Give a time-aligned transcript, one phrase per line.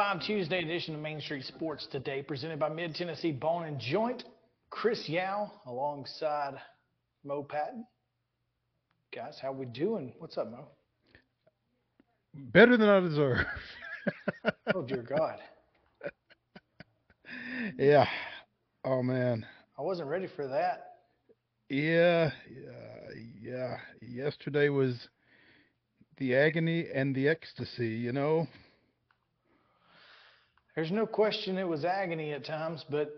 [0.00, 4.24] 5 Tuesday edition of Main Street Sports today, presented by Mid Tennessee Bone and Joint.
[4.70, 6.54] Chris Yao alongside
[7.22, 7.84] Mo Patton.
[9.14, 10.14] Guys, how we doing?
[10.18, 10.68] What's up, Mo?
[12.32, 13.40] Better than I deserve.
[14.74, 15.36] Oh, dear God.
[17.78, 18.06] yeah.
[18.82, 19.44] Oh man.
[19.78, 20.94] I wasn't ready for that.
[21.68, 23.76] Yeah, yeah, yeah.
[24.00, 25.08] Yesterday was
[26.16, 28.48] the agony and the ecstasy, you know.
[30.74, 33.10] There's no question it was agony at times, but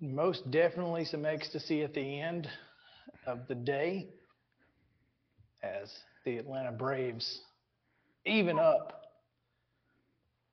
[0.00, 2.48] most definitely some ecstasy at the end
[3.26, 4.08] of the day
[5.62, 5.90] as
[6.24, 7.40] the Atlanta Braves
[8.26, 9.02] even up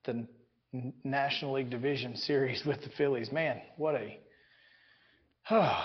[0.05, 0.25] the
[1.03, 3.31] National League Division Series with the Phillies.
[3.31, 4.17] Man, what a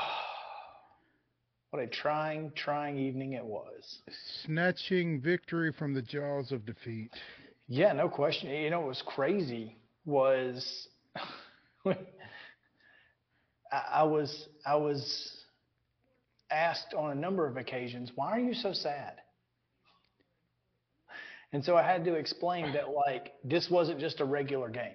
[1.70, 3.99] what a trying, trying evening it was.
[4.44, 7.10] Snatching victory from the jaws of defeat.
[7.66, 8.50] Yeah, no question.
[8.50, 9.78] You know it was crazy
[10.08, 10.88] was
[13.70, 15.44] I, was I was
[16.50, 19.20] asked on a number of occasions, why are you so sad?
[21.52, 24.94] And so I had to explain that like this wasn't just a regular game.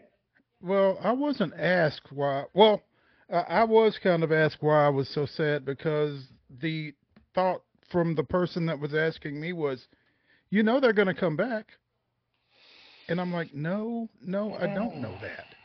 [0.61, 2.45] Well, I wasn't asked why.
[2.53, 2.81] Well,
[3.31, 6.25] I was kind of asked why I was so sad because
[6.61, 6.93] the
[7.35, 9.87] thought from the person that was asking me was,
[10.49, 11.67] you know, they're going to come back.
[13.09, 15.55] And I'm like, no, no, I don't know that.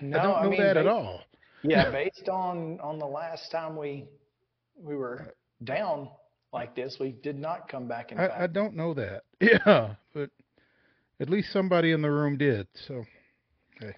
[0.00, 1.22] No, I don't know mean, that at all.
[1.62, 4.04] Yeah, based on on the last time we
[4.76, 6.08] we were down
[6.52, 9.22] like this, we did not come back in I, I don't know that.
[9.40, 10.30] Yeah, but
[11.20, 12.66] at least somebody in the room did.
[12.86, 13.04] So,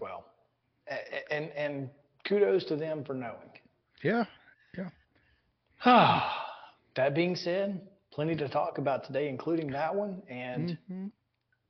[0.00, 0.24] Well,
[0.88, 1.90] a- a- and and
[2.24, 3.50] kudos to them for knowing.
[4.02, 4.24] yeah,
[4.76, 4.90] yeah.
[5.84, 6.46] Ah,
[6.96, 11.06] that being said, plenty to talk about today, including that one and hmm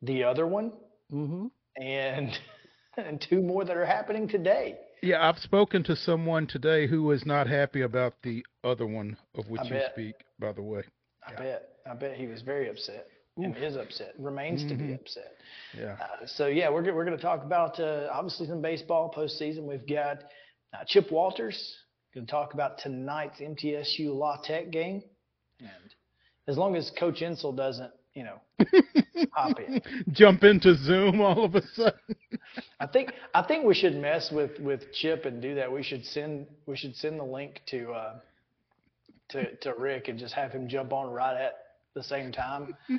[0.02, 0.72] the other one,
[1.10, 1.46] hmm
[1.76, 2.30] and
[2.96, 4.76] and two more that are happening today.
[5.02, 5.26] yeah.
[5.28, 9.60] I've spoken to someone today who was not happy about the other one of which
[9.62, 9.92] I you bet.
[9.92, 10.14] speak.
[10.38, 10.82] By the way,
[11.26, 11.38] I Yeah.
[11.38, 11.68] bet.
[11.86, 13.06] I bet he was very upset
[13.36, 14.12] and is upset.
[14.18, 15.00] Remains to be Mhm.
[15.00, 15.36] upset.
[15.76, 15.96] yeah.
[16.00, 19.62] Uh, so yeah, we're we're going to talk about uh, obviously some baseball postseason.
[19.62, 20.24] We've got
[20.74, 21.76] uh, Chip Walters
[22.14, 25.03] going to talk about tonight's MTSU La Tech game,
[25.60, 25.94] and
[26.48, 28.40] as long as Coach Insell doesn't, you know,
[29.32, 29.80] hop in,
[30.12, 32.16] Jump into Zoom all of a sudden.
[32.78, 35.72] I think I think we should mess with with Chip and do that.
[35.72, 38.18] We should send we should send the link to uh,
[39.30, 41.54] to to Rick and just have him jump on right at
[41.94, 42.76] the same time.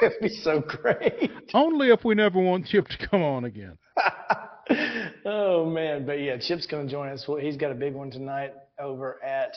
[0.00, 1.30] That'd be so great.
[1.52, 3.78] Only if we never want Chip to come on again.
[5.24, 7.26] oh man, but yeah, Chip's going to join us.
[7.28, 9.54] Well, He's got a big one tonight over at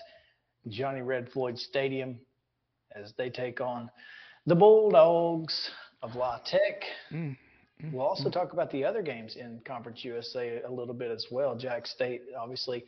[0.68, 2.20] Johnny Red Floyd Stadium
[3.02, 3.90] as they take on
[4.46, 5.70] the Bulldogs
[6.02, 6.84] of La Tech.
[7.12, 7.38] Mm,
[7.84, 11.26] mm, We'll also talk about the other games in Conference USA a little bit as
[11.32, 11.56] well.
[11.56, 12.86] Jack State obviously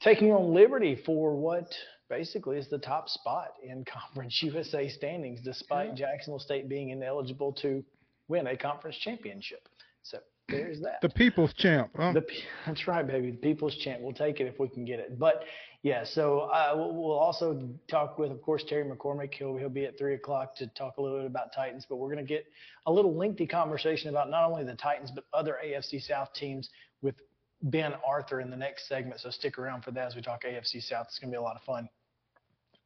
[0.00, 1.72] taking on Liberty for what
[2.08, 7.84] basically is the top spot in Conference USA standings, despite Jacksonville State being ineligible to
[8.28, 9.68] win a conference championship.
[10.02, 10.18] So
[10.48, 11.00] there's that.
[11.02, 11.90] The people's champ.
[11.96, 12.12] Huh?
[12.12, 12.26] The,
[12.66, 13.32] that's right, baby.
[13.32, 14.00] The people's champ.
[14.02, 15.18] We'll take it if we can get it.
[15.18, 15.44] But
[15.82, 19.34] yeah, so uh, we'll, also talk with, of course, Terry McCormick.
[19.34, 21.86] He'll he'll be at three o'clock to talk a little bit about Titans.
[21.88, 22.46] But we're going to get
[22.86, 26.68] a little lengthy conversation about not only the Titans but other AFC South teams
[27.00, 27.14] with
[27.62, 29.20] Ben Arthur in the next segment.
[29.20, 31.06] So stick around for that as we talk AFC South.
[31.08, 31.88] It's going to be a lot of fun.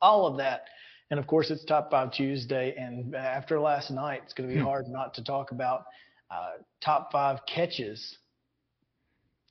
[0.02, 0.66] All of that.
[1.10, 2.74] And of course, it's Top 5 Tuesday.
[2.76, 4.66] And after last night, it's going to be Hmm.
[4.66, 5.84] hard not to talk about
[6.30, 6.52] uh,
[6.82, 8.18] top five catches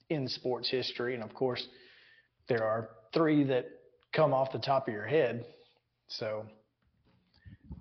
[0.09, 1.13] in sports history.
[1.15, 1.67] And of course,
[2.47, 3.65] there are three that
[4.13, 5.45] come off the top of your head.
[6.07, 6.45] So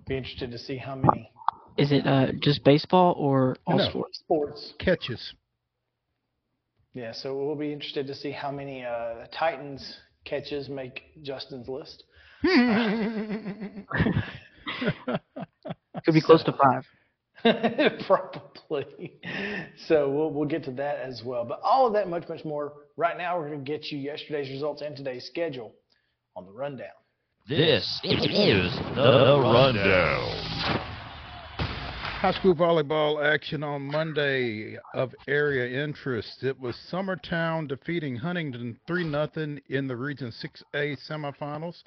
[0.07, 1.31] be interested to see how many
[1.77, 3.89] Is it uh, just baseball or all No.
[3.89, 4.19] sports?
[4.19, 4.73] Sports.
[4.79, 5.33] Catches.
[6.93, 12.03] Yeah, so we'll be interested to see how many uh, Titans catches make Justin's list.
[16.03, 16.85] Could be close to five.
[18.07, 19.13] Probably.
[19.87, 21.45] So we'll we'll get to that as well.
[21.45, 22.73] But all of that, much much more.
[22.97, 25.73] Right now, we're going to get you yesterday's results and today's schedule
[26.35, 26.89] on the rundown.
[27.47, 28.21] This is
[28.95, 30.91] the rundown.
[32.21, 36.43] High school volleyball action on Monday of area interest.
[36.43, 41.81] It was Summertown defeating Huntington 3 0 in the Region 6A semifinals,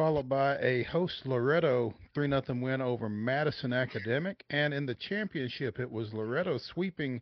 [0.00, 4.42] followed by a host Loretto 3 0 win over Madison Academic.
[4.48, 7.20] And in the championship, it was Loretto sweeping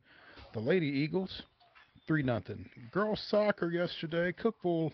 [0.55, 1.43] the Lady Eagles
[2.07, 2.41] 3 0.
[2.93, 4.93] Girls soccer yesterday, Cookeville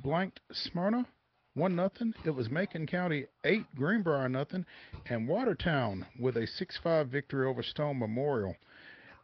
[0.00, 1.08] blanked Smyrna
[1.54, 2.14] 1 nothing.
[2.24, 4.64] It was Macon County 8, Greenbrier nothing,
[5.06, 8.54] and Watertown with a 6-5 victory over Stone Memorial.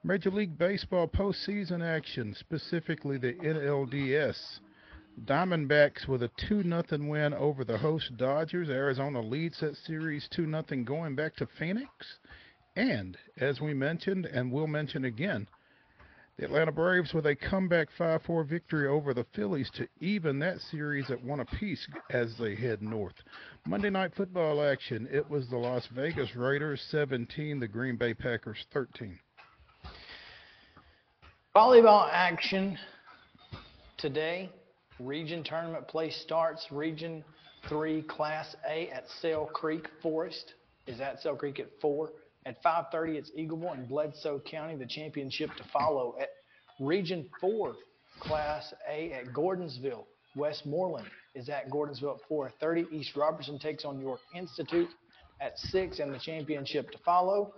[0.02, 4.58] Major League Baseball postseason action, specifically the NLDS.
[5.22, 8.69] Diamondbacks with a 2 nothing win over the host Dodgers.
[8.69, 11.88] Arizona leads that series 2 nothing going back to Phoenix.
[12.76, 15.46] And as we mentioned and will mention again,
[16.37, 21.08] the Atlanta Braves with a comeback 5-4 victory over the Phillies to even that series
[21.08, 23.14] at one apiece as they head north.
[23.67, 28.58] Monday night football action, it was the Las Vegas Raiders 17, the Green Bay Packers
[28.72, 29.17] 13.
[31.55, 32.76] Volleyball action
[33.96, 34.50] today.
[35.00, 36.67] Region tournament play starts.
[36.70, 37.25] Region
[37.69, 40.55] 3 Class A at Sale Creek Forrest
[40.87, 42.11] is at Sale Creek at 4.
[42.46, 44.76] At 5:30, it's Eagleville and Bledsoe County.
[44.76, 46.29] The championship to follow at
[46.79, 47.75] Region 4
[48.20, 50.05] Class A at Gordonsville.
[50.37, 52.87] Westmoreland is at Gordonsville at 4:30.
[52.93, 54.88] East Robertson takes on York Institute
[55.41, 57.55] at 6, and the championship to follow.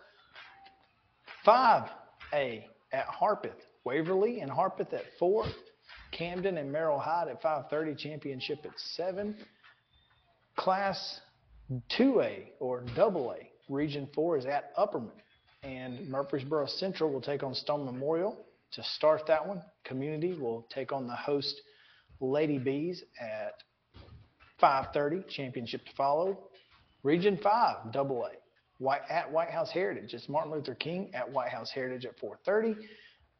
[1.44, 3.67] 5A at Harpeth.
[3.85, 5.47] Waverly and Harpeth at 4.
[6.16, 7.96] Camden and Merrol Hyde at 5:30.
[7.98, 9.36] Championship at 7.
[10.56, 11.20] Class
[11.90, 15.12] 2A or double A, Region 4 is at Upperman.
[15.62, 18.36] And Murfreesboro Central will take on Stone Memorial
[18.72, 19.62] to start that one.
[19.84, 21.60] Community will take on the host
[22.20, 23.62] Lady Bees at
[24.58, 25.28] 5:30.
[25.28, 26.48] Championship to follow.
[27.02, 28.30] Region 5, double A.
[28.78, 30.14] White, at White House Heritage.
[30.14, 32.76] It's Martin Luther King at White House Heritage at 4:30.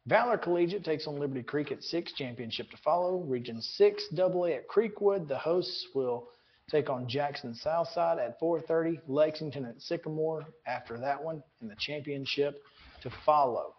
[0.07, 2.13] Valor Collegiate takes on Liberty Creek at 6.
[2.13, 3.17] Championship to follow.
[3.17, 5.27] Region 6, double A at Creekwood.
[5.27, 6.29] The hosts will
[6.71, 9.01] take on Jackson Southside at 4:30.
[9.07, 12.63] Lexington at Sycamore after that one, and the championship
[13.01, 13.75] to follow.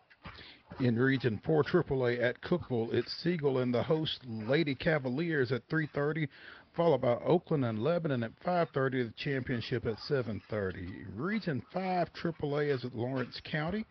[0.80, 6.28] In Region 4 AAA at Cookeville, it's Siegel and the host Lady Cavaliers at 3:30,
[6.74, 9.02] followed by Oakland and Lebanon at 5:30.
[9.02, 11.06] The championship at 7:30.
[11.16, 13.86] Region 5 AAA is at Lawrence County.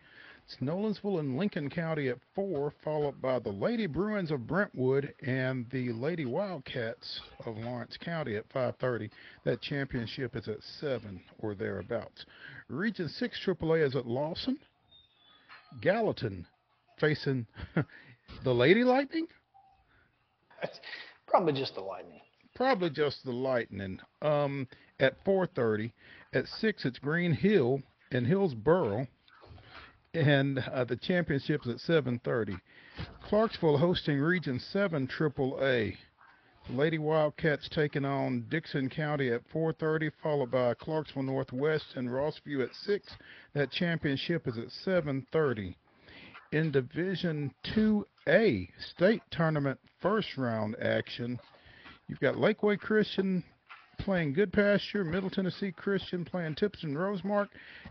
[0.50, 5.68] It's Nolensville and Lincoln County at 4, followed by the Lady Bruins of Brentwood and
[5.68, 9.10] the Lady Wildcats of Lawrence County at 5:30.
[9.44, 12.24] That championship is at 7 or thereabouts.
[12.68, 14.58] Region 6 AAA is at Lawson.
[15.82, 16.46] Gallatin
[16.98, 17.46] facing
[18.42, 19.28] the Lady Lightning?
[21.26, 22.22] Probably just the Lightning.
[22.54, 24.00] Probably just the Lightning.
[24.22, 24.66] Um,
[24.98, 25.92] at 4:30,
[26.32, 29.06] at six it's Green Hill and Hillsboro,
[30.14, 32.60] and uh, the championships at 7:30.
[33.22, 35.96] Clarksville hosting Region 7 AAA.
[36.66, 42.62] The Lady Wildcats taking on Dickson County at 4:30, followed by Clarksville Northwest and Rossview
[42.62, 43.06] at 6.
[43.54, 45.76] That championship is at 7:30.
[46.52, 51.38] In Division 2A state tournament first round action,
[52.06, 53.44] you've got Lakeway Christian
[53.98, 57.48] playing Goodpasture, Middle Tennessee Christian playing Tipton Rosemark,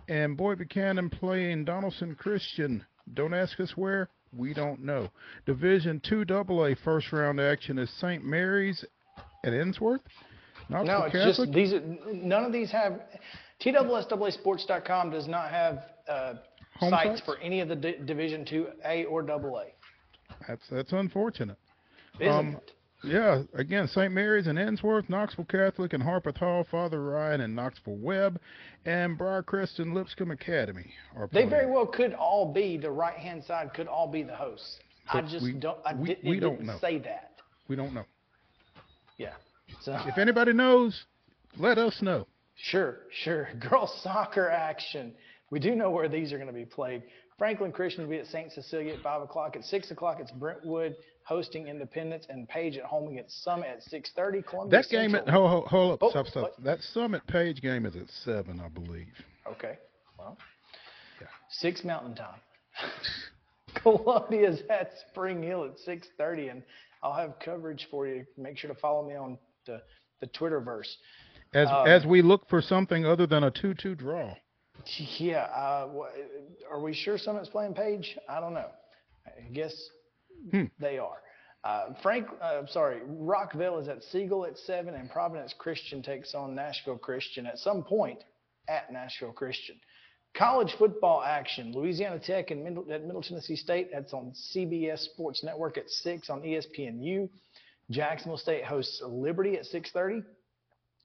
[0.10, 2.86] and Boyd Buchanan playing Donelson Christian.
[3.14, 5.10] Don't ask us where, we don't know.
[5.46, 8.24] Division 2 AA first round action is St.
[8.24, 8.84] Mary's
[9.46, 10.00] at Ensworth.
[10.70, 11.36] Knoxville No, it's Catholic.
[11.36, 11.74] just these.
[11.74, 13.02] are- None of these have.
[13.62, 16.34] TSSAAsports.com does not have uh,
[16.80, 17.22] sites sites?
[17.22, 19.66] for any of the di- Division Two A or Double A.
[20.48, 21.58] That's that's unfortunate.
[22.20, 22.72] Isn't Um, it?
[23.08, 24.12] Yeah, again, St.
[24.14, 28.40] Mary's and Ensworth, Knoxville Catholic and Harpeth Hall, Father Ryan and Knoxville Webb,
[28.86, 33.44] and Briarcrest and Lipscomb Academy are They very well could all be the right hand
[33.44, 33.74] side.
[33.74, 34.80] Could all be the hosts.
[35.10, 35.78] I just we- don't.
[35.86, 36.78] I we- did, we don't know.
[36.82, 37.32] say that.
[37.68, 38.06] We don't know.
[39.18, 39.34] Yeah.
[39.82, 41.06] So If anybody knows,
[41.58, 42.28] let us know.
[42.56, 43.50] Sure, sure.
[43.70, 45.14] Girls soccer action.
[45.50, 47.04] We do know where these are going to be played.
[47.38, 48.52] Franklin Christian will be at St.
[48.52, 49.56] Cecilia at 5 o'clock.
[49.56, 50.96] At 6 o'clock, it's Brentwood
[51.28, 54.46] hosting Independence and Page at home against Summit at 6.30.
[54.48, 56.54] Columbia That game at Central- hold, hold, hold up, Oh, stop, stop.
[56.64, 59.08] That Summit Page game is at seven, I believe.
[59.46, 59.78] Okay.
[60.18, 60.38] Well,
[61.20, 61.28] Yeah.
[61.50, 62.40] Six Mountain Time.
[63.76, 66.64] Columbia's at Spring Hill at 6:30, and
[67.04, 68.26] I'll have coverage for you.
[68.38, 69.82] Make sure to follow me on the
[70.22, 70.92] the Twitterverse.
[71.54, 74.34] As Um, as we look for something other than a two-two draw.
[75.18, 75.90] Yeah, uh,
[76.70, 78.18] are we sure Summit's playing Page?
[78.30, 78.70] I don't know.
[79.26, 79.74] I guess
[80.52, 80.64] Hmm.
[80.80, 81.18] they are.
[81.64, 86.56] Uh, Frank, uh, sorry, Rockvale is at Siegel at seven, and Providence Christian takes on
[86.56, 88.24] Nashville Christian at some point
[88.70, 89.76] at Nashville Christian.
[90.36, 93.90] College football action: Louisiana Tech and Middle, at Middle Tennessee State.
[93.92, 97.30] That's on CBS Sports Network at six on ESPNU.
[97.90, 100.24] Jacksonville State hosts Liberty at 6:30.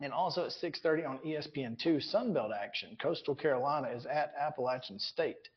[0.01, 2.97] And also at 6:30 on E ESPN2, Sunbelt action.
[3.01, 5.49] Coastal Carolina is at Appalachian State.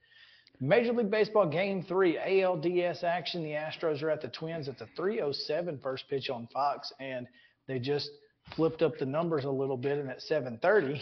[0.59, 3.43] Major League Baseball Game Three, ALDS action.
[3.43, 7.27] The Astros are at the Twins at the 3:07 first pitch on Fox, and
[7.67, 8.09] they just
[8.55, 11.01] flipped up the numbers a little bit, and at 7:30,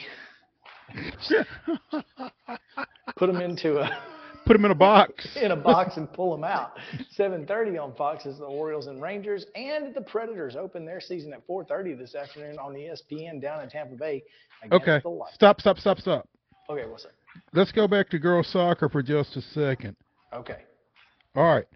[3.17, 3.89] put them into a
[4.45, 5.37] Put them in a box.
[5.37, 6.73] in a box and pull them out.
[7.17, 11.47] 7:30 on Fox is the Orioles and Rangers, and the Predators open their season at
[11.47, 14.21] 4:30 this afternoon on ESPN down in Tampa Bay.
[14.69, 15.01] Okay.
[15.33, 16.27] Stop, stop, stop, stop.
[16.69, 17.11] Okay, what's up?
[17.53, 19.95] Let's go back to girls soccer for just a second.
[20.33, 20.63] Okay.
[21.35, 21.67] All right.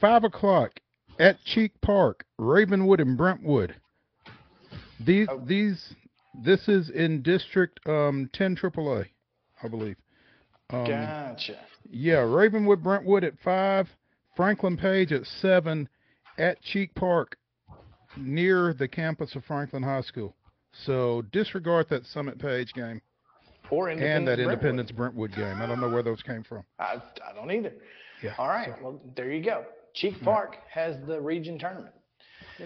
[0.00, 0.72] Five o'clock
[1.18, 3.74] at Cheek Park, Ravenwood and Brentwood.
[5.00, 5.38] These Oh.
[5.44, 5.94] these
[6.44, 9.06] this is in District um 10 AAA,
[9.62, 9.96] I believe.
[10.70, 11.58] Um, Gotcha.
[11.90, 13.88] Yeah, Ravenwood Brentwood at five,
[14.36, 15.88] Franklin Page at seven,
[16.36, 17.36] at Cheek Park,
[18.16, 20.36] near the campus of Franklin High School.
[20.72, 23.00] So disregard that Summit Page game
[23.70, 24.38] Or and that Brentwood.
[24.40, 25.60] Independence Brentwood game.
[25.60, 26.62] I don't know where those came from.
[26.78, 26.96] I,
[27.28, 27.72] I don't either.
[28.22, 28.34] Yeah.
[28.38, 28.70] All right.
[28.82, 29.64] Well, there you go.
[29.94, 31.94] Cheek Park has the region tournament.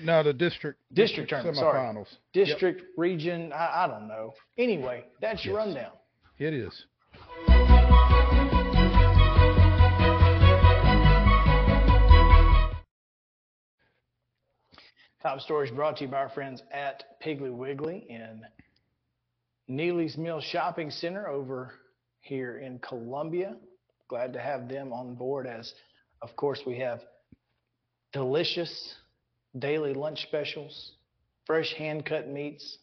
[0.03, 1.79] No, the district District tournament, sorry.
[1.79, 2.07] semifinals.
[2.33, 4.33] District, region, I, I don't know.
[4.57, 5.67] Anyway, that's your Yes.
[5.67, 5.93] rundown.
[6.39, 6.85] It is.
[15.23, 18.43] Top stories brought to you by our friends at Piggly Wiggly in
[19.69, 21.73] Neely's Mill Shopping Center over
[22.21, 23.57] here in Columbia.
[24.09, 25.73] Glad to have them on board as,
[26.21, 27.01] of course, we have
[28.13, 28.95] delicious
[29.59, 30.93] daily lunch specials,
[31.47, 32.79] fresh hand cut meats,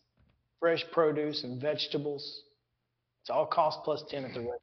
[0.59, 2.43] fresh produce and vegetables.
[3.21, 4.59] It's all cost plus 10 at the register.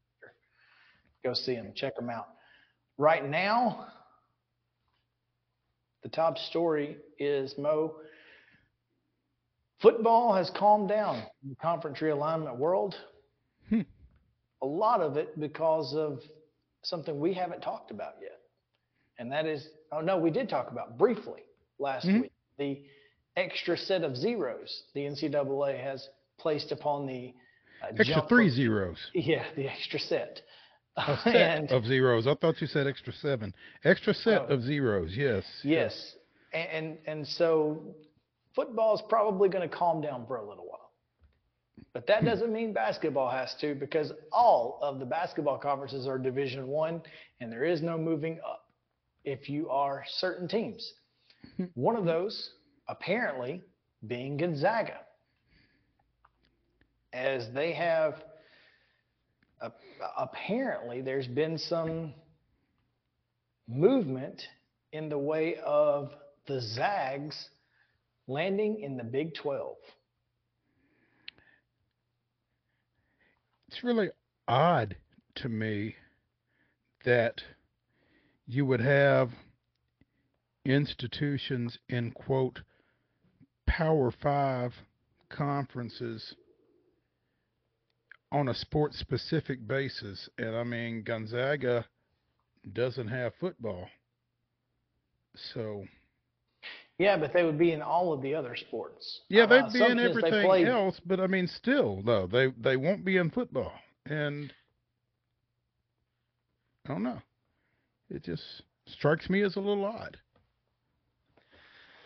[1.25, 2.29] Go see them, check them out.
[2.99, 3.89] Right now,
[6.03, 7.97] the top story is Mo.
[9.83, 12.95] Football has calmed down in the conference realignment world.
[13.69, 13.83] Hmm.
[14.63, 16.21] A lot of it because of
[16.83, 18.39] something we haven't talked about yet.
[19.19, 21.43] And that is, oh no, we did talk about briefly
[21.79, 22.23] last Mhm.
[22.23, 22.83] week the
[23.37, 27.35] extra set of zeros the NCAA has placed upon the
[27.83, 29.11] uh, Extra three from- zeros.
[29.15, 30.41] Yeah, the extra set.
[30.97, 32.27] A set and of zeros.
[32.27, 33.53] I thought you said extra seven.
[33.85, 34.55] Extra set Oh.
[34.55, 35.15] of zeros.
[35.15, 35.45] Yes.
[35.63, 36.17] Yes,
[36.55, 37.95] and and, and so
[38.57, 40.91] football is probably going to calm down for a little while,
[41.93, 46.67] but that doesn't mean basketball has to because all of the basketball conferences are Division
[46.67, 47.03] One,
[47.41, 48.65] and there is no moving up
[49.25, 50.95] if you are certain teams.
[51.75, 52.51] One of those
[52.89, 53.63] apparently
[54.07, 55.01] being Gonzaga,
[57.13, 58.15] as they have.
[59.61, 59.71] Uh,
[60.19, 62.13] apparently, there's been some
[63.67, 64.43] movement
[64.93, 66.11] in the way of
[66.47, 67.49] the Zags
[68.29, 69.77] landing in the Big 12.
[73.69, 74.09] It's really
[74.49, 74.97] odd
[75.37, 75.97] to me
[77.05, 77.43] that
[78.47, 79.31] you would have
[80.65, 82.61] institutions in quote
[83.67, 84.73] power five
[85.29, 86.35] conferences
[88.33, 90.29] on a sports specific basis.
[90.39, 91.87] And I mean, Gonzaga
[92.73, 93.89] doesn't have football.
[95.53, 95.85] So,
[96.99, 99.21] Yeah, but they would be in all of the other sports.
[99.29, 103.05] yeah, Uh, they'd be in everything else, but I mean, still, though, they, they won't
[103.05, 103.73] be in football.
[104.07, 104.53] And
[106.87, 107.21] I don't know.
[108.09, 110.17] It just strikes me as a little odd.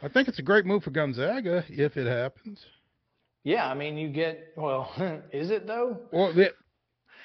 [0.02, 2.64] I think it's a great move for Gonzaga if it happens.
[3.44, 4.90] Yeah, I mean, you get, well,
[5.32, 5.98] is it though?
[6.10, 6.54] Well, it,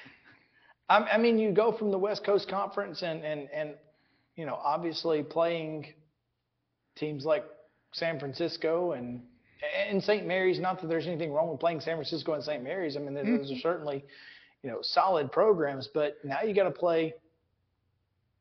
[0.88, 3.74] I, I mean, you go from the West Coast Conference and, and, and,
[4.36, 5.86] you know, obviously playing
[6.96, 7.44] teams like
[7.96, 9.22] San Francisco and,
[9.88, 10.26] and St.
[10.26, 10.60] Mary's.
[10.60, 12.62] Not that there's anything wrong with playing San Francisco and St.
[12.62, 12.96] Mary's.
[12.96, 13.36] I mean, Mm-hmm.
[13.38, 14.04] those are certainly,
[14.62, 17.14] you know, solid programs, but now you got to play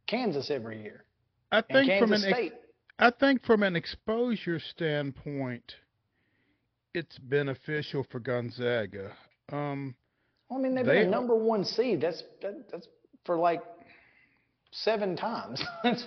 [0.08, 1.04] Kansas every year
[1.52, 2.54] I think from an ex- State.
[3.00, 5.76] I think from an exposure standpoint,
[6.94, 9.12] it's beneficial for Gonzaga.
[9.52, 9.96] Um,
[10.50, 12.02] Well, I mean, they've They been a number one seed.
[12.02, 12.88] That's that, that's
[13.26, 13.62] for like
[14.72, 15.64] seven times.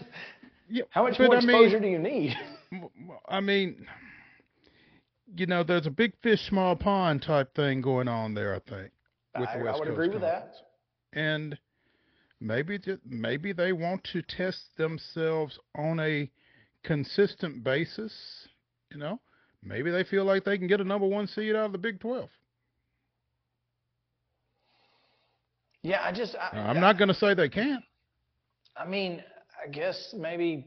[0.70, 2.34] Yeah, How much more I mean- exposure do you need?
[3.28, 3.86] I mean,
[5.36, 8.54] you know, there's a big fish, small pond type thing going on there.
[8.54, 8.90] I think
[9.38, 10.54] with I, the I would Coast agree with that.
[11.12, 11.58] And
[12.40, 16.30] maybe maybe they want to test themselves on a
[16.84, 18.12] consistent basis.
[18.90, 19.20] You know,
[19.62, 22.00] maybe they feel like they can get a number one seed out of the Big
[22.00, 22.30] Twelve.
[25.82, 27.84] Yeah, I just I, I'm not going to say they can't.
[28.76, 29.22] I mean,
[29.64, 30.66] I guess maybe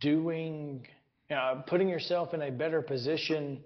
[0.00, 0.86] doing,
[1.30, 3.62] know, putting yourself in a better position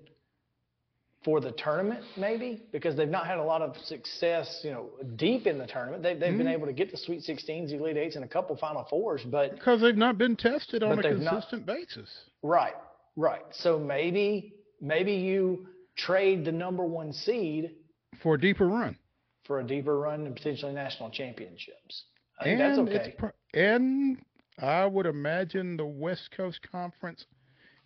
[1.25, 5.47] for the tournament, maybe because they've not had a lot of success, you know, deep
[5.47, 6.03] in the tournament.
[6.03, 6.55] They've they've been Mhm.
[6.55, 9.83] able to get to Sweet 16s, Elite Eights, and a couple Final Fours, but Because
[9.83, 12.31] they've not been tested on a they've not- consistent basis.
[12.43, 12.75] right,
[13.17, 13.45] right.
[13.51, 17.77] So maybe maybe you trade the number one seed
[18.23, 18.97] For a deeper run.
[19.45, 22.05] for a deeper run and potentially national championships.
[22.39, 23.15] I think and that's okay.
[23.19, 24.17] pro- and
[24.61, 27.27] I would imagine the West Coast Conference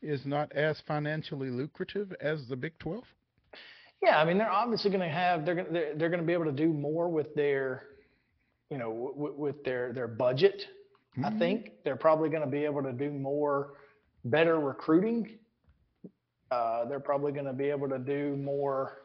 [0.02, 3.04] is not as financially lucrative as the Big 12.
[4.02, 6.34] Yeah, I mean they're obviously going to have they're going they're, they're going to be
[6.34, 7.84] able to do more with their,
[8.70, 10.66] you know, w- with their their budget.
[11.22, 11.38] I Mhm.
[11.38, 13.78] think they're probably going to be able to do more,
[14.24, 15.38] better recruiting.
[16.50, 19.00] Uh, they're probably going to be able to do more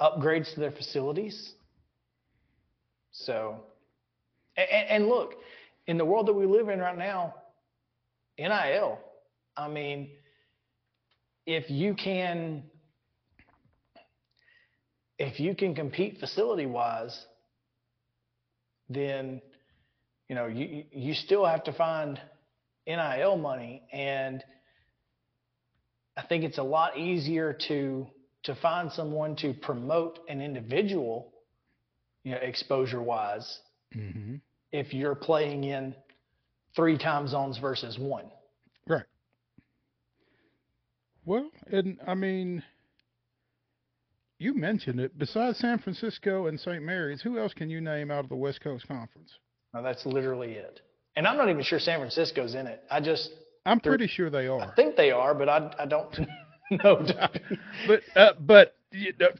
[0.00, 1.54] upgrades to their facilities.
[3.12, 3.62] So,
[4.56, 5.34] and, and look,
[5.90, 7.34] in the world that we live in right now,
[8.38, 8.96] NIL.
[9.56, 10.08] I mean,
[11.46, 12.62] if you can
[15.18, 17.26] if you can compete facility wise,
[18.88, 19.42] then
[20.28, 22.20] you know you you- still have to find
[22.86, 24.44] NIL money, and
[26.16, 28.06] I think it's a lot easier to
[28.44, 31.32] to find someone to promote an individual,
[32.22, 33.58] you know, exposure wise,
[33.96, 34.36] Mm-hmm.
[34.72, 35.94] If you're playing in
[36.74, 38.26] three time zones versus one.
[38.86, 39.04] Right.
[41.24, 42.62] Well, and I mean,
[44.38, 45.18] you mentioned it.
[45.18, 46.82] Besides San Francisco and St.
[46.82, 49.32] Mary's, who else can you name out of the West Coast Conference?
[49.74, 50.80] Now that's literally it.
[51.16, 52.82] And I'm not even sure San Francisco's in it.
[52.90, 53.30] I just
[53.66, 54.60] I'm pretty sure they are.
[54.60, 56.18] I think they are, but I I don't
[56.70, 57.06] know.
[57.86, 58.74] But uh, but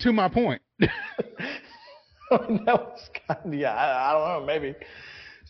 [0.00, 0.90] to my point, that
[2.30, 4.74] was kind of, yeah, I, I don't know, maybe.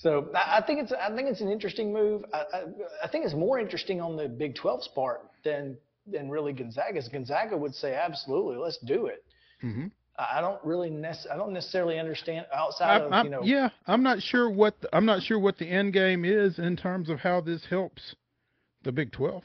[0.02, 2.24] So I, I think it's I think it's an interesting move.
[2.32, 2.62] I, I,
[3.04, 7.08] I think it's more interesting on the Big 12's part than than really Gonzaga's.
[7.08, 9.24] Gonzaga would say absolutely, let's do it.
[9.60, 9.86] hmm
[10.18, 13.68] I I don't really nec- I don't necessarily understand outside of I'm, you know yeah,
[13.86, 17.08] I'm not sure what the, I'm not sure what the end game is in terms
[17.10, 18.14] of how this helps
[18.82, 19.42] the Big 12.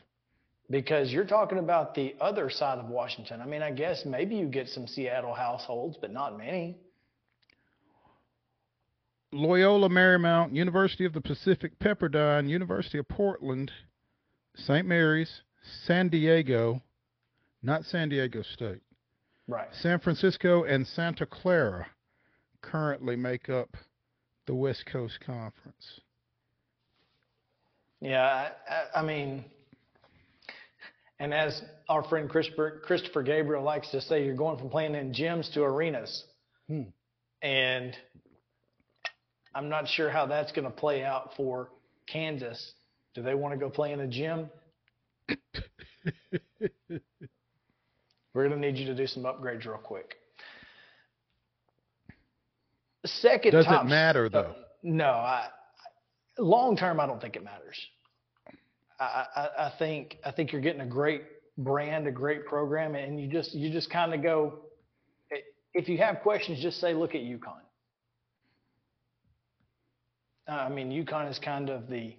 [0.70, 3.42] because you're talking about the other side of Washington.
[3.42, 6.78] I mean, I guess maybe you get some Seattle households, but not many.
[9.36, 13.72] Loyola Marymount, University of the Pacific Pepperdine, University of Portland,
[14.56, 14.88] St.
[14.88, 15.42] Mary's,
[15.86, 16.82] San Diego,
[17.62, 18.82] not San Diego State,
[19.48, 19.68] Right.
[19.82, 21.88] San Francisco, and Santa Clara
[22.62, 23.78] currently make up
[24.48, 26.00] the West Coast Conference.
[28.02, 29.46] Yeah, I, I, mean,
[31.20, 35.14] and as our friend Christopher, Christopher Gabriel likes to say, you're going from playing in
[35.14, 36.24] gyms to arenas.
[36.68, 36.84] Hmm.
[37.42, 37.96] And
[39.56, 41.70] I'm not sure how that's going to play out for
[42.08, 42.74] Kansas.
[43.14, 44.50] Do they want to go play in a gym?
[48.34, 50.16] We're going to need you to do some upgrades real quick.
[53.06, 54.40] Second Does it matter, though?
[54.40, 55.48] Uh, no, I,
[56.38, 57.80] long term, I don't think it matters.
[59.00, 61.22] I, I, I think I think you're getting a great
[61.58, 64.60] brand, a great program, and you just you just kind of go.
[65.74, 67.65] If you have questions, just say, look at UConn.
[70.48, 72.16] Uh, I mean, UConn is kind of the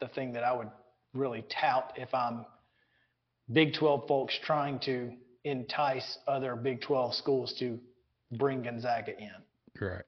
[0.00, 0.70] the thing that I would
[1.12, 2.44] really tout if I'm
[3.52, 5.12] Big 12 folks trying to
[5.44, 7.78] entice other Big 12 schools to
[8.32, 9.30] bring Gonzaga in.
[9.80, 10.04] Right.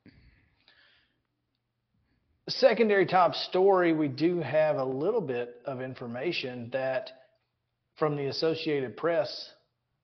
[2.49, 7.11] secondary top story, we do have a little bit of information that
[7.97, 9.51] from the Associated Press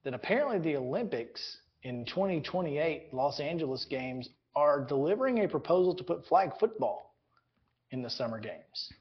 [0.03, 6.25] that apparently the Olympics in 2028 Los Angeles games are delivering a proposal to put
[6.25, 7.15] flag football
[7.91, 8.93] in the summer games.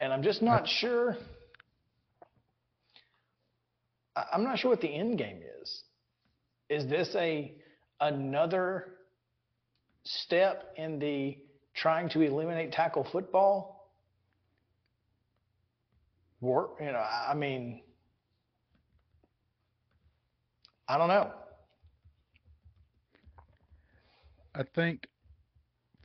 [0.00, 1.16] And I'm just not sure
[4.16, 5.82] I'm not sure what the end game is.
[6.68, 7.52] Is this a
[8.00, 8.86] another
[10.04, 11.38] step in the
[11.74, 13.90] trying to eliminate tackle football?
[16.40, 17.80] Work, you know, I mean,
[20.86, 21.32] I don't know.
[24.54, 25.08] I think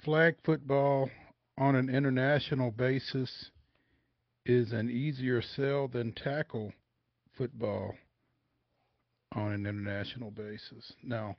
[0.03, 1.09] flag football
[1.57, 3.51] on an international basis
[4.45, 6.73] is an easier sell than tackle
[7.37, 7.93] football
[9.33, 10.93] on an international basis.
[11.03, 11.35] Now,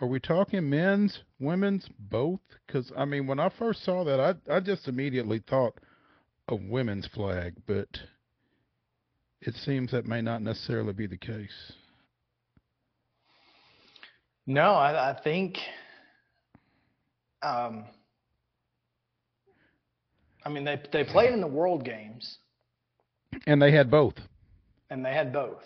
[0.00, 2.40] are we talking men's, women's, both?
[2.66, 5.74] Because I mean, when I first saw that, I I just immediately thought
[6.48, 7.88] of women's flag, but
[9.40, 11.72] it seems that may not necessarily be the case.
[14.46, 15.58] No, I, I think.
[17.42, 17.84] Um,
[20.44, 22.38] I mean, they they played in the World Games,
[23.46, 24.14] And they had both.
[24.88, 25.62] and they had both.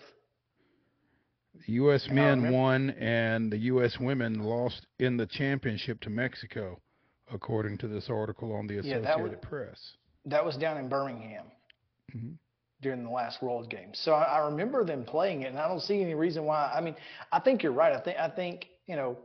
[1.67, 2.07] The U.S.
[2.07, 3.97] And men won, and the U.S.
[4.01, 6.81] women lost in the championship to Mexico,
[7.33, 9.93] according to this article on the Yeah, Associated that was- Press.
[10.27, 11.45] That was down in Birmingham
[12.17, 12.39] Mhm.
[12.81, 13.99] during the last World Games.
[13.99, 16.73] So I, I remember them playing it, and I don't see any reason why.
[16.75, 16.97] I mean,
[17.31, 17.93] I think you're right.
[17.93, 19.17] I think I think you know,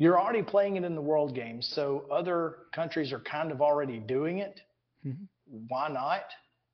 [0.00, 3.98] you're already playing it in the World Games, so other countries are kind of already
[3.98, 4.62] doing it.
[5.06, 5.28] Mhm.
[5.68, 6.24] Why not?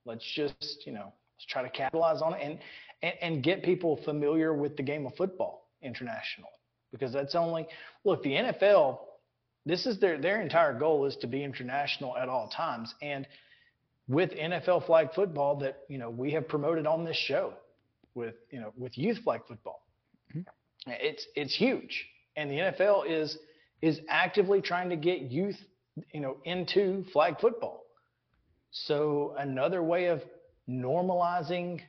[0.05, 2.59] Let's just you know, let's try to capitalize on it and,
[3.03, 6.53] and and get people familiar with the game of football internationally,
[6.93, 7.67] because that's only
[8.05, 9.01] look the NFL.
[9.67, 13.27] This is their their entire goal is to be international at all times, and
[14.07, 17.55] with NFL flag football that you know we have promoted on this show
[18.15, 19.83] with you know with youth flag football.
[20.33, 20.45] Mhm.
[20.87, 23.39] It's it's huge, and the NFL is
[23.83, 25.57] is actively trying to get youth
[26.13, 27.85] you know into flag football.
[28.71, 30.23] So another way of
[30.69, 31.81] normalizing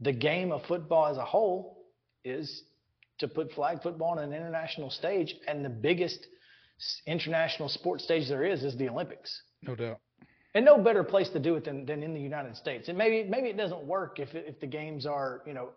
[0.00, 1.84] the game of football as a whole
[2.24, 2.62] is
[3.18, 6.26] to put flag football on an international stage, and the biggest
[7.06, 9.42] international sports stage there is is the Olympics.
[9.62, 10.00] No doubt.
[10.54, 12.88] And no better place to do it than, than in the United States.
[12.88, 15.70] And maybe maybe it doesn't work if if the games are you know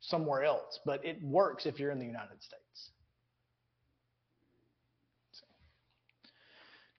[0.00, 2.90] somewhere else, but it works if you're in the United States.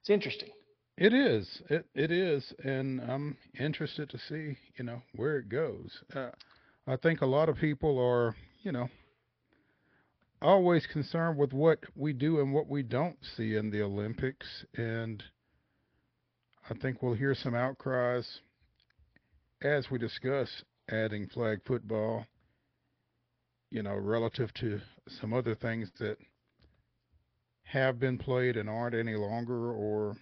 [0.06, 0.50] It's interesting.
[0.96, 1.62] It is.
[1.68, 6.00] It it is, and I'm interested to see, you know, where it goes.
[6.14, 6.30] Uh,
[6.86, 8.88] I think a lot of people are, you know,
[10.40, 15.24] always concerned with what we do and what we don't see in the Olympics, and
[16.70, 18.40] I think we'll hear some outcries
[19.62, 22.26] as we discuss adding flag football.
[23.72, 24.80] You know, relative to
[25.20, 26.16] some other things that
[27.66, 30.16] have been played and aren't any longer, or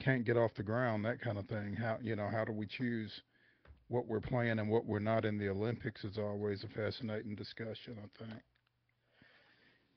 [0.00, 1.74] can't get off the ground, that kind of thing.
[1.74, 3.22] How you know, how do we choose
[3.88, 7.96] what we're playing and what we're not in the Olympics is always a fascinating discussion,
[7.98, 8.40] I think.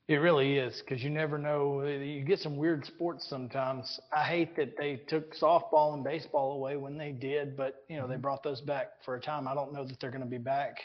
[0.08, 1.82] It really is because you never know.
[1.84, 4.00] You get some weird sports sometimes.
[4.14, 8.06] I hate that they took softball and baseball away when they did, but you know
[8.06, 8.22] they mm-hmm.
[8.22, 9.46] brought those back for a time.
[9.46, 10.76] I don't know that they're going to be back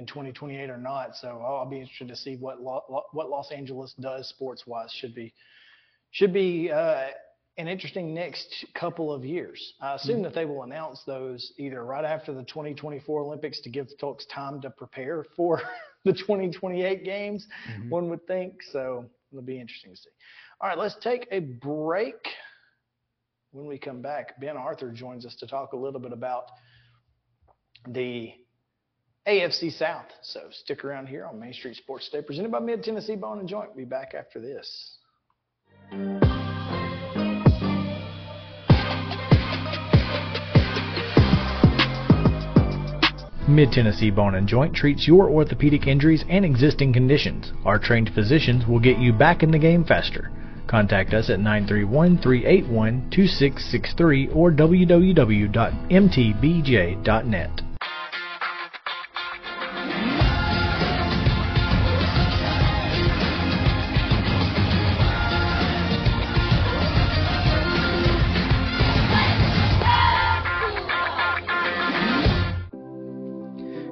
[0.00, 1.14] in 2028 or not.
[1.14, 2.80] So I'll, be interested to see what Lo,
[3.12, 4.90] what Los Angeles does sports wise.
[4.92, 5.32] Should be
[6.10, 7.08] should be uh,
[7.58, 9.74] an interesting next couple of years.
[9.80, 13.88] I assume that they will announce those either right after the 2024 Olympics to give
[14.00, 15.60] folks time to prepare for
[16.04, 17.90] the 2028 games Mhm.
[17.90, 18.54] one would think.
[18.72, 20.08] So it'll be interesting to see.
[20.62, 22.16] All right, let's take a break.
[23.52, 26.44] When we come back, Ben Arthur joins us to talk a little bit about
[27.88, 28.32] the
[29.28, 30.06] AFC South.
[30.22, 33.48] So stick around here on Main Street Sports Day, presented by Mid Tennessee Bone and
[33.48, 33.76] Joint.
[33.76, 34.96] Be back after this.
[43.48, 47.52] Mid Tennessee Bone and Joint treats your orthopedic injuries and existing conditions.
[47.64, 50.30] Our trained physicians will get you back in the game faster.
[50.68, 55.00] Contact us at 931 381 2663 or www.mtbj.net.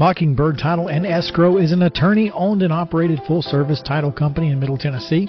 [0.00, 4.58] Mockingbird Title and Escrow is an attorney owned and operated full service title company in
[4.58, 5.28] Middle Tennessee.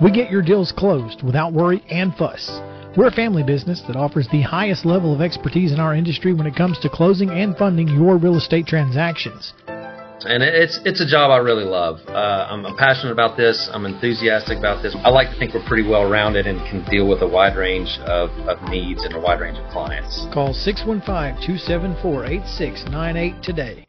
[0.00, 2.60] We get your deals closed without worry and fuss.
[2.96, 6.46] We're a family business that offers the highest level of expertise in our industry when
[6.46, 9.54] it comes to closing and funding your real estate transactions.
[9.66, 11.98] and it's it's a job I really love.
[12.06, 13.68] Uh, I'm, I'm passionate about this.
[13.72, 14.94] I'm enthusiastic about this.
[15.02, 17.98] I like to think we're pretty well rounded and can deal with a wide range
[18.06, 20.28] of, of needs and a wide range of clients.
[20.32, 23.88] Call 615-274-8698 today.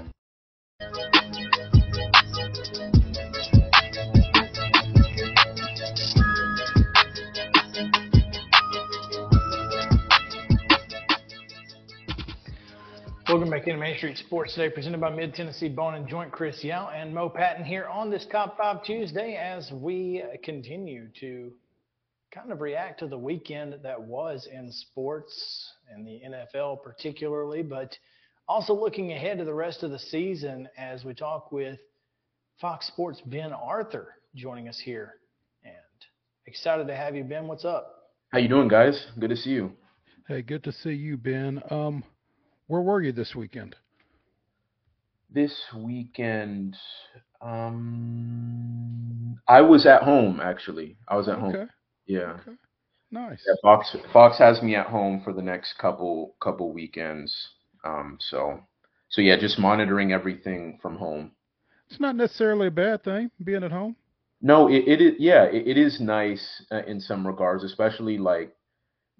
[13.31, 16.33] Welcome back into Main Street Sports today, presented by Mid Tennessee Bone and Joint.
[16.33, 21.53] Chris Yao and Mo Patton here on this Top Five Tuesday as we continue to
[22.35, 27.97] kind of react to the weekend that was in sports and the NFL particularly, but
[28.49, 31.79] also looking ahead to the rest of the season as we talk with
[32.59, 35.13] Fox Sports Ben Arthur joining us here.
[35.63, 35.73] And
[36.47, 37.47] excited to have you, Ben.
[37.47, 38.09] What's up?
[38.33, 39.07] How you doing, guys?
[39.17, 39.71] Good to see you.
[40.27, 41.61] Hey, good to see you, Ben.
[41.69, 42.03] Um,
[42.71, 43.75] where were you this weekend?
[45.29, 46.77] This weekend,
[47.41, 50.95] um, I was at home actually.
[51.05, 51.53] I was at home.
[51.53, 51.65] Okay.
[52.05, 52.37] Yeah.
[52.47, 52.57] Okay.
[53.11, 53.43] Nice.
[53.45, 57.35] Yeah, Fox Fox has me at home for the next couple couple weekends.
[57.83, 58.61] Um, so
[59.09, 61.31] so yeah, just monitoring everything from home.
[61.89, 63.97] It's not necessarily a bad thing being at home.
[64.41, 68.55] No, it, it is yeah, it, it is nice uh, in some regards, especially like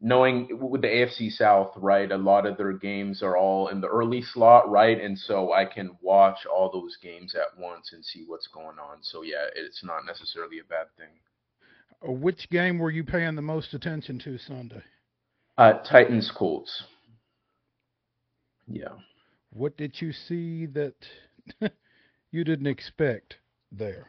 [0.01, 2.11] knowing with the AFC South, right?
[2.11, 4.99] A lot of their games are all in the early slot, right?
[4.99, 8.97] And so I can watch all those games at once and see what's going on.
[9.01, 12.19] So yeah, it's not necessarily a bad thing.
[12.19, 14.81] Which game were you paying the most attention to Sunday?
[15.55, 16.83] Uh, Titans Colts.
[18.67, 18.95] Yeah.
[19.53, 20.95] What did you see that
[22.31, 23.35] you didn't expect
[23.71, 24.07] there?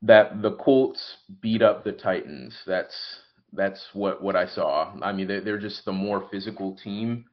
[0.00, 2.56] That the Colts beat up the Titans.
[2.66, 2.94] That's
[3.52, 4.92] that's what what I saw.
[5.02, 7.24] I mean, they're, they're just the more physical team,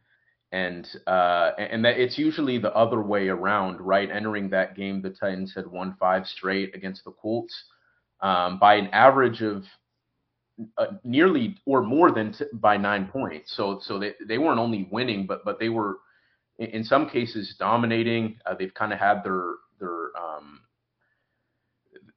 [0.51, 4.09] and uh, and that it's usually the other way around, right?
[4.09, 7.53] Entering that game, the Titans had won five straight against the Colts
[8.21, 9.63] um, by an average of
[10.77, 13.55] uh, nearly or more than t- by nine points.
[13.55, 15.97] So so they they weren't only winning, but but they were
[16.59, 18.37] in, some cases dominating.
[18.45, 20.61] Uh, they've kind of had their their um,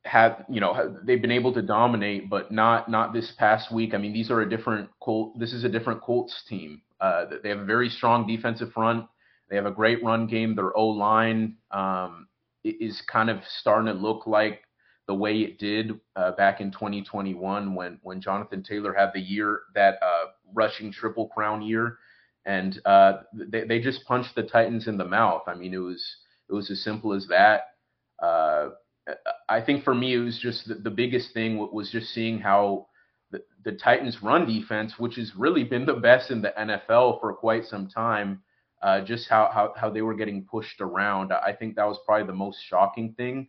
[0.07, 3.95] had you know they've been able to dominate, but not not this past week.
[3.95, 5.39] I mean, these are a different Colt.
[5.39, 6.83] This is a different Colts team.
[7.01, 9.07] Uh, they have a very strong defensive front.
[9.51, 10.55] They have a great run game.
[10.55, 12.29] Their O line um,
[12.65, 14.63] is kind of starting to look like
[15.07, 19.61] the way it did uh, back in 2021 when when Jonathan Taylor had the year
[19.75, 21.99] that uh, rushing triple crown year,
[22.45, 25.43] and uh, they they just punched the Titans in the mouth.
[25.47, 26.05] I mean, it was
[26.49, 27.63] it was as simple as that.
[29.49, 32.89] I think for me, it was just the, the biggest thing was just seeing how
[33.31, 37.33] the, the Titans' run defense, which has really been the best in the NFL for
[37.35, 38.43] quite some time,
[38.83, 41.33] uh, just how, how how they were getting pushed around.
[41.33, 43.49] I think that was probably the most shocking thing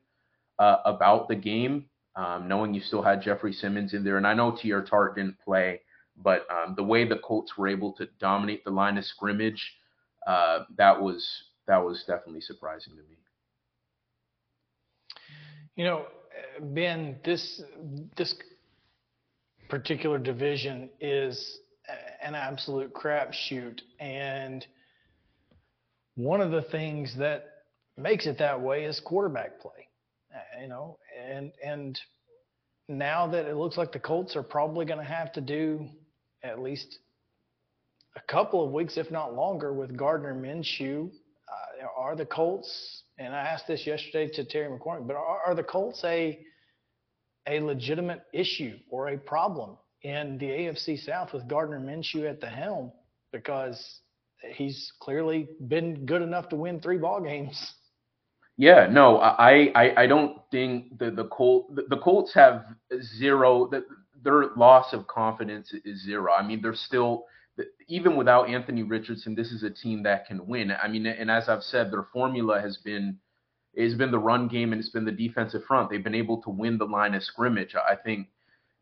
[0.60, 4.34] uh, about the game, um, knowing you still had Jeffrey Simmons in there, and I
[4.34, 5.82] know Teair Tart didn't play,
[6.16, 9.76] but um, the way the Colts were able to dominate the line of scrimmage,
[10.28, 11.28] uh, that was
[11.68, 13.18] that was definitely surprising to me.
[15.78, 16.06] You know,
[16.60, 17.62] Ben, this
[18.18, 18.34] this
[19.70, 21.60] particular division is
[22.20, 24.66] an absolute crapshoot, and
[26.16, 27.46] one of the things that
[27.96, 29.88] makes it that way is quarterback play.
[30.60, 32.00] You know, and and
[32.90, 35.88] now that it looks like the Colts are probably going to have to do
[36.42, 36.98] at least
[38.16, 41.12] a couple of weeks, if not longer, with Gardner Minshew
[41.48, 43.04] uh, are the Colts?
[43.18, 46.40] And I asked this yesterday to Terry McCormick, but are, are the Colts a
[47.50, 52.48] a legitimate issue or a problem in the AFC South with Gardner Minshew at the
[52.48, 52.92] helm?
[53.32, 54.02] Because
[54.54, 57.74] he's clearly been good enough to win three ball games.
[58.58, 62.66] Yeah, no, I, I, I don't think the the Colt the, the Colts have
[63.18, 63.68] zero.
[63.70, 63.86] The,
[64.24, 66.34] their loss of confidence is zero.
[66.34, 67.26] I mean, they're still
[67.88, 70.72] even without Anthony Richardson, this is a team that can win.
[70.72, 73.18] I mean, and as I've said, their formula has been
[73.78, 75.90] has been the run game and it's been the defensive front.
[75.90, 77.76] They've been able to win the line of scrimmage.
[77.76, 78.28] I think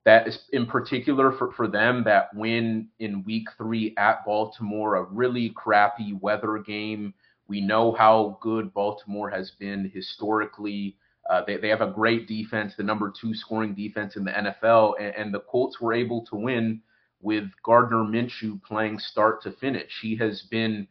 [0.06, 5.04] that is in particular for, for them that win in week three at Baltimore, a
[5.04, 7.14] really crappy weather game.
[7.48, 10.96] We know how good Baltimore has been historically.
[11.30, 14.94] Uh, they, they have a great defense, the number two scoring defense in the NFL,
[15.00, 16.82] and, and the Colts were able to win
[17.22, 20.00] with Gardner Minshew playing start to finish.
[20.02, 20.88] He has been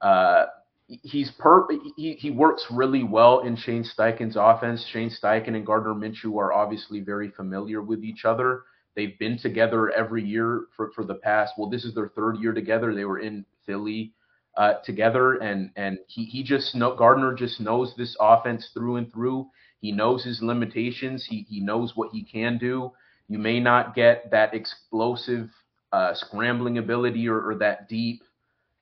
[0.00, 0.46] uh,
[0.86, 4.84] he's per he, he works really well in Shane Steichen's offense.
[4.92, 8.62] Shane Steichen and Gardner Minshew are obviously very familiar with each other.
[8.94, 11.54] They've been together every year for, for the past.
[11.58, 12.94] Well, this is their third year together.
[12.94, 14.12] They were in Philly
[14.56, 19.12] uh, together, and and he he just know Gardner just knows this offense through and
[19.12, 19.48] through.
[19.80, 21.26] He knows his limitations.
[21.28, 22.92] He he knows what he can do.
[23.28, 25.50] You may not get that explosive
[25.92, 28.22] uh, scrambling ability or, or that deep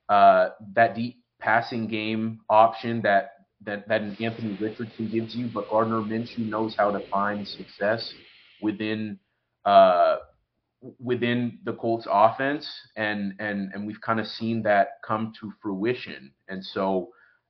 [0.09, 3.31] uh, that deep passing game option that
[3.65, 8.13] that that an Anthony Richardson gives you, but Gardner Minshew knows how to find success
[8.61, 9.19] within
[9.65, 10.17] uh,
[10.99, 16.31] within the Colts offense, and and and we've kind of seen that come to fruition.
[16.49, 17.09] And so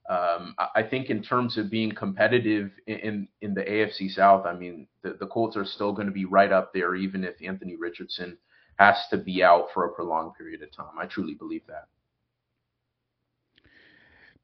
[0.09, 4.87] um, I think in terms of being competitive in in the AFC South, I mean
[5.01, 8.37] the, the Colts are still going to be right up there, even if Anthony Richardson
[8.77, 10.99] has to be out for a prolonged period of time.
[10.99, 11.87] I truly believe that.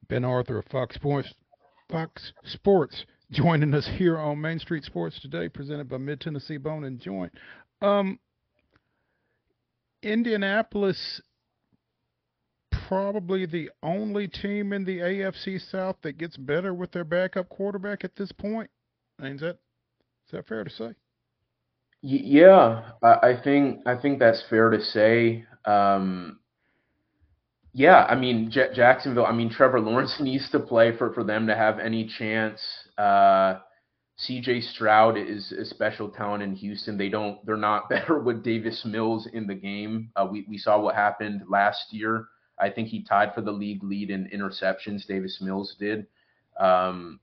[0.08, 1.34] Ben Arthur of Fox Sports,
[1.89, 6.84] Fox Sports joining us here on Main Street Sports today, presented by Mid Tennessee Bone
[6.84, 7.34] and Joint.
[7.82, 8.19] Um,
[10.02, 11.22] Indianapolis,
[12.89, 18.04] probably the only team in the AFC South that gets better with their backup quarterback
[18.04, 18.67] at this point.
[19.19, 19.60] I mean, is that
[20.25, 20.95] is that fair to say?
[22.02, 25.45] Yeah, I think I think that's fair to say.
[25.65, 26.39] Um,
[27.73, 29.28] yeah, I mean J- Jacksonville.
[29.28, 32.60] I mean Trevor Lawrence needs to play for for them to have any chance.
[32.97, 33.60] Uh,
[34.17, 34.62] C.J.
[34.62, 36.97] Stroud is a special talent in Houston.
[36.97, 37.45] They don't.
[37.45, 40.10] They're not better with Davis Mills in the game.
[40.15, 42.25] Uh, we we saw what happened last year.
[42.60, 45.08] I think he tied for the league lead in interceptions.
[45.08, 46.08] Davis Mills did.
[46.60, 47.19] Um,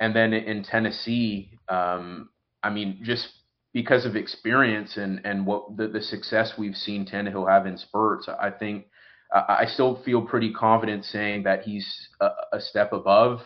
[0.00, 2.30] and then in Tennessee, um,
[2.62, 3.28] I mean, just
[3.72, 8.28] because of experience and and what the, the success we've seen Tannehill have in spurts,
[8.28, 8.86] I think
[9.30, 13.40] I still feel pretty confident saying that he's a, a step above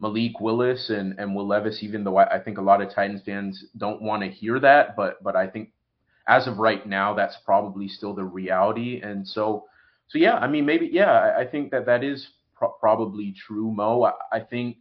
[0.00, 3.22] Malik Willis and, and Will Levis, even though I, I think a lot of Titans
[3.24, 5.72] fans don't want to hear that, but but I think
[6.26, 9.00] as of right now, that's probably still the reality.
[9.02, 9.66] And so,
[10.10, 13.70] so yeah, I mean, maybe yeah, I, I think that that is pro- probably true,
[13.70, 14.02] Mo.
[14.02, 14.78] I, I, think.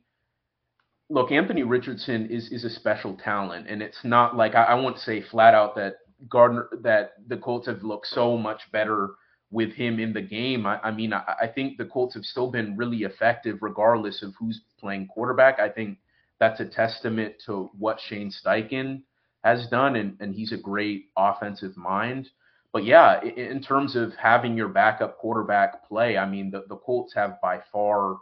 [1.11, 4.97] Look, Anthony Richardson is is a special talent, and it's not like I, I won't
[4.97, 5.97] say flat out that
[6.27, 9.11] Gardner that the Colts have looked so much better
[9.51, 10.65] with him in the game.
[10.65, 14.33] I, I mean, I, I, think the Colts have still been really effective regardless of
[14.37, 15.59] who's playing quarterback.
[15.59, 15.97] I think
[16.39, 19.01] that's a testament to what Shane Steichen
[19.43, 22.29] has done, and, and he's a great offensive mind.
[22.71, 27.13] But yeah, in, terms of having your backup quarterback play, I mean, the, the Colts
[27.15, 28.17] have by far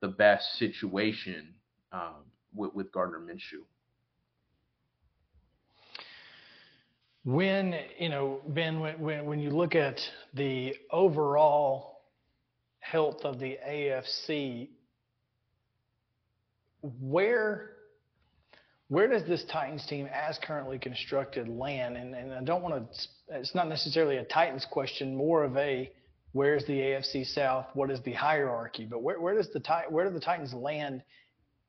[0.00, 1.54] the best situation
[1.92, 3.62] um, with, with Gardner Minshew.
[7.24, 10.00] When, you know, Ben, when, when, when you look at
[10.34, 12.00] the overall
[12.80, 14.68] health of the AFC,
[17.00, 17.73] where
[18.88, 21.96] where does this Titans team, as currently constructed, land?
[21.96, 23.08] And, and I don't want to.
[23.28, 25.90] It's not necessarily a Titans question, more of a
[26.32, 27.66] where's the AFC South?
[27.74, 28.84] What is the hierarchy?
[28.84, 31.02] But where where does the where do the Titans land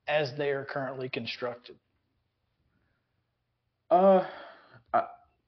[0.07, 1.78] as they are currently constructed?
[3.89, 4.26] Uh,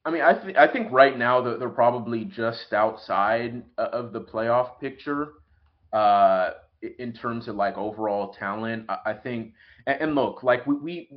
[0.08, 4.22] I mean, I think I think right now that they're probably just outside of the
[4.22, 5.34] playoff picture
[5.92, 6.52] uh,
[6.98, 8.86] in terms of like overall talent.
[8.88, 9.52] I, I think,
[9.86, 11.10] and, and, look, like we, we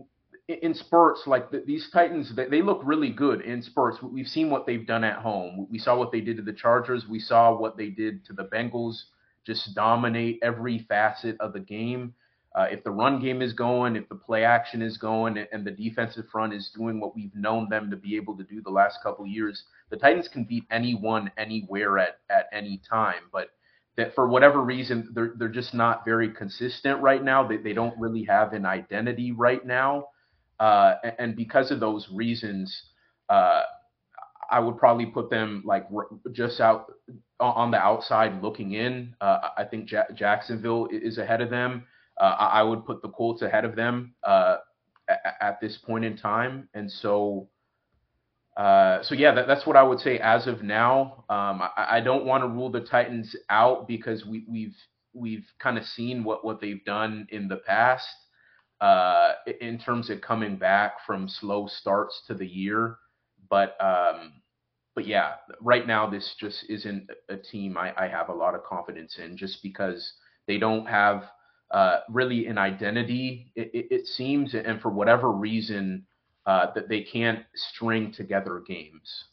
[0.51, 4.01] in spurts, like the, these Titans, they, they, look really good in spurts.
[4.01, 5.67] We've seen what they've done at home.
[5.69, 7.05] We saw what they did to the Chargers.
[7.07, 9.03] We saw what they did to the Bengals.
[9.45, 12.13] Just dominate every facet of the game.
[12.53, 15.71] Uh, if the run game is going, if the play action is going, and the
[15.71, 18.97] defensive front is doing what we've known them to be able to do the last
[19.01, 23.21] couple years, the Titans can beat anyone, anywhere, at at any time.
[23.31, 23.51] But
[23.97, 27.47] that for whatever reason they're they're just not very consistent right now.
[27.47, 30.07] They they don't really have an identity right now,
[30.61, 32.83] uh, and, and because of those reasons,
[33.29, 33.63] uh,
[34.51, 35.87] I would probably put them like
[36.33, 36.91] just out
[37.39, 39.15] on the outside looking in.
[39.19, 41.85] Uh, I think ja- Jacksonville is ahead of them.
[42.19, 44.57] Uh, I would put the Colts ahead of them uh,
[45.41, 47.49] at, this point in time, and so.
[48.57, 51.25] So yeah, that, that's what I would say as of now.
[51.27, 54.75] Um, I, I, don't want to rule the Titans out because we, we've
[55.13, 58.05] we've kind of seen what what they've done in the past
[58.81, 62.97] uh, in terms of coming back from slow starts to the year.
[63.49, 64.33] But um,
[64.95, 68.63] but yeah, right now this just isn't a team I, I have a lot of
[68.63, 70.13] confidence in, just because
[70.47, 71.25] they don't have
[71.69, 73.51] uh, really an identity.
[73.55, 76.05] It, it, it, seems, and for whatever reason,
[76.45, 79.25] uh, that they can't string together games.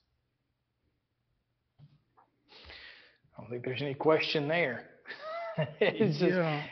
[3.36, 4.84] I don't think there's any question there.
[5.80, 6.62] it's just, yeah.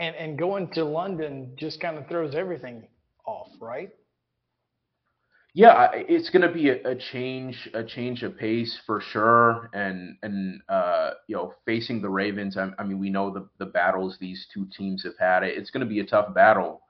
[0.00, 2.86] And and going to London just kind of throws everything
[3.26, 3.90] off, right?
[5.56, 9.70] yeah, it's going to be a, a, change, a change of pace for sure.
[9.72, 13.64] And and uh, you know, facing the Ravens, I, I, mean, we know the the
[13.64, 15.44] battles these two teams have had.
[15.44, 16.82] It's going to be a tough battle.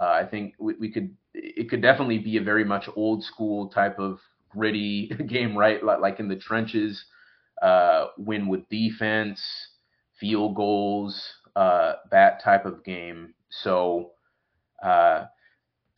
[0.00, 3.68] Uh, I think we, we, could, it could definitely be a very much old school
[3.70, 5.82] type of gritty game, right?
[5.82, 7.04] Like, like in the trenches,
[7.60, 9.42] uh, win with defense,
[10.20, 11.20] field goals,
[11.56, 13.34] uh, that type of game.
[13.50, 14.12] So.
[14.82, 15.26] Uh,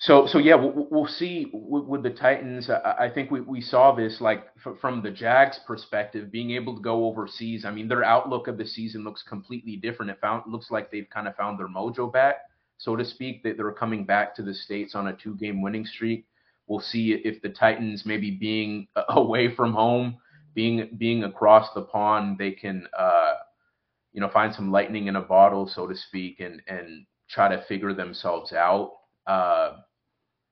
[0.04, 2.68] so so yeah, we'll, we'll see with, with, the Titans.
[2.68, 6.76] I, I think we, we saw this like f- from the Jags' perspective, being able
[6.76, 7.64] to go overseas.
[7.64, 10.10] I mean, their outlook of the season looks completely different.
[10.10, 12.36] It found looks like they've kind of found their mojo back,
[12.76, 13.42] so to speak.
[13.44, 16.26] That they're coming back to the states on a two-game winning streak.
[16.66, 20.18] We'll see if the Titans, maybe being away from home,
[20.54, 23.34] being being across the pond, they can uh,
[24.14, 27.62] you know find some lightning in a bottle, so to speak, and and try to
[27.64, 28.92] figure themselves out.
[29.26, 29.78] Uh,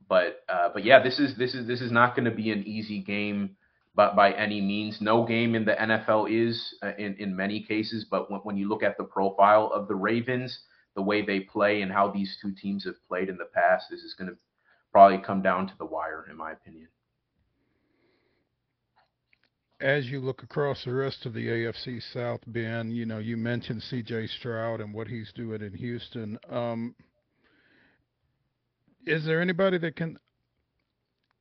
[0.08, 2.64] but uh, but yeah, this is this is this is not going to be an
[2.66, 3.56] easy game,
[3.94, 8.04] but by any means, no game in the NFL is uh, in in many cases.
[8.10, 10.58] But when, when you look at the profile of the Ravens,
[10.96, 14.02] the way they play, and how these two teams have played in the past, this
[14.02, 14.36] is going to
[14.90, 16.88] probably come down to the wire, in my opinion.
[19.82, 23.82] As you look across the rest of the AFC South, Ben, you know you mentioned
[23.82, 24.28] C.J.
[24.28, 26.38] Stroud and what he's doing in Houston.
[26.48, 26.94] Um,
[29.04, 30.18] is there anybody that can?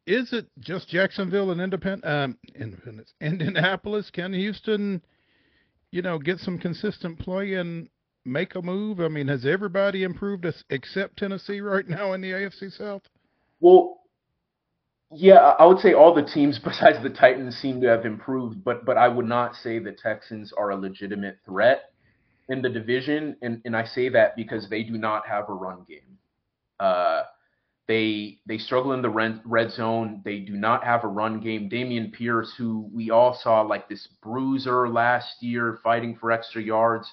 [0.07, 4.09] Is it just Jacksonville and Independent, um, Independence, Indianapolis?
[4.09, 5.03] Can Houston,
[5.91, 7.89] you know, get some consistent play and
[8.25, 9.01] make a move?
[9.01, 13.03] I mean, has everybody improved except Tennessee right now in the AFC South?
[13.59, 14.00] Well,
[15.14, 18.86] yeah, I would say all the teams besides the Titans seem to have improved, but
[18.86, 21.91] but I would not say the Texans are a legitimate threat
[22.49, 25.86] in the division, and and I say that because they do not have a run
[25.88, 26.18] game.
[26.80, 27.24] Uh,
[27.88, 30.22] they they struggle in the red, red zone.
[30.24, 31.70] They do not have a run game.
[31.70, 37.12] Dameon Pierce, who we all saw like this bruiser last year, fighting for extra yards,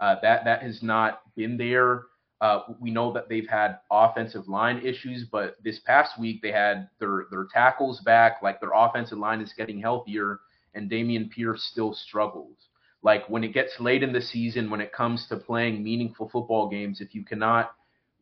[0.00, 2.04] uh, that that has not been there.
[2.42, 6.88] Uh, we know that they've had offensive line issues, but this past week they had
[6.98, 10.40] their their tackles back, like their offensive line is getting healthier,
[10.74, 12.56] and Dameon Pierce still struggles.
[13.02, 16.68] Like when it gets late in the season, when it comes to playing meaningful football
[16.68, 17.72] games, if you cannot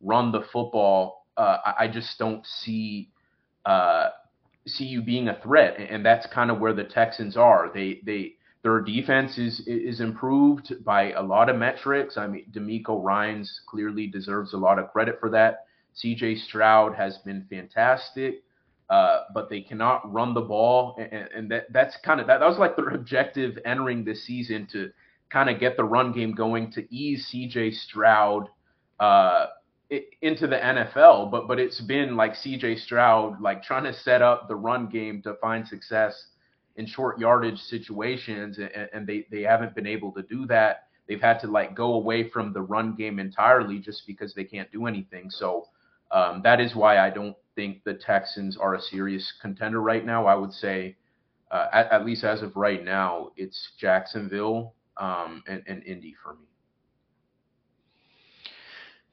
[0.01, 3.09] run the football uh, I, just don't see
[3.65, 4.09] uh,
[4.67, 7.71] see you being a threat, and that's kind of where the Texans are.
[7.73, 12.17] They they their defense is is improved by a lot of metrics.
[12.17, 15.65] I mean, DeMeco Ryans clearly deserves a lot of credit for that.
[15.93, 16.35] C.J.
[16.35, 18.43] Stroud has been fantastic,
[18.89, 22.47] uh, but they cannot run the ball, and, and that that's kind of that, that
[22.47, 24.91] was like their objective entering this season to
[25.31, 27.71] kind of get the run game going to ease C.J.
[27.71, 28.47] Stroud.
[28.99, 29.47] Uh,
[30.21, 32.77] into the NFL, but but it's been like C.J.
[32.77, 36.27] Stroud like trying to set up the run game to find success
[36.75, 40.87] in short yardage situations, and, and they they haven't been able to do that.
[41.07, 44.71] They've had to like go away from the run game entirely just because they can't
[44.71, 45.29] do anything.
[45.29, 45.67] So
[46.11, 50.25] um, that is why I don't think the Texans are a serious contender right now.
[50.25, 50.95] I would say,
[51.49, 56.33] uh, at, at, least as of right now, it's Jacksonville um, and, and Indy for
[56.33, 56.47] me.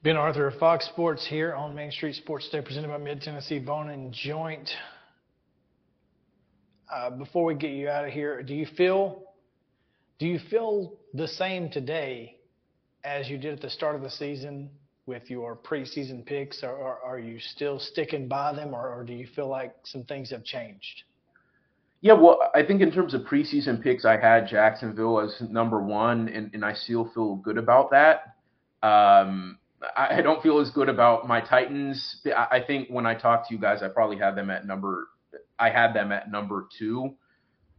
[0.02, 3.58] Ben Arthur of Fox Sports here on Main Street Sports Day, presented by Mid Tennessee
[3.58, 4.70] Bone and Joint.
[6.92, 9.24] Uh, before we get you out of here, do you feel
[10.18, 12.38] do you feel the same today
[13.04, 14.70] as you did at the start of the season
[15.06, 19.12] with your preseason picks, or, or are you still sticking by them, or, or do
[19.12, 21.04] you feel like some things have changed?
[22.00, 26.28] Yeah, well, I think in terms of preseason picks, I had Jacksonville as number one,
[26.28, 28.36] and, and I still feel good about that.
[28.82, 29.58] Um,
[29.96, 32.20] I, I don't feel as good about my Titans.
[32.26, 35.08] I, I think when I talk to you guys, I probably had them at number.
[35.58, 37.14] I had them at number two.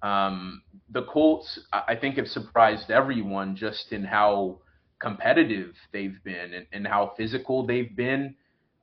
[0.01, 4.59] Um, the Colts, I think, have surprised everyone just in how
[4.99, 8.35] competitive they've been and, and how physical they've been.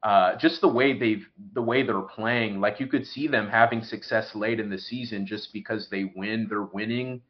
[0.02, 3.82] Uh, just the way they've the way they're playing, like you could see them having
[3.82, 6.46] success late in the season just because they win.
[6.48, 7.22] They're winning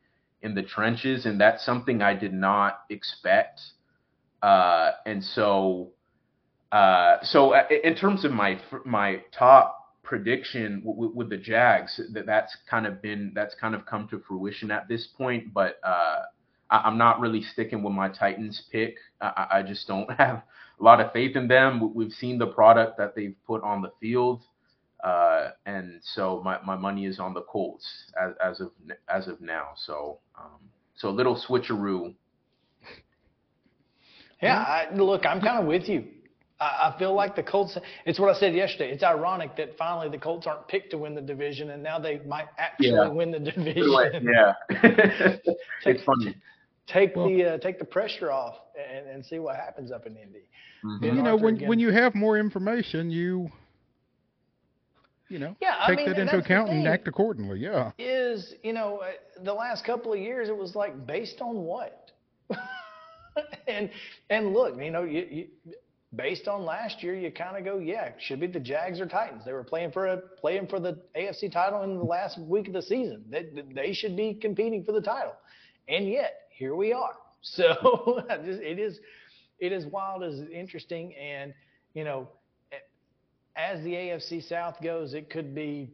[0.42, 3.60] in the trenches, and that's something I did not expect.
[4.42, 5.92] Uh, and so,
[6.70, 9.75] uh, so uh, in terms of my my top
[10.06, 14.70] prediction with the Jags, that that's kind of been that's kind of come to fruition
[14.70, 15.52] at this point.
[15.52, 16.22] But uh,
[16.70, 18.94] I, am not really sticking with my Titans pick.
[19.20, 20.42] I, I, just don't have
[20.80, 21.92] a lot of faith in them.
[21.94, 24.42] We've seen the product that they've put on the field.
[25.04, 27.86] Uh, and so my, my money is on the Colts
[28.20, 28.70] as, as of
[29.08, 29.70] as of now.
[29.76, 30.60] So um,
[30.96, 32.14] so a little switcheroo
[34.42, 36.04] yeah, I, look, I'm kind of with you.
[36.60, 37.76] I, I feel like the Colts.
[38.06, 38.90] It's what I said yesterday.
[38.90, 42.20] It's ironic that finally the Colts aren't picked to win the division, and now they
[42.26, 43.08] might actually Yeah.
[43.08, 43.84] win the division.
[44.32, 44.52] Yeah,
[44.82, 46.34] Take- it's funny.
[46.86, 48.54] Take Well- the uh, take the pressure off
[48.90, 50.48] and, and see what happens up in Indy.
[50.84, 51.02] Mhm.
[51.16, 51.68] You know, Arthur when again.
[51.68, 53.50] when you have more information, you
[55.28, 57.58] you know Yeah, I take mean, that into account and act accordingly.
[57.58, 57.90] Yeah.
[57.98, 59.08] is, you know, uh,
[59.42, 62.12] the last couple of years it was like based on what?
[63.68, 63.90] and
[64.30, 65.46] and look, you know, you, you
[66.14, 69.44] based on last year, you kind of go, yeah, should be the Jags or Titans.
[69.44, 72.74] They were playing for a playing for the AFC title in the last week of
[72.74, 73.24] the season.
[73.28, 75.34] They they should be competing for the title,
[75.88, 77.14] and yet here we are.
[77.42, 78.98] So it is
[79.60, 81.54] it is wild, as interesting, and
[81.94, 82.28] you know,
[83.56, 85.90] as the AFC South goes, it could be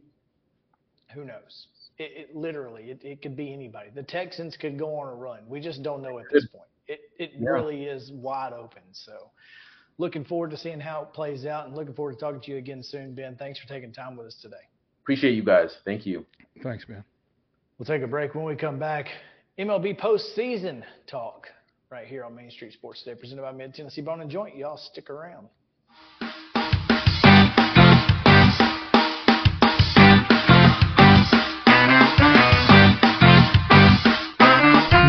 [1.13, 1.67] who knows.
[1.99, 3.89] It, it literally, it, it could be anybody.
[3.93, 5.41] The Texans could go on a run.
[5.47, 6.67] We just don't know at this point.
[6.87, 7.49] It it Yeah.
[7.49, 8.81] really is wide open.
[8.93, 9.29] So,
[9.97, 12.57] looking forward to seeing how it plays out, and looking forward to talking to you
[12.57, 13.35] again soon, Ben.
[13.35, 14.55] Thanks for taking time with us today.
[15.03, 15.75] Appreciate you guys.
[15.85, 16.25] Thank you.
[16.61, 17.03] Thanks, Ben.
[17.77, 18.35] We'll take a break.
[18.35, 19.07] When we come back,
[19.59, 21.47] MLB postseason talk
[21.89, 24.55] right here on Main Street Sports Today, presented by Mid Tennessee Bone and Joint.
[24.55, 25.47] Y'all stick around.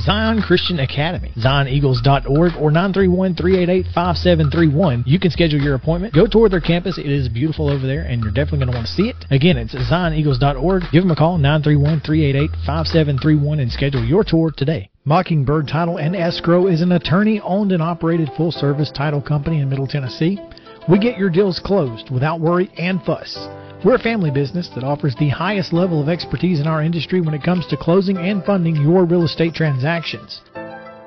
[0.00, 5.04] Zion Christian Academy, zioneagles.org or 931-388-5731.
[5.06, 6.14] You can schedule your appointment.
[6.14, 6.98] Go tour their campus.
[6.98, 9.16] It is beautiful over there and you're definitely going to want to see it.
[9.30, 10.82] Again, it's zioneagles.org.
[10.92, 14.90] Give them a call, 931-388-5731 and schedule your tour today.
[15.04, 19.68] Mockingbird Title and Escrow is an attorney owned and operated full service title company in
[19.68, 20.38] Middle Tennessee.
[20.88, 23.36] We get your deals closed without worry and fuss.
[23.84, 27.34] We're a family business that offers the highest level of expertise in our industry when
[27.34, 30.40] it comes to closing and funding your real estate transactions.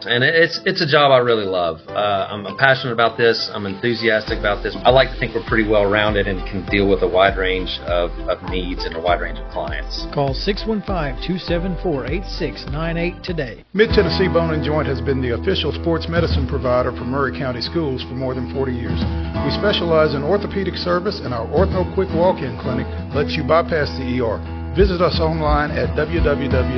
[0.06, 1.80] And it's it's a job I really love.
[1.88, 3.50] Uh, I'm passionate about this.
[3.52, 4.78] I'm enthusiastic about this.
[4.86, 7.80] I like to think we're pretty well rounded and can deal with a wide range
[7.90, 10.06] of, of needs and a wide range of clients.
[10.14, 13.66] Call 615-274-8698 today.
[13.74, 17.62] Mid Tennessee Bone and Joint has been the official sports medicine provider for Maury County
[17.62, 19.02] Schools for more than 40 years.
[19.46, 22.86] We specialize in orthopedic service, and our Ortho Quick Walk-In Clinic
[23.16, 24.38] lets you bypass the ER.
[24.76, 26.78] Visit us online at www.mtbj.net.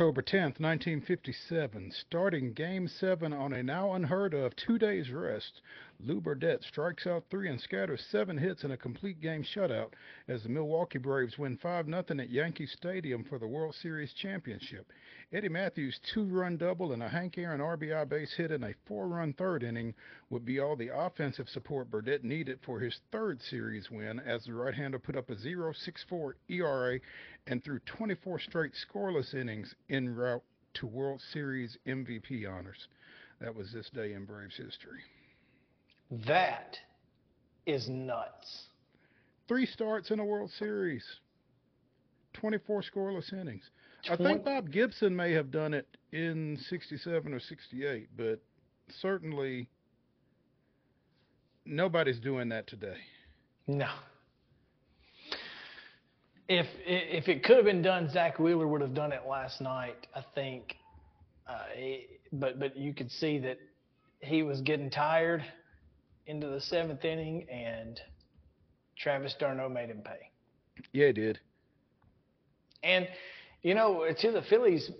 [0.00, 5.60] October 10th, 1957, starting Game 7 on a now unheard of two days rest,
[6.02, 9.92] Lew Burdette strikes out three and scatters seven hits in a complete game shutout
[10.28, 14.90] as the Milwaukee Braves win 5 0 at Yankee Stadium for the World Series championship.
[15.30, 19.08] Eddie Mathews' two run double and a Hank Aaron RBI base hit in a four
[19.08, 19.94] run third inning
[20.30, 24.54] would be all the offensive support Burdette needed for his third series win as the
[24.54, 26.98] right hander put up a 0.64 ERA
[27.46, 32.88] and threw 24 straight scoreless innings en route to World Series MVP honors.
[33.38, 35.02] That was this day in Braves history.
[36.10, 36.76] That
[37.66, 38.64] is nuts.
[39.48, 41.04] Three starts in a World Series,
[42.34, 43.70] 24 scoreless innings.
[44.10, 48.40] I think Bob Gibson may have done it in 67 or 68, but
[49.00, 49.68] certainly
[51.64, 52.96] nobody's doing that today.
[53.66, 53.90] No.
[56.48, 60.08] If if it could have been done, Zack Wheeler would have done it last night.
[60.14, 60.74] I think,
[61.46, 61.58] uh,
[62.32, 63.58] but but you could see that
[64.20, 65.44] he was getting tired
[66.26, 68.00] into the seventh inning, and
[68.96, 70.30] Travis d'Arnaud made him pay.
[70.92, 71.40] Yeah, he did.
[72.82, 73.08] And
[73.62, 74.90] you know, to the Phillies,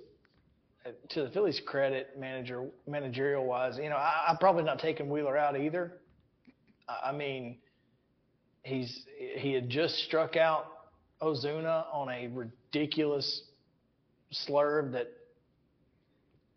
[1.10, 5.36] to the Phillies' credit, manager managerial wise, you know, I, I'm probably not taking Wheeler
[5.36, 6.00] out either.
[6.88, 7.58] I I mean,
[8.62, 9.04] he's
[9.36, 10.66] he had just struck out
[11.22, 13.44] Ozuna on a ridiculous
[14.32, 15.08] slurve that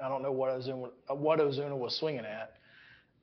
[0.04, 2.56] I don't know what Ozuna what Ozuna was swinging at,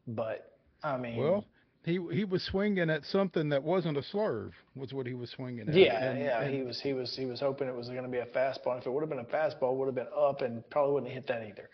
[0.07, 0.50] but
[0.83, 1.45] I mean, Well,
[1.85, 5.69] he he was swinging at something that wasn't a slurve, was what he was swinging
[5.69, 5.75] at.
[5.75, 6.41] Yeah, And- yeah.
[6.43, 8.79] and- he was he was he was hoping it was going to be a fastball.
[8.79, 11.13] If it would have been a fastball, it would have been up and probably wouldn't
[11.13, 11.69] have hit that either.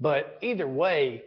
[0.00, 1.22] But either way,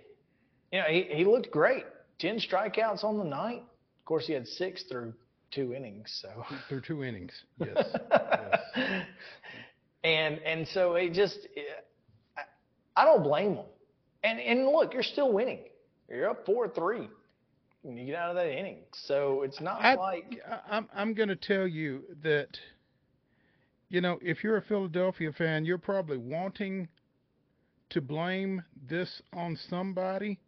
[0.72, 1.86] you know, he, he looked great.
[2.20, 3.64] Ten strikeouts on the night.
[4.00, 5.14] Of course, he had six through
[5.52, 6.18] two innings.
[6.22, 6.44] So.
[6.68, 7.32] through two innings.
[7.66, 7.88] Yes.
[8.76, 9.06] yes.
[10.04, 11.38] And and so it just,
[12.38, 13.66] I, I don't blame him.
[14.24, 15.60] And and look, you're still winning.
[16.10, 17.10] You're up four three
[17.82, 18.80] when you get out of that inning.
[18.94, 22.58] So it's not I, like I'm I'm going to tell you that
[23.90, 26.90] you know, if you're a Philadelphia fan, you're probably wanting
[27.90, 30.40] to blame this on somebody,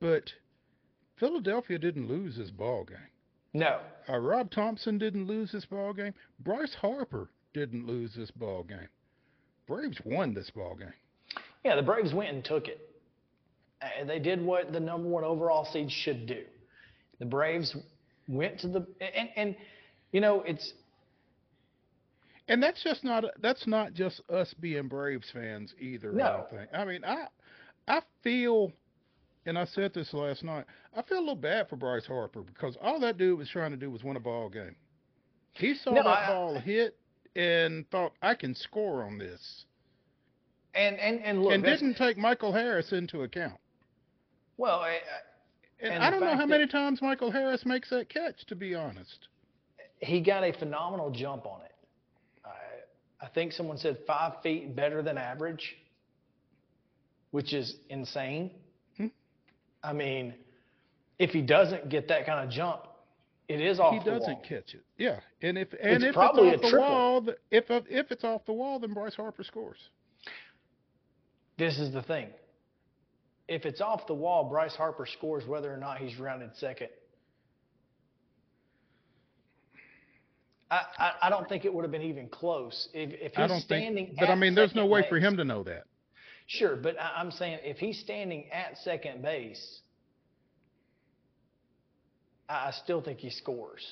[0.00, 0.32] but
[1.18, 2.98] Philadelphia didn't lose this ball game.
[3.52, 3.80] no.
[4.08, 6.14] Uh, Rob Thomson didn't lose this ball game.
[6.40, 8.88] Bryce Harper didn't lose this ball game.
[9.66, 10.92] Braves won this ball game.
[11.64, 12.93] Yeah, the Braves went and took it.
[14.06, 16.44] They did what the number one overall seed should do.
[17.18, 17.76] The Braves
[18.28, 19.56] went to the and and
[20.12, 20.72] you know it's
[22.48, 26.10] And that's just not that's not just us being Braves fans either.
[26.10, 26.46] I No.
[26.50, 26.70] don't think.
[26.74, 27.26] I mean, I
[27.86, 28.72] I feel,
[29.46, 30.64] and I said this last night.
[30.96, 33.76] I feel a little bad for Bryce Harper because all that dude was trying to
[33.76, 34.76] do was win a ball game.
[35.52, 36.96] He saw No, that I- ball hit
[37.36, 39.64] and thought I can score on this,
[40.74, 43.58] and and and look and didn't take Michael Harris into account.
[44.56, 44.80] Well.
[44.80, 44.98] I, I-
[45.80, 48.74] And, And I don't know how many times Michael Harris makes that catch, to be
[48.74, 49.28] honest.
[50.00, 51.74] he got a phenomenal jump on it.
[52.44, 55.76] I, I think someone said five feet better than average,
[57.32, 58.50] which is insane.
[58.96, 59.06] Hmm.
[59.82, 60.34] I mean,
[61.18, 62.86] if he doesn't get that kind of jump,
[63.48, 64.84] it is off he the doesn't catch it.
[64.96, 66.78] Yeah, and if and It's if it's off the triple.
[66.80, 69.78] wall, if if it's off the wall, then Bryce Harper scores.
[71.58, 72.28] This is the thing.
[73.48, 76.88] If it's off the wall, Bryce Harper scores whether or not he's rounded second.
[80.70, 83.46] I, I, I don't think it would have been even close if, if he's I
[83.46, 84.06] don't standing.
[84.06, 85.84] think, but I mean, there's no way for him to know that.
[86.46, 89.80] Sure, but I, I'm saying if he's standing at second base,
[92.48, 93.84] I, I still think he scores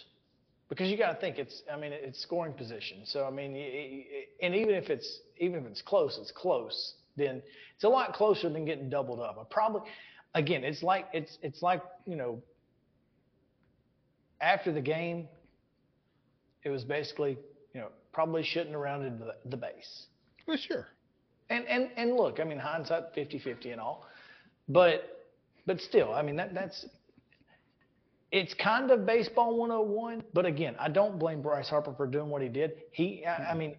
[0.71, 1.63] because you got to think it's.
[1.73, 3.03] I mean, it's scoring position.
[3.05, 4.07] So I mean, y- y-
[4.43, 6.95] and even if it's even if it's close, it's close.
[7.17, 7.43] Then
[7.75, 9.39] it's a lot closer than getting doubled up.
[9.41, 9.83] I probably,
[10.35, 12.43] again, it's like it's it's like you know.
[14.41, 15.29] After the game,
[16.65, 17.39] it was basically
[17.75, 20.07] you know probably shouldn't have rounded the, the base.
[20.47, 20.89] Well, sure.
[21.51, 24.07] And and and look, I mean hindsight 50-50 and all.
[24.69, 25.27] But
[25.67, 26.87] but still, I mean that that's
[28.31, 32.41] it's kind of baseball 101, but again, I don't blame Bryce Harper for doing what
[32.41, 32.73] he did.
[32.93, 33.77] He I, I mean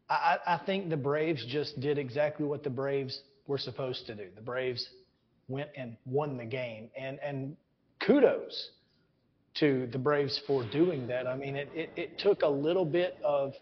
[0.10, 4.16] I, I I think the Braves just did exactly what the Braves were supposed to
[4.16, 4.30] do.
[4.36, 4.88] The Braves
[5.48, 7.56] went and won the game, and and
[8.00, 8.72] kudos
[9.60, 11.28] to the Braves for doing that.
[11.28, 13.54] I mean, it, it, it took a little bit of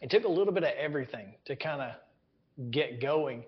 [0.00, 3.44] it took a little bit of everything to kind of get going.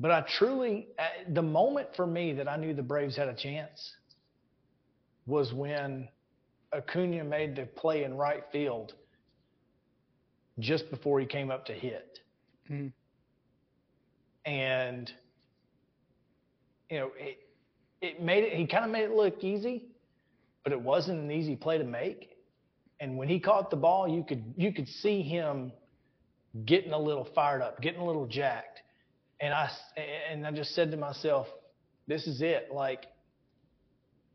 [0.00, 3.34] But I truly, uh, the moment for me that I knew the Braves had a
[3.34, 3.94] chance
[5.26, 6.08] was when
[6.72, 8.94] Acuna made the play in right field
[10.60, 12.20] just before he came up to hit.
[12.70, 12.92] Mhm.
[14.44, 15.12] And,
[16.90, 17.38] you know, it,
[18.00, 19.88] it made it, he kind of made it look easy,
[20.68, 22.36] but it wasn't an easy play to make.
[23.00, 25.72] And when he caught the ball, you could, you could see him
[26.66, 28.82] getting a little fired up, getting a little jacked.
[29.40, 29.70] And I,
[30.30, 31.46] and I just said to myself,
[32.06, 32.68] this is it.
[32.70, 33.06] Like,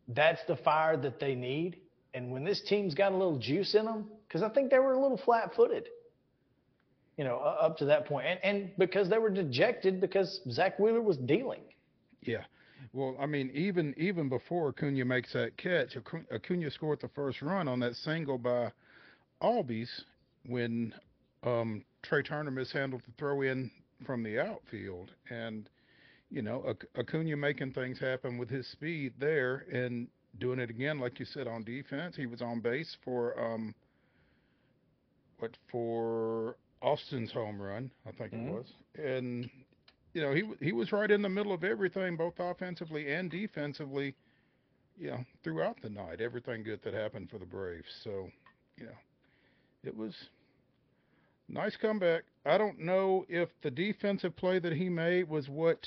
[0.07, 1.77] that's the fire that they need.
[2.15, 4.93] And when this team's got a little juice in them, because I think they were
[4.93, 5.87] a little flat footed,
[7.15, 8.09] you know, up to that.
[8.09, 11.61] And, and because they were dejected because Zack Wheeler was dealing.
[12.23, 12.45] Yeah.
[12.93, 15.97] Well, I mean, even even before Acuna makes that catch,
[16.31, 18.71] Acuna scored the first run on that single by
[19.41, 19.89] Albies
[20.45, 20.93] when
[21.43, 23.71] um, Trea Turner mishandled the throw in
[24.05, 25.69] from the outfield, and
[26.29, 30.07] you know Acuna making things happen with his speed there and
[30.39, 32.15] doing it again, like you said on defense.
[32.15, 33.73] He was on base for um,
[35.39, 38.47] what for Austin's home run, I think Mhm.
[38.47, 39.49] it was, and
[40.13, 44.15] you know, he he was right in the middle of everything, both offensively and defensively.
[44.97, 47.87] You know, throughout the night, everything good that happened for the Braves.
[48.03, 48.29] So,
[48.77, 48.97] you know,
[49.83, 50.13] it was
[51.49, 52.23] nice comeback.
[52.45, 55.79] I don't know if the defensive play that he made was what.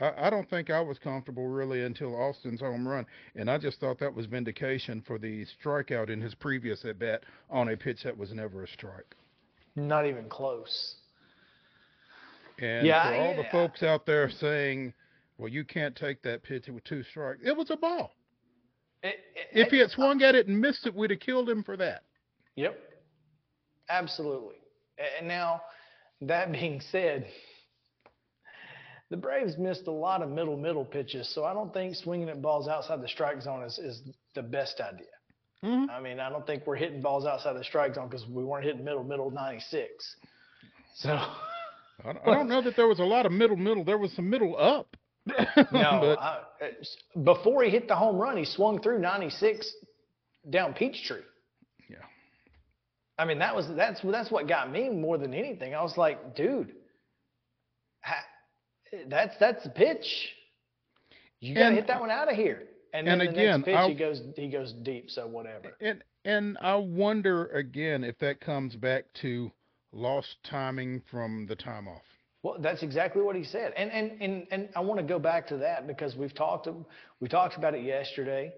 [0.00, 3.06] I, I don't think I was comfortable really until Austin's home run,
[3.36, 7.22] and I just thought that was vindication for the strikeout in his previous at bat
[7.50, 9.14] on a pitch that was never a strike.
[9.76, 10.96] Not even close.
[12.60, 14.92] And Yeah, for all the folks out there saying,
[15.38, 18.14] "Well, you can't take that pitch with two strikes," it was a ball.
[19.02, 21.62] It, it, If he had swung at it and missed it, we'd have killed him
[21.62, 22.02] for that.
[22.56, 22.78] Yep.
[23.88, 24.56] Absolutely.
[25.18, 25.62] And now,
[26.20, 27.26] that being said,
[29.10, 32.40] the Braves missed a lot of middle middle pitches, so I don't think swinging at
[32.40, 34.02] balls outside the strike zone is, is
[34.34, 35.06] the best idea.
[35.64, 35.90] Mm-hmm.
[35.90, 38.64] I mean, I don't think we're hitting balls outside the strike zone because we weren't
[38.64, 40.16] hitting middle middle 96.
[40.94, 41.08] So,
[42.04, 43.84] I, don't- I don't know that there was a lot of middle middle.
[43.84, 44.96] There was some middle up.
[45.26, 45.36] no,
[45.72, 46.40] but I,
[47.24, 49.70] before he hit the home run, he swung through 96
[50.48, 51.20] down Peachtree.
[51.88, 51.96] Yeah.
[53.18, 55.74] I mean, that was that's that's what got me more than anything.
[55.74, 56.72] I was like, dude,
[58.02, 58.14] ha,
[59.08, 60.06] that's that's the pitch.
[61.40, 62.62] You gotta And- hit that one out of here.
[62.92, 65.10] And then and the again, next pitch, I'll- he goes he goes deep.
[65.10, 65.76] So whatever.
[65.80, 69.52] and and I wonder again if that comes back to
[69.92, 72.02] lost timing from the time off.
[72.42, 73.72] Well, that's exactly what he said.
[73.76, 76.68] And and and and I want to go back to that because we've talked
[77.20, 78.52] we talked about it yesterday.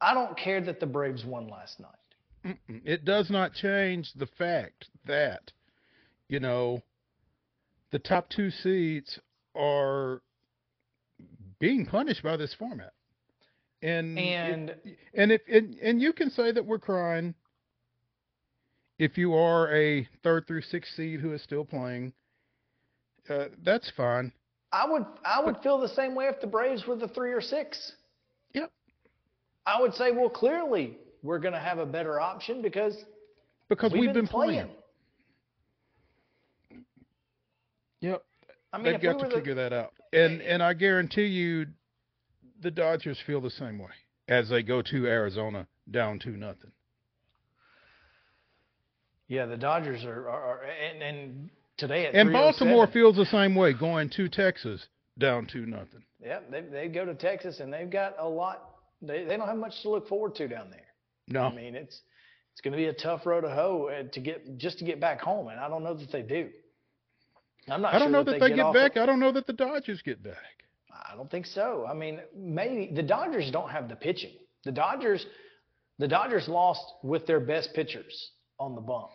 [0.00, 1.90] I don't care that the Braves won last night.
[2.68, 2.82] Mm-mm.
[2.84, 5.52] It does not change the fact that,
[6.28, 6.82] you know,
[7.92, 9.18] the top two seeds
[9.54, 10.20] are
[11.58, 12.92] being punished by this format.
[13.82, 14.74] And it- And
[15.14, 17.34] and if and, and you can say that we're crying
[18.98, 22.12] if you are a third through sixth seed who is still playing.
[23.28, 24.32] Uh, that's fine.
[24.72, 27.40] I would I would feel the same way if the Braves were the three or
[27.40, 27.92] six.
[28.54, 28.70] Yep.
[29.66, 32.96] I would say, well, clearly we're going to have a better option because
[33.68, 34.68] Because we've, we've, been, playing.
[38.00, 38.22] Yep.
[38.72, 39.92] I mean, They've got we to the, figure that out.
[40.12, 41.66] And and I guarantee you
[42.60, 43.90] the Dodgers feel the same way
[44.28, 46.72] as they go to Arizona down to nothing.
[49.28, 53.54] Yeah, the Dodgers are, are, are and, and today at And Baltimore feels the same
[53.54, 54.86] way going to Texas
[55.18, 56.04] down to nothing.
[56.20, 58.70] Yeah, they they go to Texas and they've got a lot.
[59.02, 60.80] They they don't have much to look forward to down there.
[61.28, 61.42] No.
[61.42, 62.00] I mean, it's
[62.52, 65.00] it's going to be a tough road to hoe uh, to get just to get
[65.00, 66.48] back home, and I don't know that they do.
[67.68, 67.94] I'm not.
[67.94, 68.96] I don't sure know that they, get off back.
[68.96, 69.00] it.
[69.00, 70.36] I don't know that the Dodgers get back.
[70.90, 71.84] I don't think so.
[71.88, 74.32] I mean, maybe the Dodgers don't have the pitching.
[74.64, 75.26] The Dodgers,
[75.98, 79.10] the Dodgers lost with their best pitchers on the bump.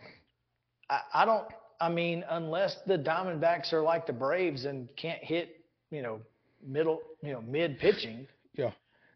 [0.90, 1.48] I, I don't.
[1.80, 6.22] I mean, unless the Diamondbacks are like the Braves and can't hit, you know,
[6.66, 8.28] middle, you know, mid pitching.
[8.54, 8.72] Yeah.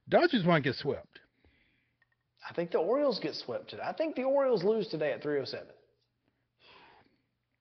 [0.09, 1.19] Dodgers might get swept.
[2.47, 3.83] I think the Orioles get swept today.
[3.85, 5.65] I think the Orioles lose today at 307.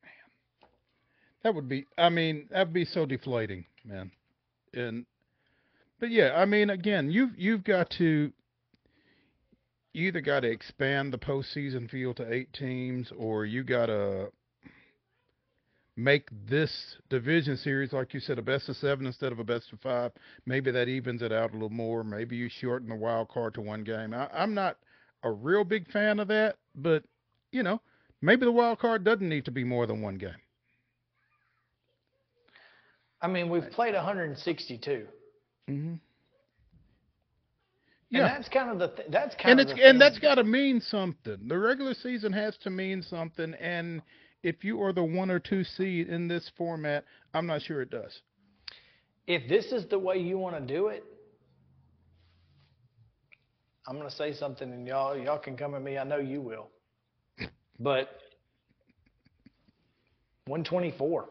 [0.02, 0.12] Man,
[1.42, 4.10] That would be I mean, that'd be so deflating, man.
[4.74, 5.06] And
[6.00, 8.32] but yeah, I mean again, you've you've got to
[9.94, 14.30] you either got to expand the postseason field to eight teams or you got to
[15.96, 19.72] make this division series, like you said, a best of seven instead of a best
[19.72, 20.10] of five.
[20.46, 22.02] Maybe that evens it out a little more.
[22.02, 24.12] Maybe you shorten the wild card to one game.
[24.12, 24.78] I, I'm not
[25.22, 27.04] a real big fan of that, but
[27.52, 27.80] you know,
[28.20, 30.34] maybe the wild card doesn't need to be more than one game.
[33.22, 35.06] I mean, we've played 162.
[35.70, 35.94] Mm-hmm.
[38.14, 40.18] And Yeah, that's kind of the th- that's kind of and of it's and that's
[40.18, 41.38] got to mean something.
[41.48, 44.02] The regular season has to mean something, and
[44.42, 47.04] if you are the one or two seed in this format,
[47.34, 48.20] I'm not sure it does.
[49.26, 51.02] if this is the way you want to do it,
[53.86, 55.98] I'm going to say something, and y'all y'all can come at me.
[55.98, 56.68] I know you will,
[57.80, 58.08] but
[60.46, 61.28] 124.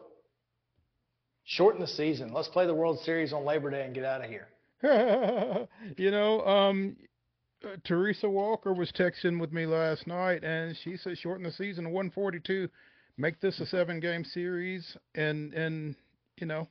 [1.46, 2.34] Shorten the season.
[2.34, 4.48] Let's play the World Series on Labor Day and get out of here.
[5.98, 6.98] you know, um,
[7.64, 11.86] uh, Teresa Walker was texting with me last night, and she said shorten the season
[11.86, 12.68] to 142,
[13.18, 15.96] make this a seven game series, and and
[16.38, 16.68] you know,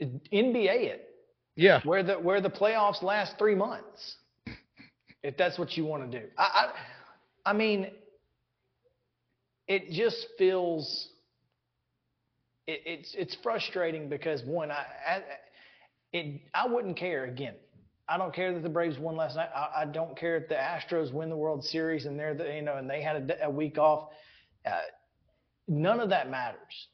[0.00, 1.10] NBA it.
[1.56, 4.16] yeah, where the where the playoffs last three months,
[5.24, 6.26] if that's what you want to do.
[6.38, 6.70] I,
[7.44, 7.90] I I mean,
[9.66, 11.08] it just feels
[12.68, 15.22] it, it's it's frustrating because one, I, I
[16.12, 17.54] it I wouldn't care again.
[18.08, 19.50] I don't care that the Braves won last night.
[19.54, 22.62] I, I don't care if the Astros win the World Series and they're the, you
[22.62, 24.08] know and they had a week off.
[24.64, 24.72] Uh,
[25.66, 26.88] none of that matters.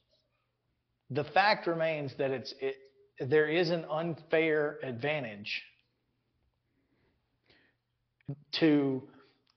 [1.10, 2.76] The fact remains that it's it
[3.20, 5.62] there is an unfair advantage
[8.52, 9.02] to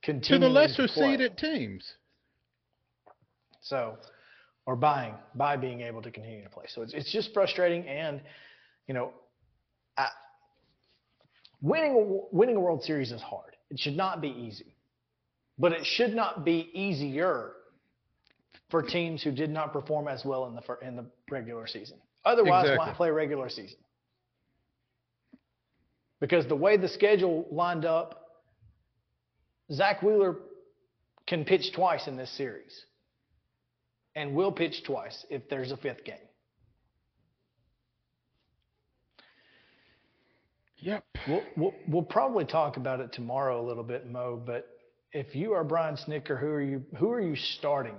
[0.03, 1.93] continue to the lesser seeded teams.
[3.61, 3.97] So,
[4.65, 6.65] or buying by being able to continue to play.
[6.67, 8.21] So it's it's just frustrating, and
[8.87, 9.11] you know,
[9.97, 10.07] I,
[11.61, 13.55] winning a, winning a World Series is hard.
[13.69, 14.75] It should not be easy,
[15.57, 17.53] but it should not be easier
[18.69, 21.97] for teams who did not perform as well in the in the regular season.
[22.25, 23.77] Otherwise, why play regular season?
[26.19, 28.41] Because the way the schedule lined up,
[29.71, 30.35] Zack Wheeler
[31.27, 32.85] can pitch twice in this series
[34.15, 36.15] and will pitch twice if there's a fifth game.
[40.79, 41.03] Yep.
[41.27, 44.41] We'll, we'll, we'll probably talk about it tomorrow a little bit, Mo.
[44.43, 44.67] But
[45.11, 46.83] if you are Brian Snitker, who are you?
[46.97, 47.97] Who are you starting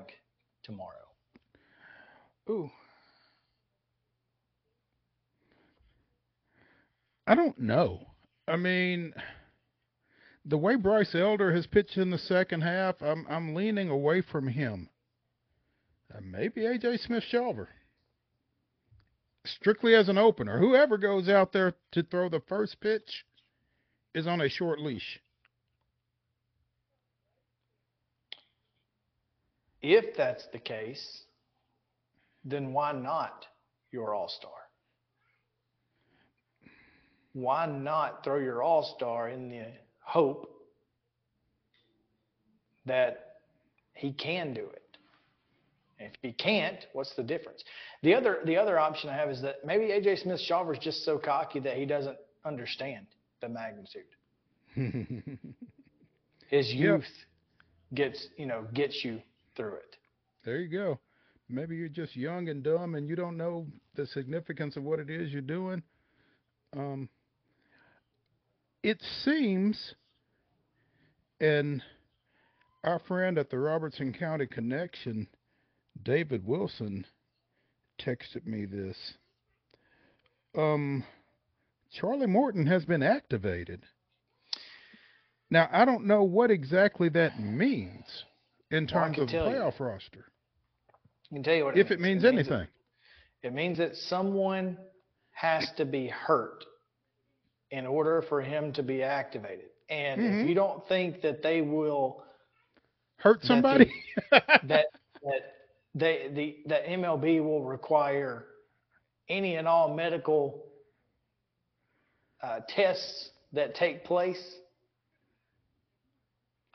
[0.62, 0.92] tomorrow?
[2.48, 2.70] Ooh.
[7.26, 8.06] I don't know.
[8.46, 9.12] I mean,
[10.46, 14.48] the way Bryce Elder has pitched in the second half, I'm I'm leaning away from
[14.48, 14.88] him.
[16.14, 17.66] Uh, maybe AJ Smith Shawver.
[19.56, 20.58] Strictly as an opener.
[20.58, 23.24] Whoever goes out there to throw the first pitch
[24.14, 25.20] is on a short leash.
[29.80, 31.22] If that's the case,
[32.44, 33.46] then why not
[33.92, 34.50] your All Star?
[37.32, 39.66] Why not throw your All Star in the
[40.00, 40.50] hope
[42.86, 43.36] that
[43.94, 44.87] he can do it?
[45.98, 47.64] If he can't, what's the difference?
[48.02, 51.04] The other the other option I have is that maybe AJ Smith Shawver is just
[51.04, 53.06] so cocky that he doesn't understand
[53.40, 54.04] the magnitude.
[56.48, 56.78] His Yep.
[56.78, 57.04] youth
[57.94, 59.20] gets you know gets you
[59.56, 59.96] through it.
[60.44, 61.00] There you go.
[61.48, 65.10] Maybe you're just young and dumb and you don't know the significance of what it
[65.10, 65.82] is you're doing.
[66.76, 67.08] Um,
[68.82, 69.94] it seems,
[71.40, 71.82] and
[72.84, 75.26] our friend at the Robertson County Connection,
[76.02, 77.04] David Wilson,
[78.00, 78.96] texted me this.
[80.56, 81.04] Um,
[81.92, 83.82] Charlie Morton has been activated.
[85.50, 88.04] Now, I don't know what exactly that means
[88.70, 89.56] in terms can of the tell you.
[89.56, 90.26] playoff roster.
[91.30, 92.66] I can tell you what it If it means that- anything.
[93.42, 94.76] It means that someone
[95.30, 96.64] has to be hurt
[97.70, 99.70] in order for him to be activated.
[99.88, 100.42] And Mhm.
[100.42, 102.24] if you don't think that they will
[103.18, 103.92] Hurt that somebody?
[104.30, 104.86] that
[105.22, 105.54] that
[105.98, 108.46] they the that MLB will require
[109.28, 110.64] any and all medical
[112.42, 114.42] uh, tests that take place.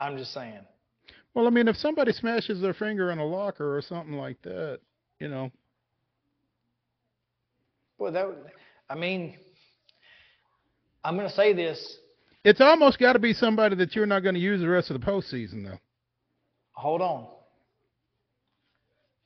[0.00, 0.60] I'm just saying.
[1.34, 4.80] well, I mean, if somebody smashes their finger in a locker or something like that,
[5.20, 5.50] you know,
[7.98, 8.38] Boy, that would,
[8.90, 9.38] I mean,
[11.04, 11.98] I'm going to say this.
[12.42, 15.00] it's almost got to be somebody that you're not going to use the rest of
[15.00, 15.78] the postseason, though.
[16.72, 17.28] Hold on.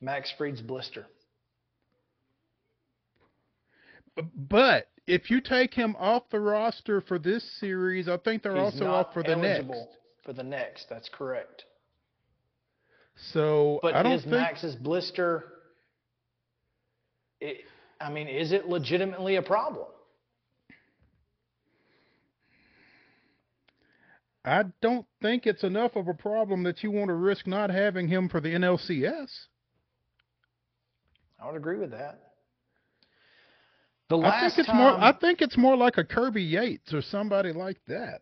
[0.01, 1.05] Max Fried's blister.
[4.35, 8.73] But if you take him off the roster for this series, I think they're He's
[8.73, 9.71] also off for the next.
[10.23, 11.63] For the next, that's correct.
[13.31, 15.45] So But I don't is think Max's blister
[17.41, 17.57] it,
[17.99, 19.87] I mean, is it legitimately a problem?
[24.45, 28.07] I don't think it's enough of a problem that you want to risk not having
[28.07, 29.27] him for the NLCS.
[31.41, 32.19] I would agree with that.
[34.09, 34.91] The I last think it's time, more.
[34.99, 38.21] I think it's more like a Kirby Yates or somebody like that.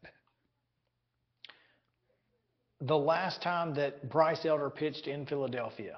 [2.81, 5.97] the last time that Bryce Elder pitched in Philadelphia,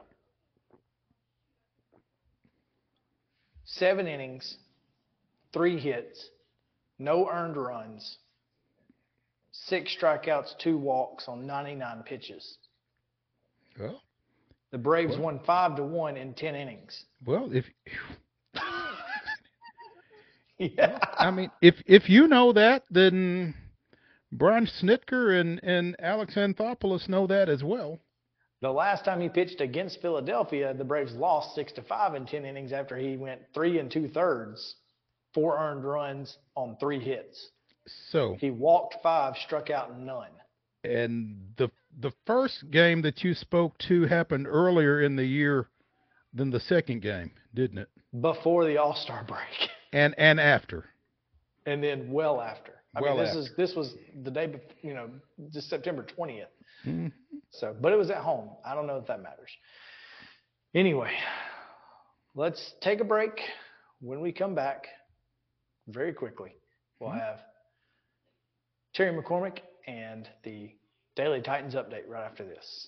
[3.65, 4.57] seven innings,
[5.53, 6.29] three hits,
[6.97, 8.17] no earned runs,
[9.51, 12.57] six strikeouts, two walks on 99 pitches.
[13.79, 14.01] Well,
[14.71, 17.05] The Braves Well- won five to one in 10 innings.
[17.25, 17.65] well, if
[20.57, 20.99] Yeah.
[21.17, 23.53] I mean, if if you know that, then
[24.31, 27.99] Brian Snitker and and Alex Anthopoulos know that as well.
[28.61, 32.43] The last time he pitched against Philadelphia, the Braves lost six to five in 10
[32.43, 34.75] innings after he went three and two thirds,
[35.33, 37.51] four earned runs on three hits.
[38.11, 40.31] So, He walked five, struck out none.
[40.83, 45.67] and the the first game that you spoke to happened earlier in the year
[46.33, 47.89] than the second game, didn't it?
[48.21, 50.85] before the All Star break, And and after.
[51.67, 52.73] and then well after.
[52.95, 53.39] I Well mean, this after.
[53.41, 55.09] is this was the day, you know,
[55.53, 56.49] just September twentieth.
[56.85, 57.11] Mhm.
[57.51, 58.49] So, but it was at home.
[58.65, 59.51] I don't know if that matters.
[60.73, 61.11] Anyway,
[62.35, 63.41] let's take a break.
[64.01, 64.87] When we come back,
[65.87, 66.53] very quickly,
[66.99, 67.41] we'll have
[68.93, 70.71] Terry McCormick and the
[71.19, 72.87] Daily Titans update right after this.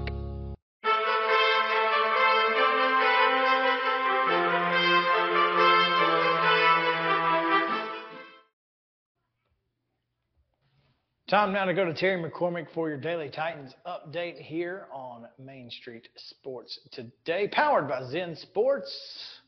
[11.31, 15.71] Time now to go to Terry McCormick for your Daily Titans update here on Main
[15.71, 19.39] Street Sports today, powered by Zen Sports.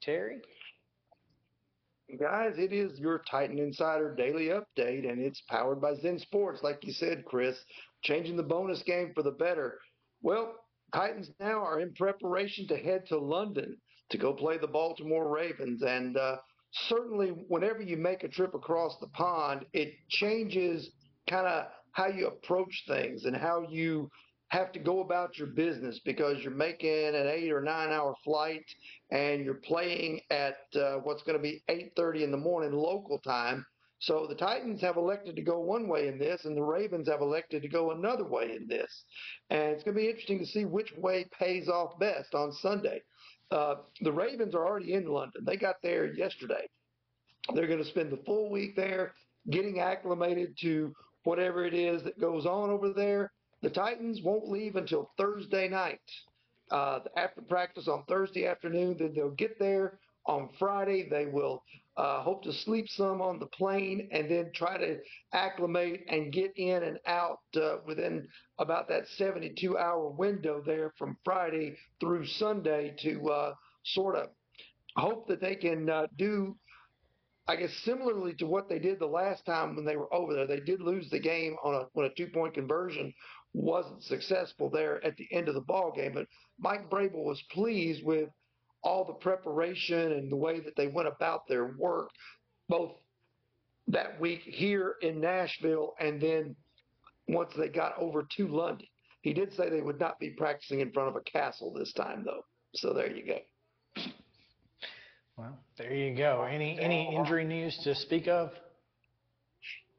[0.00, 0.38] Terry?
[2.18, 6.78] Guys, it is your Titan Insider daily update, and it's powered by Zen Sports, like
[6.82, 7.58] you said, Chris,
[8.02, 9.78] changing the bonus game for the better.
[10.22, 10.54] Well,
[10.94, 13.76] Titans now are in preparation to head to London
[14.08, 16.36] to go play the Baltimore Ravens, and uh,
[16.72, 20.90] certainly whenever you make a trip across the pond, it changes
[21.28, 24.10] kind of how you approach things and how you
[24.48, 28.64] have to go about your business because you're making an eight or nine hour flight
[29.10, 33.64] and you're playing at uh, what's going to be 8:30 in the morning local time.
[34.00, 37.20] So the Titans have elected to go one way in this, and the Ravens have
[37.20, 39.04] elected to go another way in this.
[39.50, 43.02] And it's going to be interesting to see which way pays off best on Sunday.
[43.50, 45.42] Uh, the Ravens are already in London.
[45.44, 46.68] They got there yesterday.
[47.54, 49.14] They're going to spend the full week there,
[49.50, 50.94] getting acclimated to
[51.24, 53.32] whatever it is that goes on over there.
[53.62, 56.00] The Titans won't leave until Thursday night.
[56.70, 61.08] Uh, after practice on Thursday afternoon, then they'll get there on Friday.
[61.08, 61.62] They will
[61.98, 64.98] uh, hope to sleep some on the plane and then try to
[65.32, 68.26] acclimate and get in and out uh, within
[68.58, 74.28] about that 72 hour window there from Friday through Sunday to uh, sort of
[74.96, 76.56] hope that they can uh, do
[77.48, 80.46] I guess similarly to what they did the last time when they were over there,
[80.46, 83.12] they did lose the game on a when a two point conversion
[83.54, 86.12] wasn't successful there at the end of the ball game.
[86.12, 86.26] But
[86.58, 88.28] Mike Vrabel was pleased with
[88.82, 92.10] all the preparation and the way that they went about their work,
[92.68, 92.92] both
[93.88, 96.54] that week here in Nashville and then
[97.26, 98.86] once they got over to London.
[99.22, 102.24] He did say they would not be practicing in front of a castle this time
[102.24, 102.44] though.
[102.74, 103.38] So there you go.
[105.36, 106.42] Well, there you go.
[106.42, 108.50] Any any uh, injury news to speak of?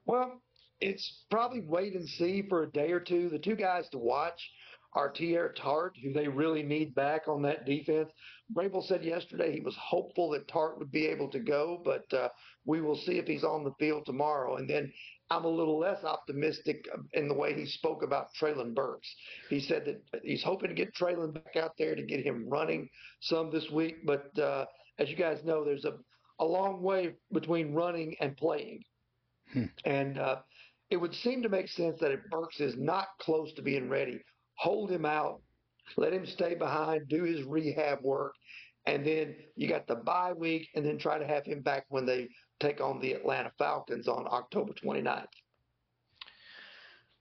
[0.05, 0.41] Well,
[0.81, 3.29] it's probably wait and see for a day or two.
[3.29, 4.39] The two guys to watch
[4.93, 8.09] are Teair Tart, who they really need back on that defense.
[8.53, 12.29] Vrabel said yesterday he was hopeful that Tart would be able to go, but uh,
[12.65, 14.57] we will see if he's on the field tomorrow.
[14.57, 14.91] And then
[15.29, 19.07] I'm a little less optimistic in the way he spoke about Treylon Burks.
[19.49, 22.89] He said that he's hoping to get Treylon back out there to get him running
[23.21, 23.97] some this week.
[24.05, 24.65] But uh,
[24.97, 25.97] as you guys know, there's a,
[26.39, 28.81] a long way between running and playing.
[29.53, 29.65] Hmm.
[29.85, 30.37] And uh,
[30.89, 34.19] it would seem to make sense that if Burks is not close to being ready,
[34.59, 35.41] hold him out,
[35.97, 38.35] let him stay behind, do his rehab work,
[38.85, 42.05] and then you got the bye week, and then try to have him back when
[42.05, 42.27] they
[42.59, 45.25] take on the Atlanta Falcons on October 29th.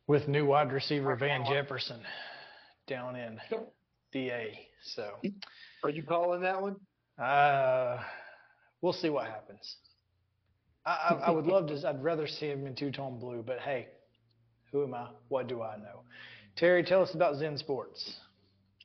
[0.09, 2.01] With new wide receiver Van Jefferson
[2.87, 3.39] down in
[4.13, 4.67] DA.
[4.83, 5.13] So,
[5.85, 6.77] are you calling that one?
[7.23, 7.99] Uh,
[8.81, 9.77] we'll see what happens.
[10.87, 11.89] I, I, I would love to.
[11.89, 13.89] I'd rather see him in two tone blue, but hey,
[14.73, 15.09] who am I?
[15.29, 16.03] What do I know?
[16.59, 18.17] Terry, tell us about Zen Sports.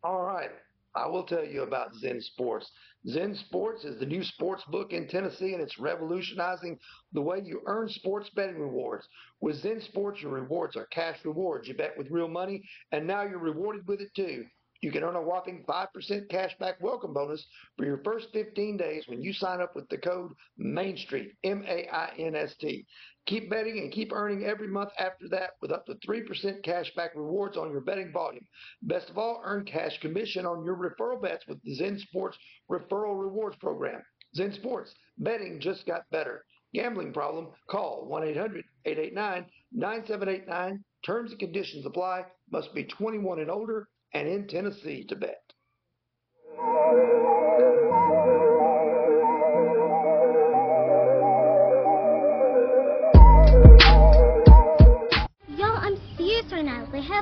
[0.03, 0.51] All right.
[0.95, 2.69] I will tell you about Zen Sports.
[3.07, 6.77] Zen Sports is the new sports book in Tennessee, and it's revolutionizing
[7.13, 9.07] the way you earn sports betting rewards.
[9.41, 11.67] With Zen Sports, your rewards are cash rewards.
[11.67, 12.61] You bet with real money,
[12.91, 14.45] and now you're rewarded with it too.
[14.83, 15.87] You can earn a whopping 5%
[16.29, 17.43] cashback welcome bonus
[17.77, 21.63] for your first 15 days when you sign up with the code Main Street, M
[21.65, 22.85] A I N S T.
[23.25, 27.55] Keep betting and keep earning every month after that with up to 3% cashback rewards
[27.55, 28.45] on your betting volume.
[28.81, 32.37] Best of all, earn cash commission on your referral bets with the Zen Sports
[32.69, 34.01] Referral Rewards Program.
[34.35, 36.43] Zen Sports, betting just got better.
[36.73, 37.49] Gambling problem?
[37.69, 40.83] Call 1 800 889 9789.
[41.05, 42.25] Terms and conditions apply.
[42.51, 45.52] Must be 21 and older and in Tennessee to bet.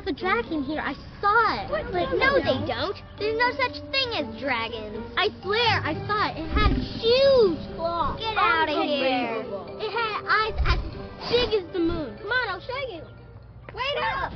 [0.04, 0.12] Now.
[0.12, 0.82] They have a dragon here.
[0.84, 1.70] I saw it.
[1.70, 1.92] What?
[1.92, 2.96] No, they don't.
[3.18, 4.98] There's no such thing as dragons.
[5.16, 6.38] I swear, I saw it.
[6.38, 8.18] It had huge claws.
[8.18, 9.44] Get out of here.
[9.78, 10.80] It had eyes as
[11.30, 12.16] big as the moon.
[12.18, 13.02] Come on, I'll show you.
[13.74, 14.32] Wait up.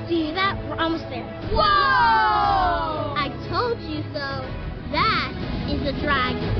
[0.08, 0.56] See that?
[0.68, 1.24] We're almost there.
[1.52, 1.62] Whoa!
[3.16, 4.44] I told you so.
[4.92, 5.32] That
[5.68, 6.59] is a dragon.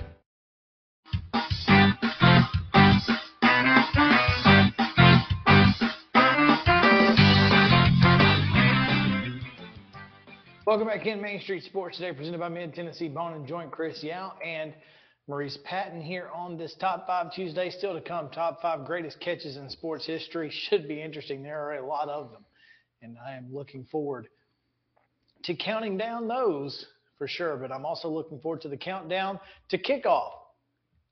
[10.81, 13.69] Welcome back in Main Street Sports today, presented by Mid Tennessee Bone and Joint.
[13.69, 14.73] Chris Yao and
[15.27, 17.69] Maurice Patton here on this Top 5 Tuesday.
[17.69, 20.49] Still to come, Top 5 Greatest Catches in Sports History.
[20.49, 21.43] Should be interesting.
[21.43, 22.43] There are a lot of them.
[23.03, 24.27] And I am looking forward
[25.43, 26.83] to counting down those
[27.19, 27.57] for sure.
[27.57, 29.39] But I'm also looking forward to the countdown
[29.69, 30.31] to kickoff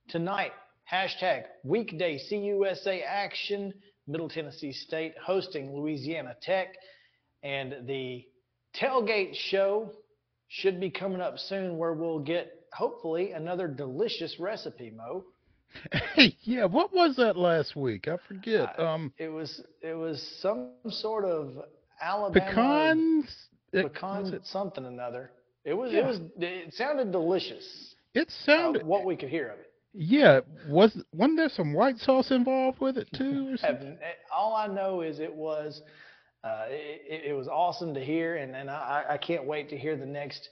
[0.07, 0.53] tonight.
[0.91, 3.75] Hashtag weekday CUSA action.
[4.07, 6.69] Middle Tennessee State hosting Louisiana Tech.
[7.43, 8.25] And the
[8.75, 9.91] tailgate show
[10.47, 15.23] should be coming up soon where we'll get hopefully another delicious recipe mo
[16.15, 18.07] Hey, yeah, what was that last week?
[18.07, 18.79] I forget.
[18.79, 21.51] Um, it was it was some sort of
[22.01, 23.25] alabama pecans.
[23.71, 25.31] It- pecan it- something another
[25.63, 25.99] it was Yeah.
[25.99, 28.83] it was it sounded delicious It uh, sounded.
[28.85, 32.97] what we could hear of it Yeah, was wasn't there some white sauce involved with
[32.97, 33.55] it too?
[33.63, 33.97] Or
[34.35, 35.81] all i know is it was
[36.43, 39.97] uh, it, it was awesome to hear and, and I, I can't wait to hear
[39.97, 40.49] the next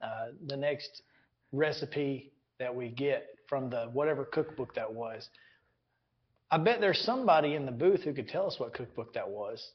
[0.00, 1.02] uh, the next
[1.52, 5.28] recipe that we get from the whatever cookbook that was.
[6.50, 9.72] I bet there's somebody in the booth who could tell us what cookbook that was.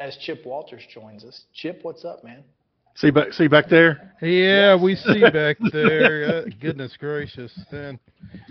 [0.00, 1.44] As Chip Walters joins us.
[1.54, 2.44] Chip, what's up, man?
[2.96, 4.12] See back, see back there.
[4.22, 6.44] Yeah, we see back there.
[6.46, 7.98] Uh, goodness gracious, then.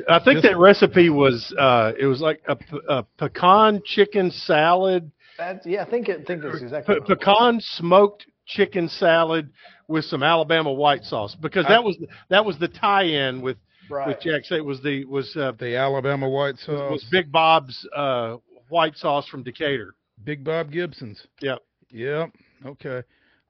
[0.07, 2.55] I think Just- that recipe was uh, it was like a,
[2.89, 7.17] a pecan chicken salad, That's, yeah, I think it think that's exactly pe- what it
[7.17, 7.17] was.
[7.26, 9.49] pecan smoked chicken salad
[9.88, 11.97] with some Alabama white sauce because that was
[12.30, 13.57] that was the tie-in with
[13.89, 14.07] Right.
[14.07, 14.45] with Jack.
[14.45, 16.91] Say it was the was uh, The Alabama white sauce.
[16.91, 18.38] was Big Bob's uh,
[18.69, 19.93] white sauce from Decatur.
[20.23, 21.22] Big Bob Gibson's.
[21.41, 21.59] Yep.
[21.91, 22.30] Yep.
[22.65, 23.03] Okay.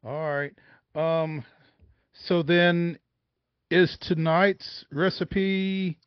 [0.04, 0.52] All right.
[0.96, 1.44] Um.
[2.28, 2.98] So then,
[3.70, 5.98] is tonight's recipe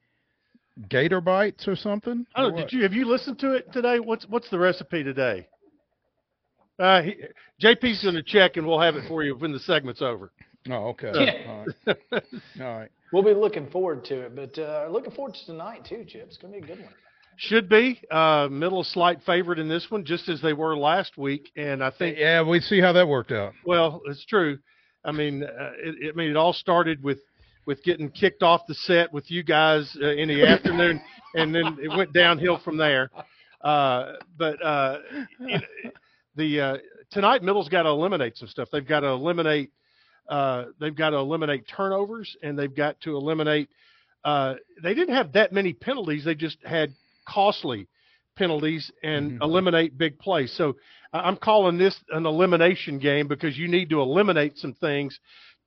[0.88, 2.26] gator bites or something?
[2.36, 4.00] Oh, Or did you have you listened to it today?
[4.00, 5.48] What's what's the recipe today?
[6.78, 7.16] Uh, he,
[7.60, 10.30] JP's going to check, and we'll have it for you when the segment's over.
[10.70, 11.12] Oh, okay.
[11.12, 11.32] Yeah.
[11.48, 11.96] All right.
[12.60, 12.90] All right.
[13.12, 16.26] We'll be looking forward to it, but uh, looking forward to tonight too, Chip.
[16.28, 16.92] It's going to be a good one.
[17.36, 21.50] Should be uh, middle slight favorite in this one, just as they were last week,
[21.56, 23.54] and I think Yeah, we see how that worked out.
[23.64, 24.58] Well, it's true.
[25.08, 27.18] I mean, uh, it, it, I mean, it all started with
[27.64, 31.00] with getting kicked off the set with you guys uh, in the afternoon,
[31.34, 33.10] and then it went downhill from there.
[33.62, 34.98] Uh, but uh,
[35.40, 35.58] know,
[36.36, 36.76] the uh,
[37.10, 38.68] tonight, Middle's got to eliminate some stuff.
[38.70, 39.70] They've got to eliminate.
[40.28, 43.70] Uh, they've got to eliminate turnovers, and they've got to eliminate.
[44.24, 46.24] Uh, they didn't have that many penalties.
[46.24, 46.92] They just had
[47.26, 47.88] costly
[48.36, 50.52] penalties and eliminate big plays.
[50.56, 50.76] So
[51.12, 55.18] I'm calling this an elimination game because you need to eliminate some things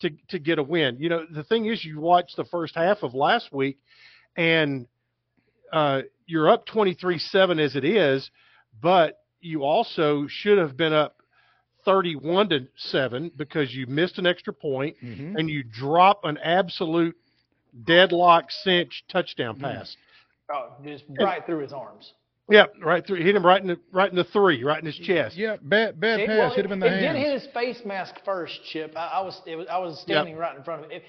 [0.01, 0.97] to to get a win.
[0.99, 3.77] You know, the thing is, you watch the first half of last week,
[4.35, 4.87] and
[5.73, 8.29] uh, you're up 23-7 as it is,
[8.81, 11.15] but you also should have been up
[11.85, 15.35] 31 to seven because you missed an extra point Mhm.
[15.37, 17.15] and you drop an absolute
[17.85, 19.95] deadlock cinch touchdown pass.
[20.53, 22.13] Oh, just right through his arms.
[22.49, 23.23] Yeah, right through.
[23.23, 25.37] Hit him right in the right in the three, right in his chest.
[25.37, 26.37] Yeah, bad bad It, pass.
[26.37, 27.15] well, hit him in the it hands.
[27.15, 28.93] did hit his face mask first, Chip.
[28.97, 31.03] I, I was, it was I was standing right in front of it.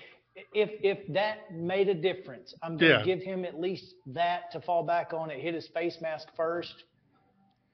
[0.55, 3.05] If if if that made a difference, I'm going to Yeah.
[3.05, 5.31] give him at least that to fall back on.
[5.31, 6.85] It hit his face mask first.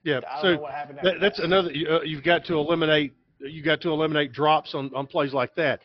[0.03, 0.21] Yeah.
[0.29, 1.71] I don't so know what happened that, that's another.
[1.71, 3.13] You, uh, you've got to eliminate.
[3.41, 5.81] You got to eliminate drops on on plays like that.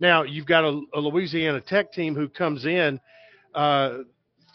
[0.00, 2.98] Now you've got a, a Louisiana Tech team who comes in
[3.54, 3.98] uh,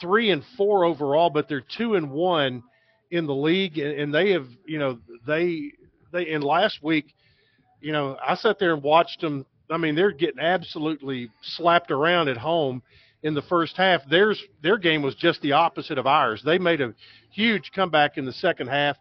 [0.01, 2.63] three and four overall, but they're two and one
[3.11, 5.71] in the league, and, and they have you know they
[6.11, 7.13] they in last week,
[7.79, 9.45] you know I sat there and watched them.
[9.69, 12.81] I mean they're getting absolutely slapped around at home
[13.23, 14.01] in the first half.
[14.09, 16.41] Theirs their game was just the opposite of ours.
[16.43, 16.93] They made a
[17.31, 18.97] huge comeback in the second half,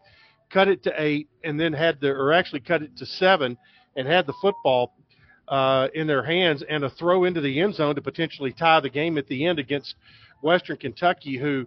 [0.51, 3.57] cut it to eight, and then had the or actually cut it to seven,
[3.97, 4.93] and had the football
[5.51, 8.89] uh, in their hands and a throw into the end zone to potentially tie the
[8.89, 9.97] game at the end against
[10.43, 11.67] Western Kentucky, who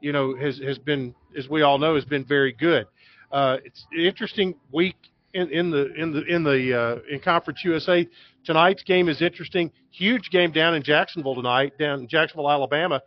[0.00, 2.86] you know has has been, as we all know, has been very good.
[3.32, 4.96] Uh, it's an interesting week
[5.32, 8.08] in, in the in the in the uh, in Conference USA.
[8.44, 9.70] Tonight's game is interesting.
[9.90, 13.02] Huge game down in Jacksonville tonight, down in Jacksonville, Alabama,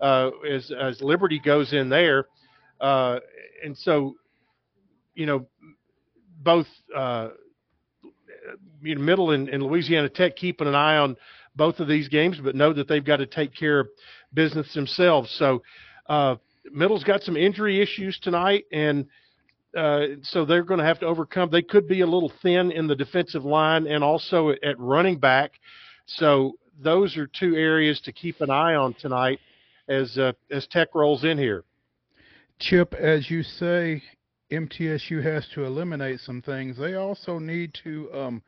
[0.00, 2.26] uh, as as Liberty goes in there,
[2.80, 3.18] uh,
[3.64, 4.14] and so
[5.14, 5.46] you know
[6.42, 7.28] both uh,
[8.82, 11.16] Middle and, and Louisiana Tech keeping an eye on
[11.56, 13.80] both of these games, but know that they've got to take care
[14.32, 15.30] business themselves.
[15.38, 15.62] So
[16.08, 16.36] uh,
[16.72, 19.06] Middle's got some injury issues tonight, and
[19.76, 21.50] uh, so they're going to have to overcome.
[21.50, 25.52] They could be a little thin in the defensive line and also at running back.
[26.06, 29.38] So those are two areas to keep an eye on tonight
[29.88, 31.64] as uh, as Tech rolls in here.
[32.58, 34.02] Chip, as you say,
[34.50, 36.76] MTSU has to eliminate some things.
[36.76, 38.42] They also need to um,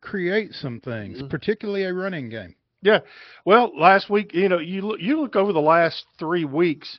[0.00, 1.28] create some things, Mm-hmm.
[1.28, 2.54] particularly a running game.
[2.82, 3.00] Yeah.
[3.44, 6.98] Well, last week, you know, you look, you look over the last three weeks,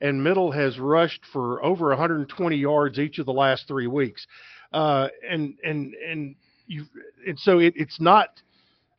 [0.00, 4.26] and Middle has rushed for over 120 yards each of the last three weeks,
[4.72, 6.34] uh, and and and
[6.66, 6.86] you
[7.26, 8.40] and so it, it's not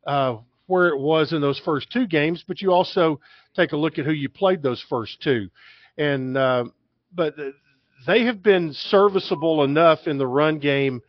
[0.06, 0.36] uh,
[0.66, 3.20] where it was in those first two games, but you also
[3.56, 5.48] take a look at who you played those first two,
[5.98, 6.64] and uh,
[7.12, 7.34] but
[8.06, 11.00] they have been serviceable enough in the run game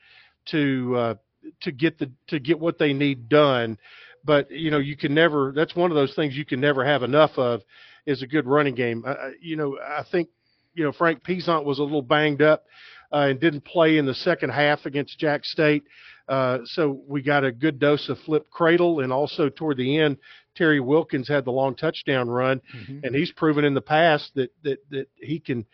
[0.45, 1.15] to uh,
[1.61, 3.77] to get the to get what they need done
[4.23, 7.03] but you know you can never that's one of those things you can never have
[7.03, 7.61] enough of
[8.05, 9.03] is a good running game.
[9.05, 10.29] Uh, you know i think
[10.73, 12.65] you know frank Peasant was a little banged up
[13.11, 15.83] uh, and didn't play in the second half against jack state.
[16.27, 20.17] Uh, so we got a good dose of flip cradle and also toward the end
[20.55, 22.61] terry wilkins had the long touchdown run.
[23.03, 25.65] And he's proven in the past that that that he can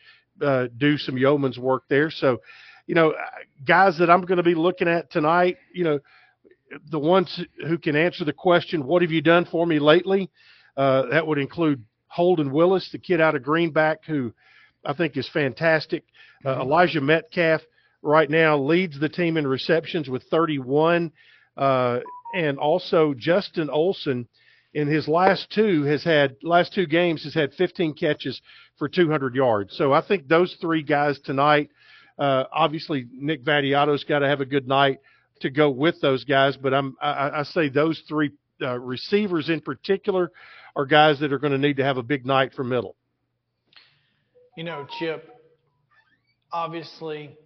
[0.41, 2.09] uh, do some yeoman's work there.
[2.09, 2.39] So
[2.87, 3.13] you know
[3.65, 5.99] guys that i'm going to be looking at tonight you know
[6.89, 10.29] the ones who can answer the question, "What have you done for me lately?"
[10.75, 14.33] Uh, that would include Holden Willis, the kid out of Greenback, who
[14.85, 16.03] I think is fantastic.
[16.45, 17.61] Uh, Elijah Metcalf
[18.01, 21.11] right now leads the team in receptions with 31,
[21.57, 21.99] uh,
[22.35, 24.27] and also Justin Olson
[24.73, 28.41] in his last two has had last two games has had 15 catches
[28.77, 29.75] for 200 yards.
[29.75, 31.69] So I think those three guys tonight.
[32.19, 34.99] Uh, obviously, Nick Vattiato's got to have a good night
[35.41, 36.57] to go with those guys.
[36.57, 38.31] But I'm I, I say those three
[38.61, 40.31] uh, receivers in particular
[40.75, 42.95] are guys that are going to need to have a big night for middle.
[44.55, 45.29] You know, Chip,
[46.51, 47.37] obviously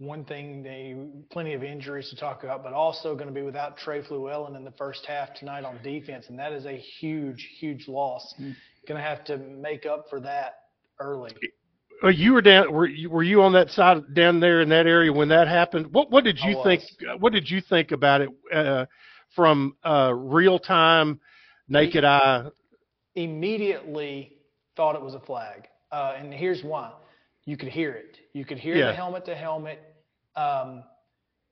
[0.00, 0.96] one thing they
[1.30, 4.64] plenty of injuries to talk about, but also going to be without Trey Fluellen in
[4.64, 8.34] the first half tonight on defense, and that is a huge, huge loss.
[8.40, 8.52] Mm-hmm.
[8.88, 10.54] Going to have to make up for that
[10.98, 11.32] early.
[12.02, 12.72] Uh, you were down.
[12.72, 15.92] Were you, were you on that side down there in that area when that happened?
[15.92, 16.82] What What did you think?
[17.18, 18.86] What did you think about it uh,
[19.34, 21.20] from uh, real time,
[21.68, 22.46] naked eye?
[23.14, 24.32] Immediately
[24.76, 26.92] thought it was a flag, uh, and here's why:
[27.44, 28.16] you could hear it.
[28.32, 28.86] You could hear Yeah.
[28.86, 29.80] the helmet to helmet.
[30.36, 30.84] Um,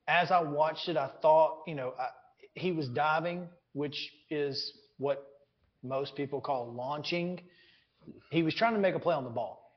[0.06, 2.08] as I watched it, I thought, you know, I,
[2.54, 3.96] he was diving, which
[4.30, 5.26] is what
[5.82, 7.40] most people call launching.
[8.30, 9.67] He was trying to make a play on the ball.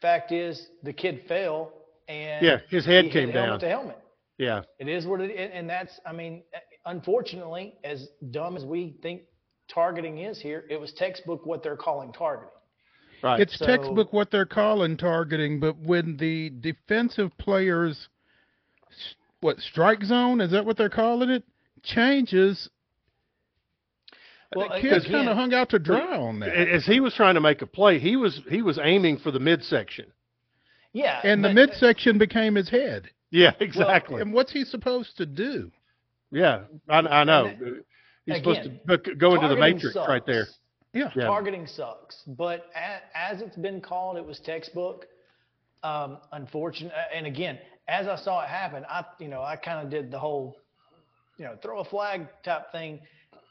[0.00, 1.72] Fact is, the kid fell,
[2.08, 3.60] and Yeah, his head he hit came helmet down.
[3.60, 3.98] to helmet.
[4.38, 6.44] Yeah, It is what it is, and that's, I mean,
[6.86, 9.22] unfortunately, as dumb as we think
[9.68, 12.50] targeting is here, it was textbook what they're calling targeting.
[13.22, 13.40] right.
[13.40, 18.08] It's So- textbook what they're calling targeting, but when the defensive players,
[19.40, 21.42] what strike zone is that what they're calling it?
[21.82, 22.70] Changes.
[24.56, 26.56] Well, the kids kind of hung out to dry on that.
[26.56, 29.40] As he was trying to make a play, he was he was aiming for the
[29.40, 30.06] midsection.
[30.92, 33.10] Yeah, and the but- midsection became his head.
[33.30, 34.22] Yeah, exactly.
[34.22, 35.70] And what's he supposed to do?
[36.30, 37.46] yeah, I, I know.
[37.46, 37.84] And
[38.24, 40.08] He's supposed to go into the matrix sucks.
[40.08, 40.46] right there.
[40.92, 41.10] Yeah.
[41.14, 41.24] Yeah.
[41.26, 42.66] Targeting sucks, but
[43.14, 45.06] as it's been called, it was textbook.
[45.82, 49.90] Um, unfortunate, and again, as I saw it happen, I, you know, I kind of
[49.90, 50.56] did the whole,
[51.38, 52.98] you know, throw a flag type thing,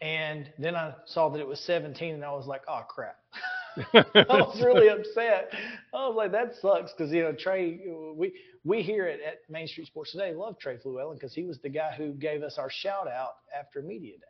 [0.01, 3.17] and then I saw that it was 17, and I was like, oh crap.
[3.93, 5.51] I was really upset.
[5.93, 7.79] I was like, that sucks because you know Trey,
[8.15, 8.33] we
[8.63, 10.33] we hear it at Main Street Sports Today.
[10.33, 13.81] Love Trey Fluellen because he was the guy who gave us our shout out after
[13.81, 14.23] media day.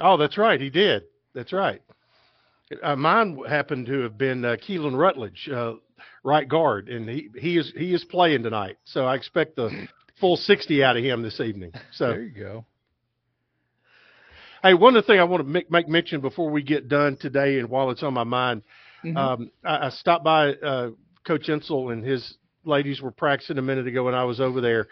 [0.00, 0.60] Oh, that's right.
[0.60, 1.04] He did.
[1.34, 1.82] That's right.
[2.82, 5.74] Uh, mine happened to have been uh, Keelan Rutledge, uh,
[6.24, 8.78] right guard, and he he is he is playing tonight.
[8.84, 9.86] So I expect the
[10.18, 11.72] full sixty out of him this evening.
[11.92, 12.64] So There you go.
[14.62, 17.58] Hey, one other thing I want to make, make mention before we get done today,
[17.58, 18.62] and while it's on my mind,
[19.04, 19.16] Mhm.
[19.16, 20.90] um, I, I stopped by uh,
[21.24, 24.86] Coach Insell and his ladies were practicing a minute ago, and I was over there.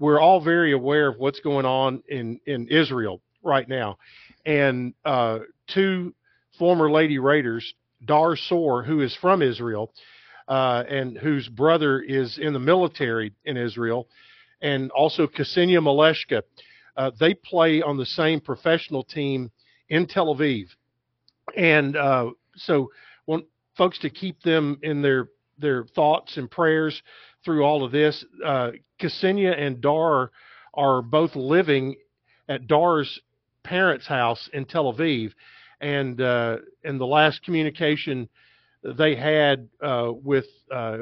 [0.00, 3.98] We're all very aware of what's going on in in Israel right now,
[4.44, 6.12] and uh, two
[6.58, 7.74] former Lady Raiders,
[8.04, 9.94] Dar Sor, who is from Israel,
[10.48, 14.08] uh, and whose brother is in the military in Israel,
[14.60, 16.42] and also Ksenia Maleshka.
[16.96, 19.50] Uh, they play on the same professional team
[19.88, 20.66] in Tel Aviv,
[21.56, 22.90] and uh, so
[23.26, 23.44] want
[23.76, 25.28] folks to keep them in their
[25.58, 27.02] their thoughts and prayers
[27.44, 28.24] through all of this.
[28.44, 30.30] Uh, Ksenia and Dar
[30.74, 31.96] are both living
[32.48, 33.20] at Dar's
[33.62, 35.32] parents' house in Tel Aviv,
[35.80, 38.28] and uh, and the last communication
[38.82, 40.98] they had uh, with uh,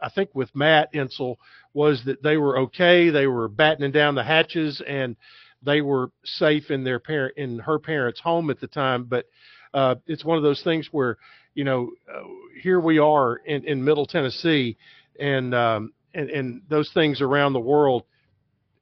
[0.00, 1.36] I think with Matt Insell
[1.74, 3.10] was that they were okay.
[3.10, 5.16] They were battening down the hatches and
[5.62, 9.04] they were safe in their parent in her parents' home at the time.
[9.04, 9.26] But
[9.74, 11.18] uh, it's one of those things where
[11.54, 12.22] you know uh,
[12.62, 14.76] here we are in, in Middle Tennessee,
[15.18, 18.04] and, um, and and those things around the world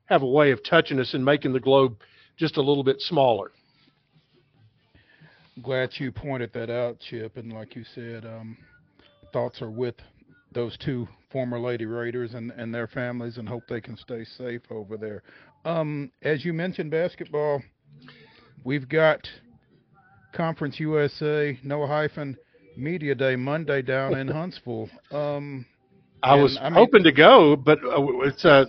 [0.06, 1.96] have a way of touching us and making the globe
[2.36, 3.50] just a little bit smaller.
[5.62, 7.38] Glad you pointed that out, Chip.
[7.38, 8.58] And like you said, um,
[9.32, 9.94] thoughts are with
[10.56, 14.62] those two former Lady Raiders and, and their families and hope they can stay safe
[14.70, 15.22] over there.
[15.66, 17.62] Um, as you mentioned, basketball,
[18.64, 19.28] we've got
[20.32, 22.38] Conference USA, no hyphen,
[22.74, 24.88] Media Day Monday down in Huntsville.
[25.12, 25.66] Um,
[26.22, 28.64] I was I mean- hoping to go, but uh, it's uh,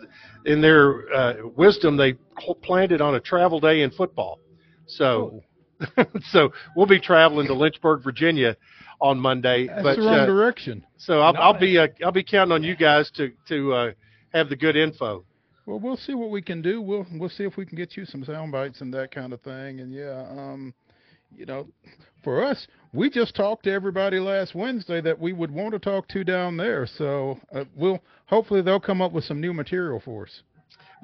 [0.45, 2.15] in their uh, wisdom they
[2.63, 4.39] planned it on a travel day in football.
[4.87, 5.41] So,
[6.31, 8.57] so we'll be traveling to Lynchburg, Virginia,
[8.99, 9.67] on Monday.
[9.67, 10.85] That's but the wrong uh, direction.
[10.97, 13.91] so I'll, I'll be uh, I'll be counting on you guys to to uh,
[14.33, 15.23] have the good info.
[15.65, 16.81] Well, we'll see what we can do.
[16.81, 19.41] We'll we'll see if we can get you some sound bites and that kind of
[19.41, 19.81] thing.
[19.81, 20.73] And yeah, um,
[21.35, 21.67] you know,
[22.23, 26.07] for us, we just talked to everybody last Wednesday that we would want to talk
[26.09, 26.87] to down there.
[26.87, 30.41] So uh, we'll hopefully they'll come up with some new material for us.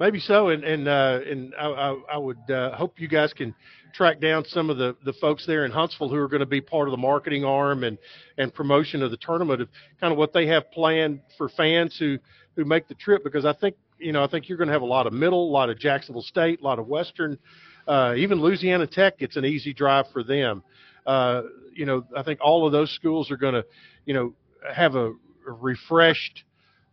[0.00, 3.54] Maybe so, and and uh, and I, I, I would uh, hope you guys can
[3.94, 6.60] track down some of the, the folks there in Huntsville who are going to be
[6.60, 7.96] part of the marketing arm and
[8.36, 9.68] and promotion of the tournament of
[10.00, 12.18] kind of what they have planned for fans who
[12.56, 14.82] who make the trip because I think you know I think you're going to have
[14.82, 17.38] a lot of middle, a lot of Jacksonville State, a lot of Western,
[17.86, 19.14] uh, even Louisiana Tech.
[19.18, 20.64] It's an easy drive for them.
[21.06, 21.42] Uh,
[21.72, 23.64] you know I think all of those schools are going to
[24.06, 24.34] you know
[24.74, 25.12] have a
[25.46, 26.42] refreshed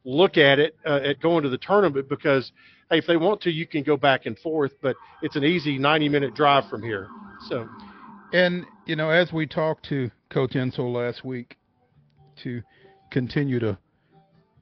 [0.04, 2.52] look at it uh, at going to the tournament because
[2.92, 5.80] hey, if they want to, you can go back and forth, but it's an easy
[5.80, 7.08] 90 minute drive from here.
[7.50, 7.68] So
[8.34, 11.58] And you know, as we talked to Coach Insell last week,
[12.44, 12.62] to
[13.12, 13.78] continue to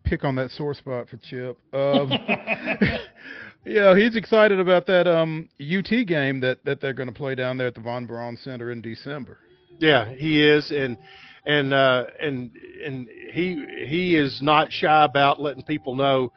[0.03, 1.57] pick on that sore spot for Chip.
[1.73, 2.11] Um,
[3.65, 7.57] yeah, he's excited about that um, UT game that, that they're going to play down
[7.57, 9.38] there at the Von Braun Center in December.
[9.80, 10.97] Yeah, he is, and
[11.45, 12.51] and uh, and
[12.85, 16.34] and he he is not shy about letting people know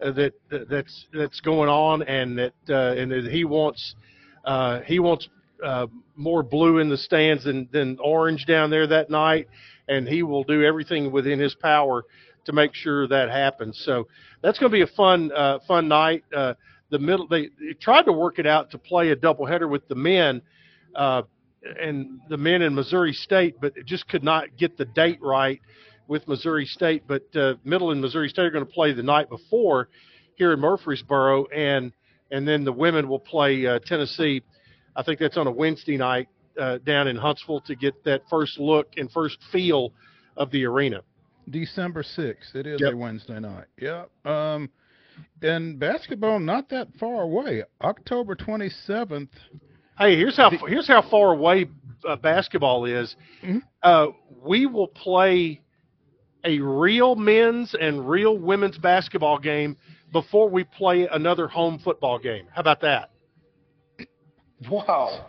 [0.00, 3.94] that, that that's that's going on, and that uh, and that he wants
[4.44, 5.28] uh, he wants
[5.64, 5.86] uh,
[6.16, 9.48] more blue in the stands than than orange down there that night,
[9.88, 12.04] and he will do everything within his power
[12.44, 13.80] to make sure that happens.
[13.84, 14.06] So
[14.42, 16.24] that's going to be a fun uh, fun night.
[16.34, 16.54] Uh,
[16.90, 19.96] the middle they, they tried to work it out to play a doubleheader with the
[19.96, 20.42] men.
[20.94, 21.22] Uh,
[21.82, 25.60] and the men in Missouri State, but just could not get the date right
[26.08, 27.04] with Missouri State.
[27.06, 29.88] But uh, Middle and Missouri State are going to play the night before
[30.36, 31.92] here in Murfreesboro, and
[32.30, 34.42] and then the women will play uh, Tennessee.
[34.94, 36.28] I think that's on a Wednesday night
[36.60, 39.92] uh, down in Huntsville to get that first look and first feel
[40.36, 41.02] of the arena.
[41.48, 42.54] December sixth.
[42.56, 42.92] It is Yep.
[42.92, 43.66] a Wednesday night.
[43.80, 44.04] Yeah.
[44.24, 44.68] Um,
[45.42, 47.62] and basketball not that far away.
[47.80, 49.30] October twenty seventh.
[49.98, 51.66] Hey, here's how here's how far away
[52.06, 53.14] uh, basketball is.
[53.82, 54.08] Uh,
[54.42, 55.60] we will play
[56.46, 59.76] a real men's and real women's basketball game
[60.12, 62.46] before we play another home football game.
[62.54, 63.10] How about that?
[64.70, 65.26] Wow.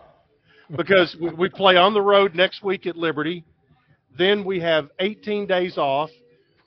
[0.75, 3.43] Because we, we play on the road next week at Liberty,
[4.17, 6.09] then we have 18 days off.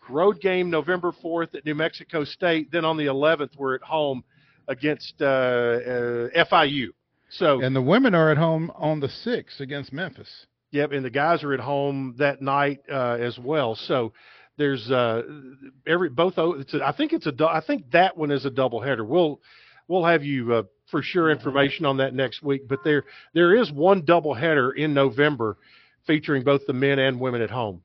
[0.08, 2.72] Road game November 4th at New Mexico State.
[2.72, 4.24] Then on the 11th we're at home
[4.66, 6.88] against uh, uh, FIU.
[7.30, 10.46] So And the women are at home on the sixth against Memphis.
[10.72, 13.74] Yep, and the guys are at home that night uh, as well.
[13.74, 14.12] So
[14.60, 15.22] there's uh,
[15.86, 16.34] every both.
[16.36, 17.32] It's a, I think it's a.
[17.48, 19.02] I think that one is a double header.
[19.02, 19.40] We'll
[19.88, 22.68] we'll have you uh, for sure information on that next week.
[22.68, 25.56] But there there is one double header in November
[26.06, 27.82] featuring both the men and women at home.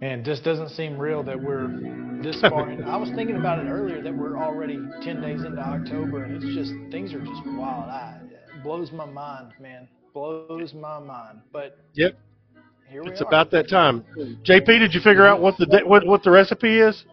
[0.00, 1.68] Man, this doesn't seem real that we're
[2.20, 2.70] this far.
[2.86, 6.54] I was thinking about it earlier that we're already 10 days into October, and it's
[6.56, 7.88] just things are just wild.
[7.88, 9.88] I, it blows my mind, man.
[10.12, 11.40] Blows my mind.
[11.52, 12.16] But Yep,
[12.90, 13.26] here we it's are.
[13.26, 14.04] about that time.
[14.44, 17.04] JP, did you figure out what the da- what what the recipe is?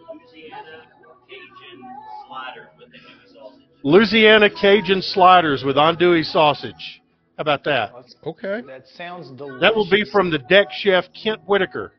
[3.83, 7.01] Louisiana Cajun sliders with andouille sausage.
[7.37, 7.91] How about that?
[8.25, 8.61] Okay.
[8.65, 9.61] That sounds delicious.
[9.61, 11.91] That will be from the deck chef Kent Whitaker.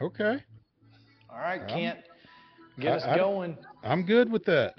[0.00, 0.42] Okay.
[1.30, 1.98] All right, Um, Kent.
[2.80, 3.56] Get us I- I- going.
[3.84, 4.74] I'm good with that.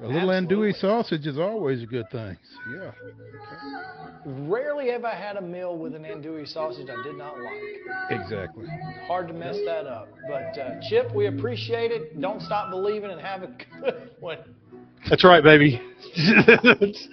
[0.00, 2.36] A little andouille sausage is always a good thing.
[2.72, 2.92] Yeah.
[4.24, 8.20] Rarely have I had a meal with an andouille sausage I did not like.
[8.20, 8.66] Exactly.
[9.06, 10.08] Hard to mess that up.
[10.28, 12.20] But uh, Chip, we appreciate it.
[12.20, 13.48] Don't stop believing and have a
[13.80, 14.38] good one.
[15.08, 15.80] That's right, baby.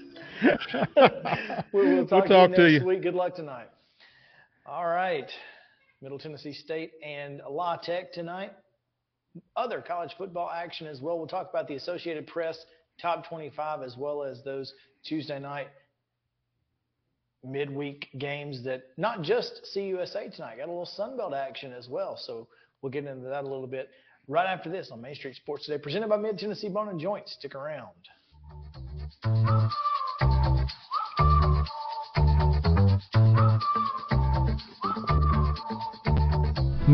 [1.72, 2.88] We'll, we'll talk, talk to to you next you.
[2.88, 3.02] week.
[3.02, 3.70] Good luck tonight.
[4.66, 5.30] All right.
[6.02, 8.52] Middle Tennessee State and La Tech tonight.
[9.56, 11.18] Other college football action as well.
[11.18, 12.58] We'll talk about the Associated Press
[13.02, 15.68] top 25 as well as those Tuesday night
[17.44, 22.18] midweek games that not just CUSA tonight, got a little Sunbelt action as well.
[22.18, 22.48] So
[22.82, 23.90] we'll get into that a little bit
[24.28, 27.30] right after this on Main Street Sports Today, presented by Mid Tennessee Bone and Joint.
[27.30, 27.92] Stick around.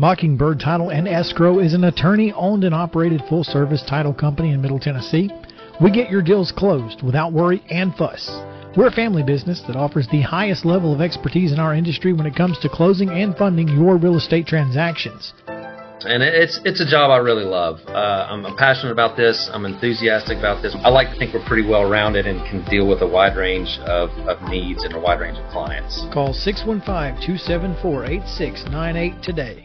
[0.00, 4.62] Mockingbird Title and Escrow is an attorney owned and operated full service title company in
[4.62, 5.28] Middle Tennessee.
[5.80, 8.30] We get your deals closed without worry and fuss.
[8.76, 12.26] We're a family business that offers the highest level of expertise in our industry when
[12.26, 15.34] it comes to closing and funding your real estate transactions.
[15.48, 17.80] and it's it's a job I really love.
[17.88, 19.50] Uh, I'm, I'm passionate about this.
[19.52, 20.76] I'm enthusiastic about this.
[20.84, 23.80] I like to think we're pretty well rounded and can deal with a wide range
[23.80, 26.06] of, of needs and a wide range of clients.
[26.14, 26.86] Call 615
[27.26, 29.64] 274 8698 today.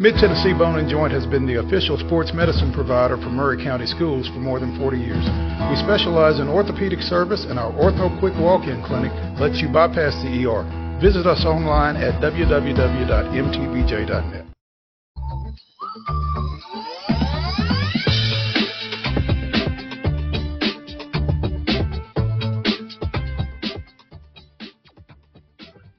[0.00, 3.84] Mid Tennessee Bone and Joint has been the official sports medicine provider for Maury County
[3.84, 5.26] Schools for more than 40 years.
[5.26, 9.10] We specialize in orthopedic service, and our Ortho Quick Walk In Clinic
[9.40, 10.62] lets you bypass the ER.
[11.02, 12.68] Visit us online at www.mtbj.net.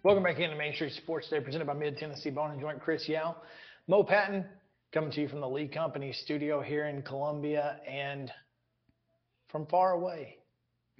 [0.01, 2.79] Welcome back into Main Street Sports Day, presented by Mid Tennessee Bone and Joint.
[2.79, 3.35] Chris Yao,
[3.89, 4.45] Mo Patton,
[4.93, 8.31] coming to you from the Lee Company studio here in Columbia and
[9.47, 10.37] from far away.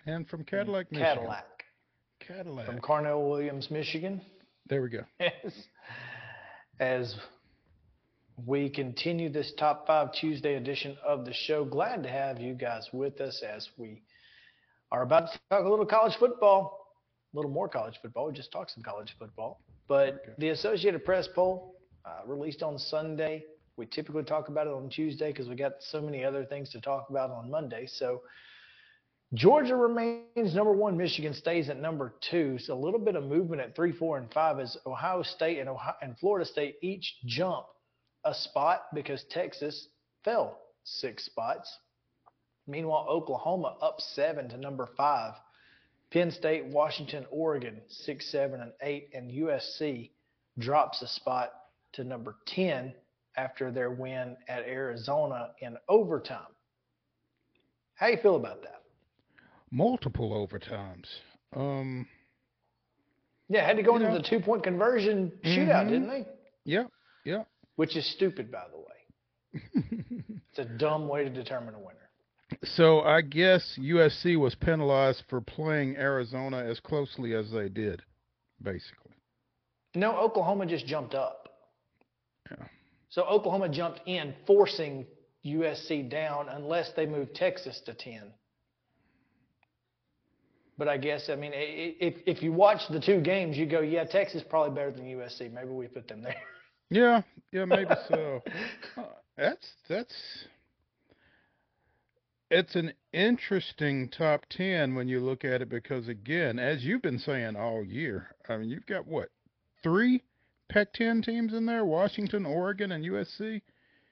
[0.08, 1.16] And from Cadillac, mm, Michigan.
[1.16, 1.64] Cadillac.
[2.20, 2.66] Cadillac.
[2.66, 4.20] From Carnell Williams, Michigan.
[4.70, 5.04] There we go.
[5.20, 5.54] As,
[6.80, 7.16] as
[8.48, 12.90] we continue this Top 5 Tuesday edition of the show, glad to have you guys
[12.92, 14.02] with us as we
[14.92, 16.88] are about to talk a little college football,
[17.36, 18.26] a little more college football.
[18.26, 19.62] We just talked some college football.
[19.88, 20.32] But okay.
[20.40, 21.76] the Associated Press poll
[22.10, 23.44] uh, released on Sunday.
[23.78, 26.82] We typically talk about it on Tuesday because we got so many other things to
[26.82, 27.88] talk about on Monday.
[27.88, 28.22] So
[29.34, 30.98] Georgia remains number one.
[30.98, 32.58] Michigan stays at number two.
[32.60, 35.70] So a little bit of movement at three, four, and five as Ohio State and,
[35.70, 37.66] Ohio, and Florida State each jump
[38.26, 39.88] a spot because Texas
[40.24, 41.74] fell six spots.
[42.68, 45.34] Meanwhile, Oklahoma up seven to number five.
[46.12, 50.10] Penn State, Washington, Oregon, six, seven, and eight, and USC
[50.58, 51.52] drops a spot
[51.94, 52.94] to number 10
[53.38, 56.52] after their win at Arizona in overtime.
[57.96, 58.82] How you feel about that?
[59.72, 61.08] Multiple overtimes.
[61.56, 62.08] Um,
[63.50, 65.90] yeah, had to go into know, the two point conversion shootout, mm-hmm.
[65.90, 66.28] didn't they?
[66.66, 66.84] Yeah,
[67.26, 67.44] yeah.
[67.76, 69.64] Which is stupid, by the way.
[70.50, 71.96] it's a dumb way to determine a winner.
[72.64, 78.02] So I guess USC was penalized for playing Arizona as closely as they did,
[78.62, 79.14] basically.
[79.96, 81.39] No, Oklahoma just jumped up.
[82.52, 82.66] Yeah.
[83.10, 85.06] So Oklahoma jumped in, forcing
[85.46, 88.32] USC down unless they moved Texas to 10.
[90.78, 94.06] But I guess, I mean, if, if you watch the two games, you go, yeah,
[94.06, 95.52] Texas probably better than USC.
[95.52, 96.36] Maybe we put them there.
[96.92, 97.22] Yeah,
[97.52, 98.42] yeah, maybe so.
[98.98, 99.04] uh,
[99.38, 100.14] that's that's
[102.50, 107.20] it's an interesting top 10 when you look at it because again as you've been
[107.20, 109.30] saying all year i mean you've got what
[109.84, 110.24] three
[110.70, 113.62] pac 10 teams in there washington oregon and usc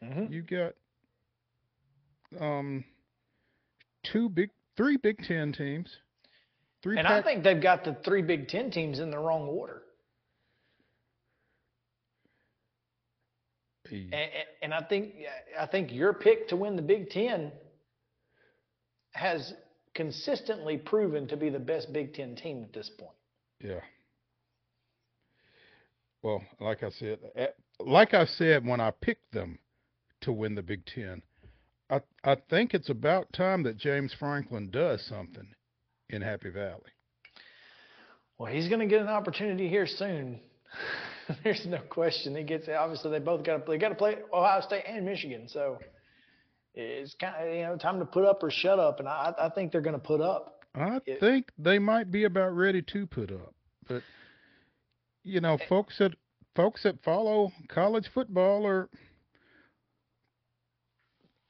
[0.03, 0.31] mm-hmm.
[0.31, 0.73] you've got
[2.39, 2.83] um
[4.03, 5.89] two big three big 10 teams
[6.83, 9.47] three and Pac- i think they've got the three big 10 teams in the wrong
[9.47, 9.83] order
[13.91, 14.13] and,
[14.61, 15.13] and i think
[15.59, 17.51] i think your pick to win the big 10
[19.17, 19.53] has
[19.97, 23.17] consistently proven to be the best Big Ten team at this point.
[23.59, 23.81] Yeah.
[26.23, 27.19] Well, like I said,
[27.79, 29.59] like I said when I picked them
[30.21, 31.21] to win the Big Ten,
[31.89, 35.47] I I think it's about time that James Franklin does something
[36.09, 36.91] in Happy Valley.
[38.37, 40.39] Well, he's going to get an opportunity here soon.
[41.43, 42.35] There's no question.
[42.35, 43.77] He gets obviously they both got to play.
[43.77, 45.79] Got to play Ohio State and Michigan, so
[46.73, 49.49] it's kind of you know time to put up or shut up, and I I
[49.49, 50.65] think they're going to put up.
[50.75, 53.53] I it, think they might be about ready to put up,
[53.87, 54.03] but
[55.27, 56.15] you know, folks that
[56.55, 58.89] folks that follow college football are.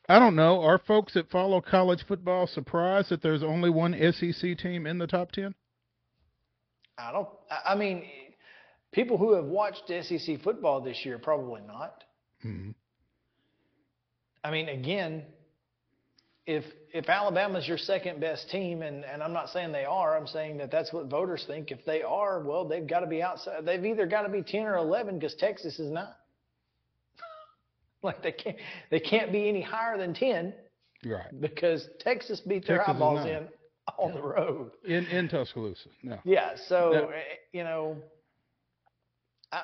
[0.10, 0.62] I don't know.
[0.62, 5.08] Are folks that follow college football surprised that there's only one SEC team in the
[5.08, 5.54] top ten?
[6.98, 7.28] I don't.
[7.66, 8.04] I mean,
[8.92, 12.04] people who have watched SEC football this year probably not.
[12.46, 12.72] Mm-hmm.
[14.44, 15.24] I mean, again,
[16.48, 16.64] if
[16.94, 20.58] if Alabama's your second best team, and, and I'm not saying they are, I'm saying
[20.60, 21.70] that that's what voters think.
[21.70, 23.66] If they are, well, they've got to be outside.
[23.66, 26.18] They've either got to be 10 or 11 because Texas is not.
[28.04, 28.58] Like they can't
[28.92, 30.54] they can't be any higher than ten
[31.04, 31.42] Right.
[31.42, 33.48] because Texas beat their Texas eyeballs in
[33.98, 34.72] on the road.
[34.86, 35.90] In in Tuscaloosa.
[36.04, 36.20] No.
[36.24, 37.16] Yeah, so Yeah.
[37.18, 37.22] eh,
[37.54, 37.98] you know,
[39.52, 39.64] I-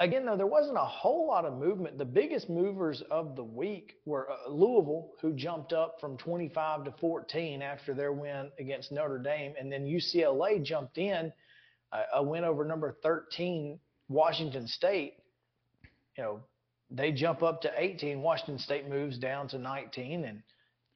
[0.00, 1.98] again though there wasn't a whole lot of movement.
[1.98, 6.92] The biggest movers of the week were uh, Louisville, who jumped up from 25 to
[7.00, 11.32] 14 after their win against Notre Dame, and then UCLA jumped in
[11.92, 13.78] uh, a win over number 13
[14.08, 15.14] Washington State.
[16.16, 16.40] You know,
[16.90, 18.20] they jump up to 18.
[18.20, 20.42] Washington State moves down to 19, and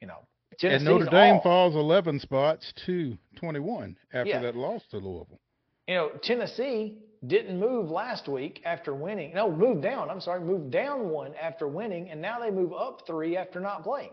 [0.01, 0.19] you know,
[0.59, 0.77] Tennessee.
[0.77, 1.43] and Notre Dame off.
[1.43, 4.41] falls 11 spots to 21 after Yeah.
[4.41, 5.41] that loss to Louisville.
[5.89, 9.35] you know, Tennessee didn't move last week after winning.
[9.35, 10.11] No, moved down.
[10.11, 13.83] I'm sorry, moved down one after winning, and now they move up three after not
[13.85, 14.13] playing.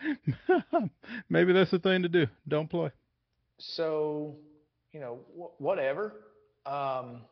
[1.28, 2.26] Maybe that's the thing to do.
[2.46, 2.90] Don't play.
[3.58, 4.36] So,
[4.92, 6.14] you know, wh- whatever.
[6.66, 7.22] Um,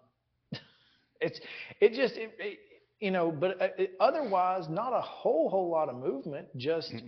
[1.20, 1.40] it's
[1.80, 2.58] it just it, it,
[3.00, 6.48] you know, but uh, it, otherwise, not a whole whole lot of movement.
[6.56, 7.02] Just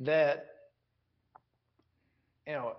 [0.00, 0.46] that
[2.46, 2.76] you know,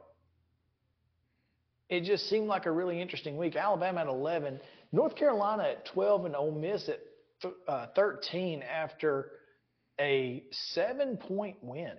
[1.92, 3.58] it just seemed like a really interesting week.
[3.58, 4.62] Alabama at 11,
[4.94, 7.00] North Carolina at 12, and Ole Miss at
[7.42, 9.30] th- uh, 13 after
[10.00, 10.42] a
[10.74, 11.92] seven point win.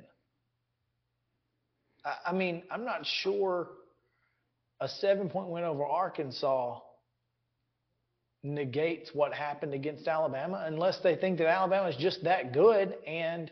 [2.07, 3.69] I, I mean, I'm not sure
[4.81, 6.81] a seven point win over Arkansas
[8.43, 13.51] negates what happened against Alabama unless they think that Alabama is just that good and,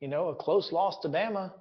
[0.00, 1.52] you know, a close loss to Bama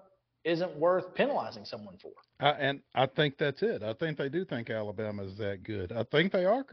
[0.43, 2.11] isn't worth penalizing someone for.
[2.39, 3.83] I, and I think that's it.
[3.83, 5.91] I think they do think Alabama is that good.
[5.91, 6.65] I think they are.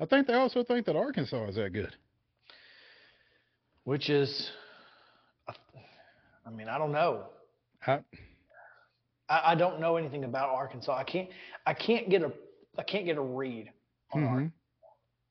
[0.00, 1.94] I think they also think that Arkansas is that good.
[3.84, 4.50] Which is,
[6.46, 7.24] I mean, I don't know.
[7.86, 8.00] I,
[9.28, 10.96] I, I don't know anything about Arkansas.
[10.96, 11.28] I can't.
[11.66, 12.32] I can't get a.
[12.78, 13.70] I can't get a read.
[14.14, 14.50] mhm.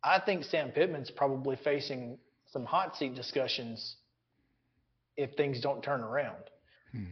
[0.03, 2.17] I think Sam Pittman's probably facing
[2.51, 3.95] some hot seat discussions
[5.17, 6.43] if things don't turn around.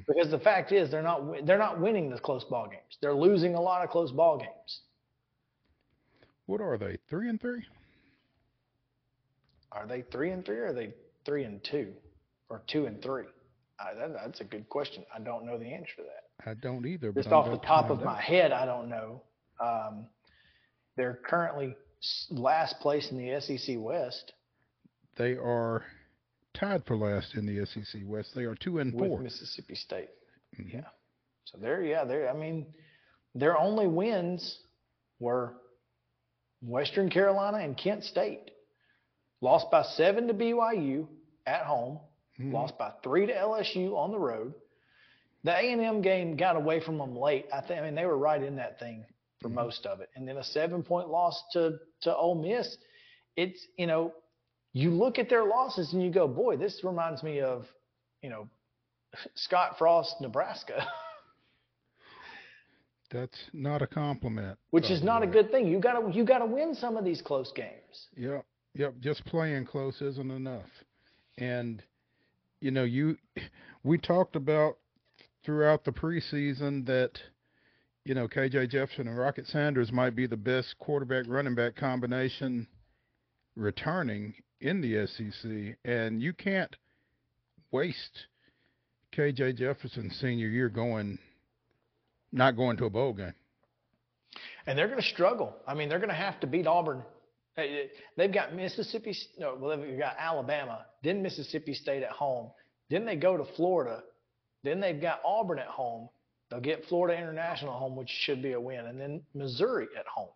[0.08, 2.98] Because the fact is, they're not they're not winning the close ball games.
[3.02, 4.82] They're losing a lot of close ball games.
[6.46, 6.98] What are they?
[7.10, 7.64] Three and three?
[9.72, 10.94] Are they three and three, or are they
[11.26, 11.94] three and two,
[12.50, 13.24] or two and three?
[13.80, 15.04] I, that, that's a good question.
[15.16, 16.50] I don't know the answer to that.
[16.50, 17.12] I don't either.
[17.14, 19.24] Just off the top of my head, I don't know.
[19.64, 20.08] Um,
[20.98, 21.76] they're currently
[22.30, 24.34] last place in the SEC West
[25.18, 25.84] they are
[26.54, 28.32] tied for last in the SEC West.
[28.36, 29.20] They are two and with four.
[29.20, 30.10] Mississippi State.
[30.58, 30.74] Mhm.
[30.74, 30.88] Yeah.
[31.46, 32.74] So they're yeah they're I mean
[33.36, 34.60] their only wins
[35.20, 35.56] were
[36.62, 38.52] Western Carolina and Kent State.
[39.42, 41.08] Lost by seven to BYU
[41.46, 42.00] at home.
[42.40, 42.54] Mhm.
[42.54, 44.54] Lost by three to LSU on the road.
[45.44, 47.48] The A and M game got away from them late.
[47.52, 49.06] I think I mean they were right in that thing
[49.40, 50.10] for most of it.
[50.16, 52.78] And then a seven point loss to to Ole Miss.
[53.36, 54.14] It's you know
[54.74, 57.66] you look at their losses and you go, boy, this reminds me of
[58.22, 58.48] you know
[59.36, 60.88] Scott Frost, Nebraska,
[63.12, 64.58] That's not a compliment.
[64.70, 65.68] which is not a good thing.
[65.68, 68.08] You got to you got to win some of these close games.
[68.16, 68.94] Yep, yep.
[69.02, 70.70] Just playing close isn't enough.
[71.38, 71.84] And
[72.62, 73.18] you know, you
[73.84, 74.78] we talked about
[75.44, 77.20] throughout the preseason that
[78.06, 82.66] you know KJ Jefferson and Rocket Sanders might be the best quarterback running back combination
[83.58, 86.76] returning in the SEC, and you can't
[87.72, 88.28] waste
[89.16, 91.20] KJ Jefferson's senior year going
[92.32, 93.34] not going to a bowl game.
[94.66, 95.56] and they're going to struggle.
[95.68, 97.04] I mean, they're going to have to beat Auburn.
[98.18, 102.52] They've got Mississippi, no, well, they've got Alabama, then Mississippi State at home,
[102.90, 104.04] then they go to Florida,
[104.64, 106.10] then they've got Auburn at home.
[106.50, 110.30] They'll get Florida International home, which should be a win, and then Missouri at home.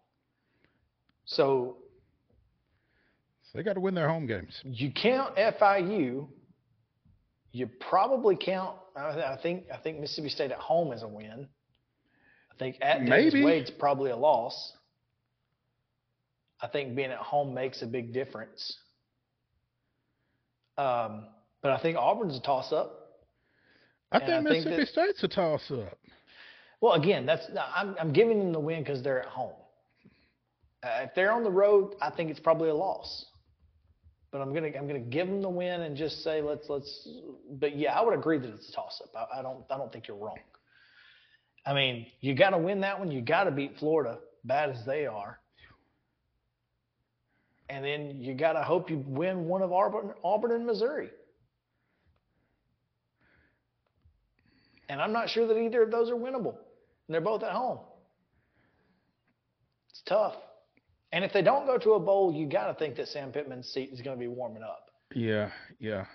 [1.26, 1.78] So
[3.56, 4.60] they got to win their home games.
[4.64, 6.28] you count FIU.
[7.52, 8.76] You probably count.
[8.96, 9.66] I think.
[9.74, 11.48] I think Mississippi State at home is a win.
[12.52, 13.44] I think at Maybe.
[13.44, 14.74] Wade's probably a loss.
[16.62, 18.78] I think being at home makes a big difference.
[20.78, 21.28] Um,
[21.62, 23.02] but I think Auburn's a toss-up.
[24.12, 25.98] I think I think Mississippi that- State's a toss up.
[26.82, 27.46] Well, again, that's
[27.76, 29.54] I'm, I'm giving them the win because they're at home.
[30.84, 33.26] Uh, if they're on the road, I think it's probably a loss.
[34.32, 37.08] But I'm gonna I'm gonna give them the win and just say let's let's.
[37.52, 39.30] But yeah, I would agree that it's a toss up.
[39.34, 40.38] I, I don't I don't think you're wrong.
[41.66, 43.10] I mean, you got to win that one.
[43.12, 45.40] You got to beat Florida, bad as they are.
[47.70, 51.10] And then you got to hope you win one of Auburn, Auburn and Missouri.
[54.88, 56.56] And I'm not sure that either of those are winnable.
[57.08, 57.80] And they're both at home.
[59.90, 60.36] It's tough.
[61.16, 63.70] And if they don't go to a bowl, you got to think that Sam Pittman's
[63.70, 64.90] seat is going to be warming up.
[65.14, 66.08] Yeah, yeah.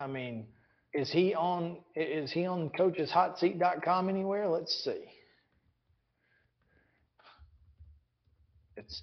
[0.00, 0.46] I mean,
[0.94, 4.48] is he on is he on coacheshotseat.com anywhere?
[4.48, 5.04] Let's see.
[8.78, 9.02] It's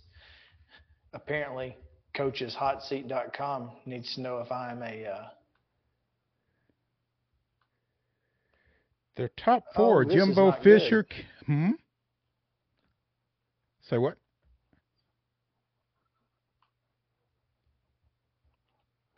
[1.13, 1.77] apparently
[2.17, 5.27] coacheshotseat.com needs to know if I'm a uh,
[9.17, 10.81] Their top Oh, four: this Jimbo not good.
[10.81, 11.05] Fisher.
[11.45, 11.71] Hmm.
[13.87, 14.17] Say what?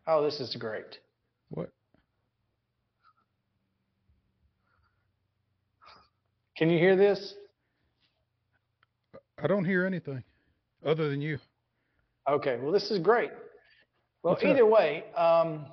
[0.07, 0.99] Oh, this is great.
[1.49, 1.69] What?
[6.57, 7.35] Can you hear this?
[9.41, 10.23] I don't hear anything
[10.85, 11.37] other than you.
[12.27, 13.31] Okay, well, this is great.
[14.23, 14.49] Well, What's up?
[14.49, 15.67] either way, um,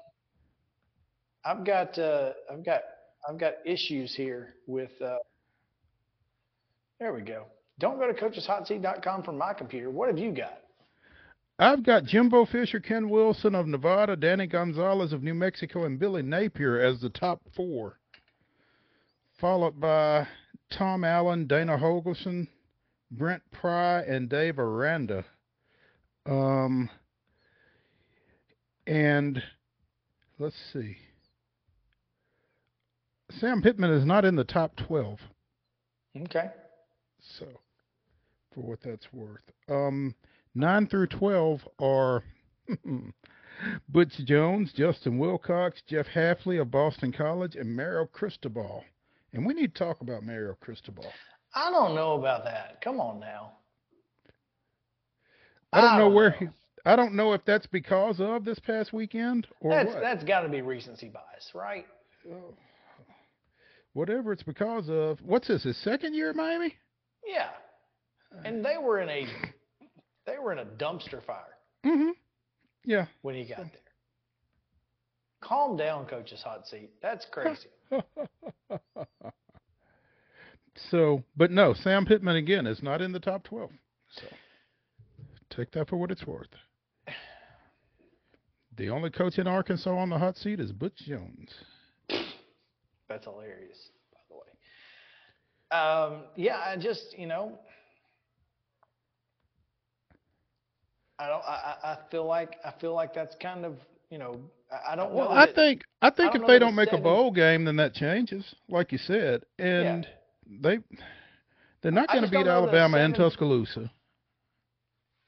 [1.44, 2.82] I've got uh, I've got
[3.28, 4.90] I've got issues here with.
[5.00, 5.16] Uh,
[7.00, 7.46] there we go.
[7.78, 9.90] Don't go to coacheshotseat.com from my computer.
[9.90, 10.58] What have you got?
[11.58, 16.22] I've got Jimbo Fisher, Ken Wilson of Nevada, Danny Gonzales of New Mexico, and Billy
[16.22, 18.00] Napier as the top four,
[19.38, 20.26] followed by
[20.70, 22.48] Tom Allen, Dana Holgorsen,
[23.12, 25.24] Brent Pry, and Dave Aranda.
[26.26, 26.90] Um,
[28.86, 29.40] and
[30.40, 30.96] let's see.
[33.38, 35.20] Sam Pittman is not in the top 12.
[36.22, 36.50] Okay.
[37.38, 37.46] So,
[38.52, 39.42] for what that's worth.
[39.68, 40.14] Um,
[40.54, 42.22] 9 through 12 are
[43.88, 48.84] Butch Jones, Justin Wilcox, Jeff Hafley of Boston College, and Mario Cristobal.
[49.32, 51.06] And we need to talk about Mario Cristobal.
[51.54, 52.80] I don't know about that.
[52.82, 53.52] Come on now.
[55.72, 56.36] I don't I know don't where know.
[56.38, 56.46] he.
[56.86, 60.00] I don't know if that's because of this past weekend or That's what.
[60.02, 61.86] that's got to be recency bias, right?
[63.94, 65.18] Whatever it's because of.
[65.22, 65.62] What's this?
[65.64, 66.74] His second year at Miami?
[67.26, 67.48] Yeah.
[68.44, 69.26] And they were in a
[70.26, 72.10] they were in a dumpster fire Mm-hmm.
[72.84, 73.06] Yeah.
[73.22, 73.68] when he got there.
[75.42, 76.90] Calm down, coach's hot seat.
[77.02, 77.68] That's crazy.
[80.90, 83.70] So, but no, Sam Pittman again is not in the top 12.
[84.10, 84.22] So,
[85.54, 86.48] take that for what it's worth.
[88.76, 91.48] The only coach in Arkansas on the hot seat is Butch Jones.
[93.08, 95.80] That's hilarious, by the way.
[95.80, 97.56] Um, yeah, I just you know,
[101.18, 101.42] I don't.
[101.44, 103.76] I, I I feel like I feel like that's kind of
[104.10, 104.40] you know.
[104.70, 105.28] I, I don't Well.
[105.30, 107.94] I think I think don't if they don't make a seven- bowl game, then that
[107.94, 110.06] changes, like you said, and
[110.62, 110.78] they
[111.82, 113.90] they're not going to beat Alabama and Tuscaloosa.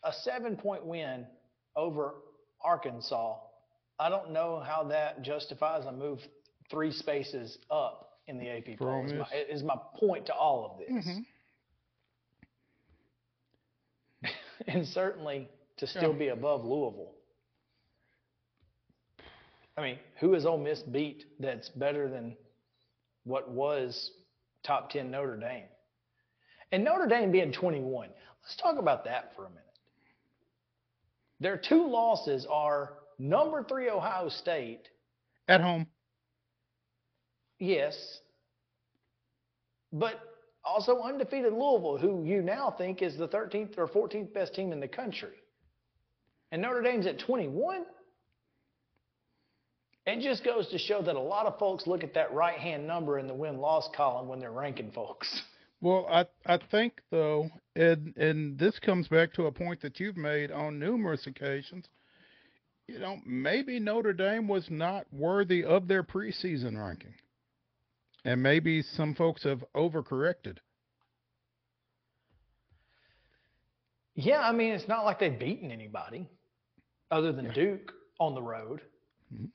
[0.05, 1.27] a seven point win
[1.77, 2.15] over
[2.63, 3.37] Arkansas,
[4.01, 6.19] I don't know how that justifies a move
[6.71, 9.05] three spaces up in the AP poll.
[9.07, 11.25] Is my, is my point to all of this, Mhm.
[14.67, 16.19] and certainly to still Yeah.
[16.19, 17.15] be above Louisville.
[19.77, 22.36] I mean, who has Ole Miss beat that's better than
[23.24, 24.12] what was
[24.62, 25.69] top ten Notre Dame?
[26.73, 28.09] And Notre Dame being 21.
[28.43, 29.62] Let's talk about that for a minute.
[31.40, 34.89] Their two losses are number three Ohio State,
[35.48, 35.86] At home,
[37.59, 38.20] yes,
[39.93, 40.20] but
[40.65, 44.81] also undefeated Louisville, who you now think is the 13th or 14th best team in
[44.81, 45.43] the country.
[46.52, 47.85] And Notre Dame's at 21.
[50.06, 52.86] It just goes to show that a lot of folks look at that right hand
[52.86, 55.43] number in the win loss column when they're ranking folks.
[55.81, 60.16] Well, I I think though, and and this comes back to a point that you've
[60.16, 61.86] made on numerous occasions.
[62.86, 67.14] You know, maybe Notre Dame was not worthy of their preseason ranking,
[68.24, 70.59] and maybe some folks have overcorrected.
[74.14, 76.31] Yeah, I mean, it's not like they've beaten anybody
[77.11, 78.81] other than Duke on the road.
[79.33, 79.51] Mhm.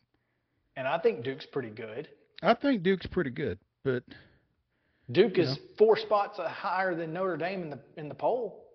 [0.75, 2.07] And I think Duke's pretty good.
[2.41, 4.03] I think Duke's pretty good, but
[5.11, 8.65] Duke is four spots higher than Notre Dame in the in the poll.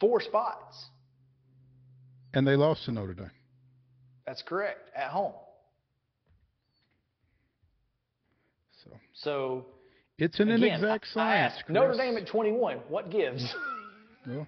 [0.00, 0.90] Four spots.
[2.34, 3.30] and they lost to Notre Dame.
[4.26, 5.32] That's correct at home.
[8.84, 9.66] So So
[10.18, 11.54] it's an again, inexact I- I science.
[11.60, 12.78] ask, Notre Dame at 21.
[12.88, 13.54] What gives?
[14.26, 14.46] Well,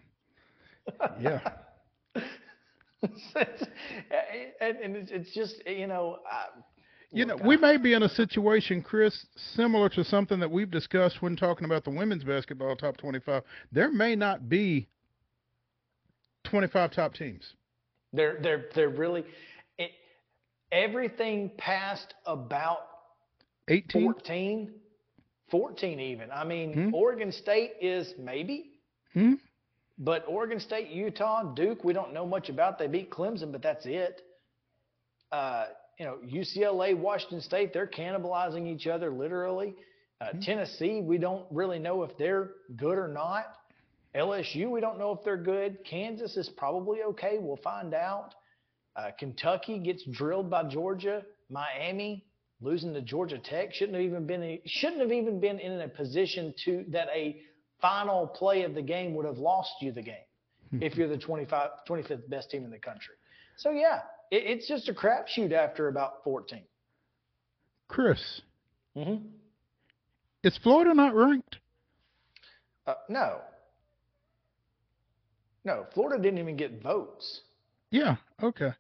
[1.21, 1.57] yeah.
[4.61, 6.19] And, and it's, it's just you know.
[6.31, 6.47] I,
[7.13, 11.23] You know, we may be in a situation, Chris, similar to something that we've discussed
[11.23, 13.43] when talking about the women's basketball top 25.
[13.73, 14.89] There may not be
[16.45, 17.55] 25 top teams.
[18.13, 19.25] They're they're they're really
[19.79, 19.91] it,
[20.73, 22.79] everything past about
[23.69, 24.03] 18?
[24.03, 24.71] 14,
[25.51, 26.31] 14 even.
[26.31, 26.95] I mean, Hmm.
[26.95, 28.73] Oregon State is maybe,
[29.13, 29.35] Hmm?
[29.99, 32.79] But Oregon State, Utah, Duke, we don't know much about.
[32.79, 34.23] They beat Clemson, but that's it.
[35.33, 35.67] uh,
[35.99, 39.75] you know, UCLA, Washington State, they're cannibalizing each other literally.
[40.21, 43.47] Uh, Tennessee, we don't really know if they're good or not.
[44.17, 45.79] LSU, we don't know if they're good.
[45.89, 47.39] Kansas is probably okay.
[47.41, 48.35] We'll find out.
[48.97, 51.25] Uh, Kentucky gets drilled by Georgia.
[51.51, 52.25] Miami
[52.61, 55.89] losing to Georgia Tech shouldn't have even been a, shouldn't have even been in a
[55.89, 57.41] position to that a
[57.81, 60.15] final play of the game would have lost you the game
[60.81, 63.15] if you're the 25, 25th best team in the country.
[63.57, 64.01] So yeah,
[64.31, 66.61] it, it's just a crapshoot after about 14.
[67.89, 68.43] Chris,
[68.97, 69.27] Mm-hmm.
[70.43, 71.57] is Florida not ranked?
[72.87, 73.39] Uh, no,
[75.65, 77.43] no, Florida didn't even get votes.
[77.91, 78.17] Yeah.
[78.43, 78.71] Okay.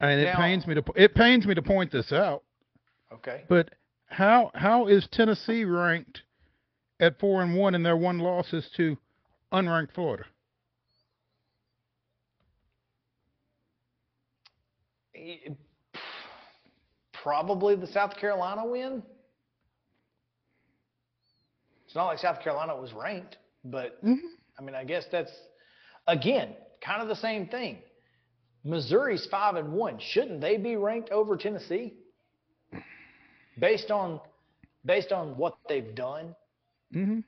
[0.00, 2.42] And it pains me to it pains me to point this out,
[3.12, 3.44] Okay.
[3.48, 3.70] but
[4.06, 6.22] how how is Tennessee ranked
[6.98, 8.96] at four and one and their one loss is to
[9.52, 10.24] unranked Florida?
[17.12, 19.02] Probably the South Carolina win.
[21.84, 24.26] It's not like South Carolina was ranked, but mm-hmm.
[24.58, 25.32] I mean, I guess that's
[26.06, 27.78] again kind of the same thing.
[28.64, 29.98] Missouri's five and one.
[29.98, 31.94] Shouldn't they be ranked over Tennessee?
[33.58, 34.20] Based on
[34.84, 36.34] based on what they've done.
[36.94, 37.20] Mm-hmm.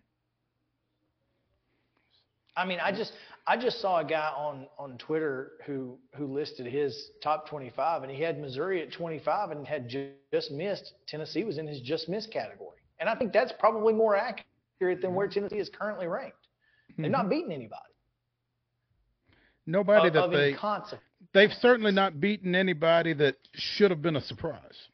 [2.56, 3.12] I mean, I just
[3.46, 8.12] I just saw a guy on on Twitter who who listed his top 25, and
[8.12, 10.92] he had Missouri at 25 and had ju- just missed.
[11.08, 15.14] Tennessee was in his just missed category, and I think that's probably more accurate than
[15.14, 16.36] where Tennessee is currently ranked.
[16.98, 17.80] They've not beaten anybody.
[19.66, 21.02] Nobody of, that of they consequence.
[21.34, 24.88] They've certainly not beaten anybody that should have been a surprise.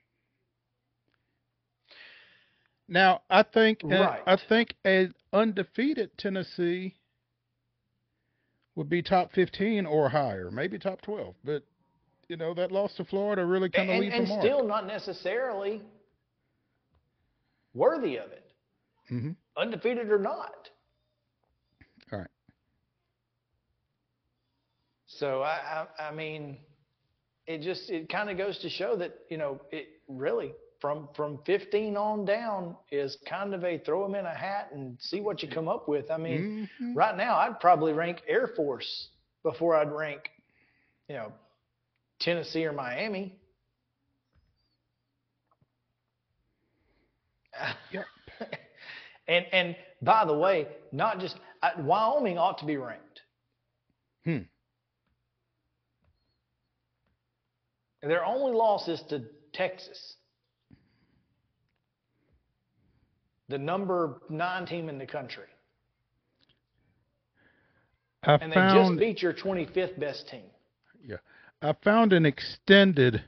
[2.88, 4.22] Now, I think uh, Right.
[4.26, 6.94] I think a undefeated Tennessee
[8.76, 11.62] would be top 15 or higher, maybe top 12, but
[12.28, 14.42] you know, that loss to Florida really kind of and, leaves and a mark.
[14.42, 15.82] still not necessarily
[17.74, 18.52] worthy of it,
[19.10, 19.36] Mhm.
[19.56, 20.70] undefeated or not.
[22.12, 22.30] All right.
[25.18, 26.58] So I, I, I mean,
[27.46, 31.40] it just it kind of goes to show that you know it really from from
[31.44, 35.42] 15 on down is kind of a throw them in a hat and see what
[35.42, 36.08] you come up with.
[36.10, 36.94] I mean, Mhm.
[36.94, 39.08] right now I'd probably rank Air Force
[39.42, 40.30] before I'd rank,
[41.08, 41.32] you know,
[42.20, 43.34] Tennessee or Miami.
[47.90, 48.04] Yep.
[49.28, 53.20] and and by the way, not just uh, Wyoming ought to be ranked.
[54.24, 54.38] Hmm.
[58.02, 60.14] Their only loss is to Texas,
[63.48, 65.46] the number nine team in the country,
[68.22, 70.44] I and they just beat your 25th best team.
[71.04, 71.16] yeah.
[71.60, 73.24] I found an extended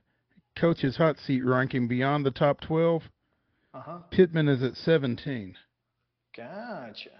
[0.56, 3.02] coach's hot seat ranking beyond the top 12.
[3.74, 3.98] Uh huh.
[4.10, 5.56] Pittman is at 17.
[6.36, 7.10] Gotcha.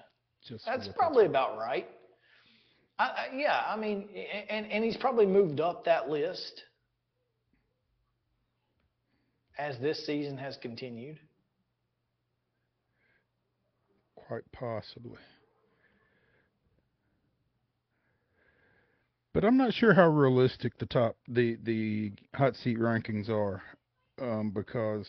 [0.47, 1.89] Just That's probably about right.
[2.99, 4.09] I, I, yeah, I mean,
[4.49, 6.63] and and he's probably moved up that list
[9.61, 11.19] as this season has continued.
[14.15, 15.19] Quite possibly.
[19.35, 23.62] But I'm not sure how realistic the top the the hot seat rankings are,
[24.20, 25.07] um, because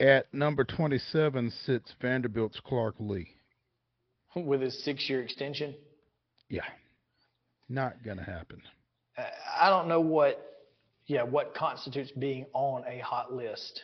[0.00, 3.28] at number 27 sits Vanderbilt's Clark Lea.
[4.34, 5.74] with his six-year extension.
[6.48, 6.64] Yeah,
[7.68, 8.60] not gonna happen.
[9.16, 9.22] Uh,
[9.60, 10.53] I don't know what,
[11.06, 13.80] yeah, what constitutes being on a hot list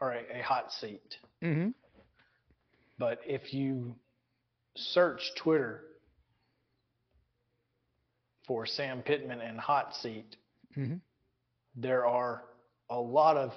[0.00, 1.16] or a, a hot seat.
[1.42, 1.70] Mm-hmm.
[2.98, 3.94] But if you
[4.76, 5.82] search Twitter
[8.46, 10.36] for Sam Pittman and hot seat,
[10.76, 10.94] Mm-hmm.
[11.76, 12.44] there are
[12.88, 13.52] a lot of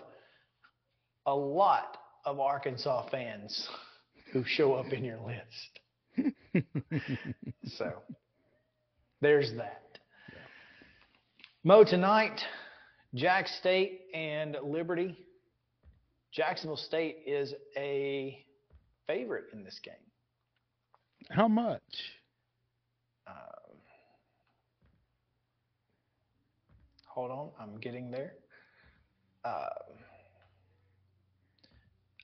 [1.25, 3.69] a lot of Arkansas fans
[4.33, 6.63] who show up in your list.
[7.77, 7.91] So
[9.21, 9.97] there's that.
[11.63, 12.39] Mo tonight,
[13.15, 15.17] Jack State and Liberty.
[16.33, 18.45] Jacksonville State is a
[19.07, 19.93] favorite in this game.
[21.29, 21.81] How much?
[23.25, 23.77] Um,
[27.07, 28.33] hold on, I'm getting there.
[29.45, 29.53] Um,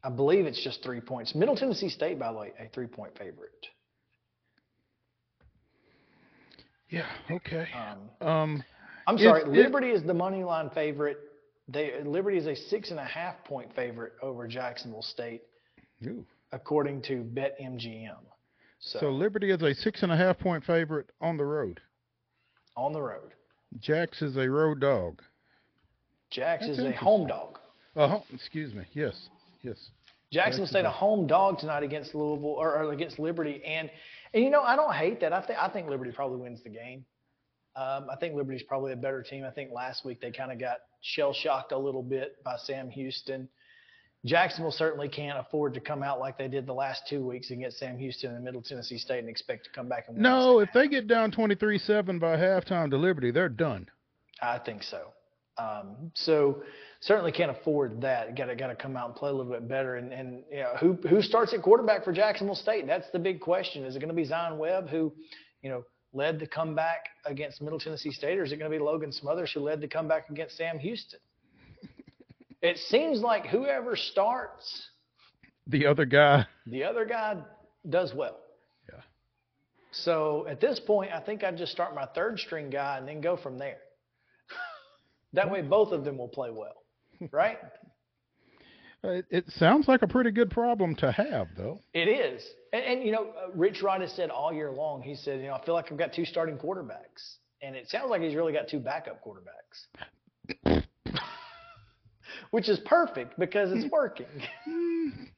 [0.03, 1.33] I believe it's just three points.
[1.33, 3.67] Middle Tennessee State, by the way, a three-point favorite.
[6.89, 7.05] Yeah.
[7.29, 7.67] Okay.
[8.21, 8.63] Um, Um.
[9.11, 11.17] I'm sorry, it- Liberty is the money line favorite.
[11.67, 15.41] They Liberty is a six and a half point favorite over Jacksonville State,
[16.05, 16.25] Ooh.
[16.51, 18.17] according to BetMGM.
[18.79, 21.79] So, So Liberty is a six and a half point favorite on the road.
[22.75, 23.33] on the road,
[23.79, 25.21] Jax is a road dog.
[26.29, 27.59] Jax That's is a home dog.
[27.95, 28.19] Uh.
[28.33, 28.83] Excuse me.
[28.93, 29.29] Yes.
[29.63, 29.75] Yes.
[29.75, 29.91] Jackson
[30.31, 33.89] Jackson's State a a- home dog tonight against Louisville or, or against Liberty, and
[34.33, 35.33] and you know I don't hate that.
[35.33, 37.05] I think I think Liberty probably wins the game.
[37.75, 39.45] Um, I think Liberty's probably a better team.
[39.45, 42.89] I think last week they kind of got shell shocked a little bit by Sam
[42.89, 43.47] Houston.
[44.23, 47.59] Jacksonville certainly can't afford to come out like they did the last two weeks and
[47.59, 50.23] get Sam Houston and Middle Tennessee State and expect to come back and win.
[50.23, 53.87] No, if they get down twenty three seven by halftime to Liberty, they're done.
[54.41, 55.07] I think so.
[55.57, 56.61] Um, so
[56.99, 58.35] certainly can't afford that.
[58.37, 59.95] Got to got to come out and play a little bit better.
[59.95, 62.85] And and you know, who who starts at quarterback for Jacksonville State?
[62.85, 63.85] That's the big question.
[63.85, 65.11] Is it going to be Zion Webb who,
[65.63, 68.83] you know, led the comeback against Middle Tennessee State, or is it going to be
[68.83, 71.19] Logan Smothers who led the comeback against Sam Houston?
[72.61, 74.89] it seems like whoever starts,
[75.67, 76.45] The other guy.
[76.65, 77.37] the other guy
[77.89, 78.37] does well.
[78.91, 79.01] Yeah.
[79.91, 83.21] So at this point, I think I'd just start my third string guy and then
[83.21, 83.77] go from there.
[85.33, 86.83] that way, both of them will play well,
[87.31, 87.57] right?
[89.03, 91.79] It, it sounds like a pretty good problem to have, though.
[91.93, 92.43] It is.
[92.71, 95.47] And, and you know, uh, Rich Rod has said all year long, he said, you
[95.47, 97.37] know, I feel like I've got two starting quarterbacks.
[97.63, 100.83] And it sounds like he's really got two backup quarterbacks.
[102.51, 104.25] Which is perfect because it's working.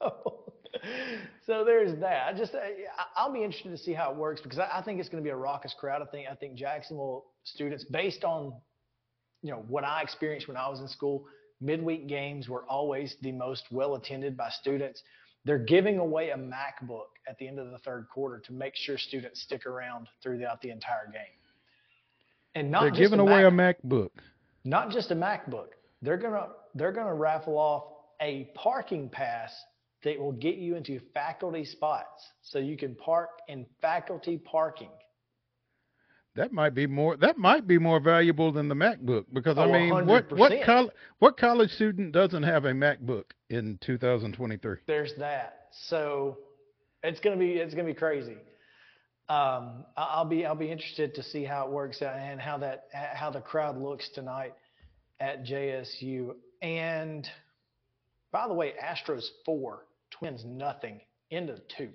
[0.00, 0.42] So,
[1.46, 2.26] so there's that.
[2.26, 2.72] I just, I,
[3.16, 5.24] I'll be interested to see how it works because I, I think it's going to
[5.24, 6.02] be a raucous crowd.
[6.02, 8.52] I think, I think Jacksonville students, based on,
[9.42, 11.24] you know, what I experienced when I was in school,
[11.62, 15.02] midweek games were always the most well attended by students.
[15.44, 18.98] They're giving away a MacBook at the end of the third quarter to make sure
[18.98, 21.22] students stick around throughout the entire game.
[22.54, 24.10] And not They're just giving a away Mac- a MacBook.
[24.64, 25.68] not just a MacBook.
[26.02, 27.84] They're gonna they're gonna raffle off
[28.20, 29.52] a parking pass
[30.04, 34.90] that will get you into faculty spots, so you can park in faculty parking.
[36.34, 37.16] That might be more.
[37.18, 40.64] That might be more valuable than the MacBook because I Oh, mean, what what 100%.
[40.64, 44.78] col- what college student doesn't have a MacBook in 2023?
[44.86, 45.68] There's that.
[45.72, 46.38] So
[47.02, 48.36] it's gonna be it's gonna be crazy.
[49.28, 52.56] Um, I- I'll be I'll be interested to see how it works out and how
[52.58, 54.54] that how the crowd looks tonight
[55.20, 56.34] at JSU.
[56.62, 57.28] And
[58.30, 61.92] by the way, Astros four, Twins nothing, into two.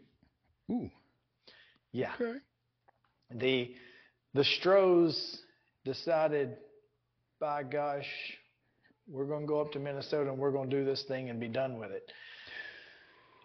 [0.71, 0.91] Ooh.
[1.91, 2.13] Yeah.
[2.21, 2.37] Okay.
[3.31, 3.75] The
[4.37, 5.39] the Stros
[5.83, 6.57] decided,
[7.39, 8.05] by gosh,
[9.09, 11.39] we're going to go up to Minnesota and we're going to do this thing and
[11.39, 12.11] be done with it.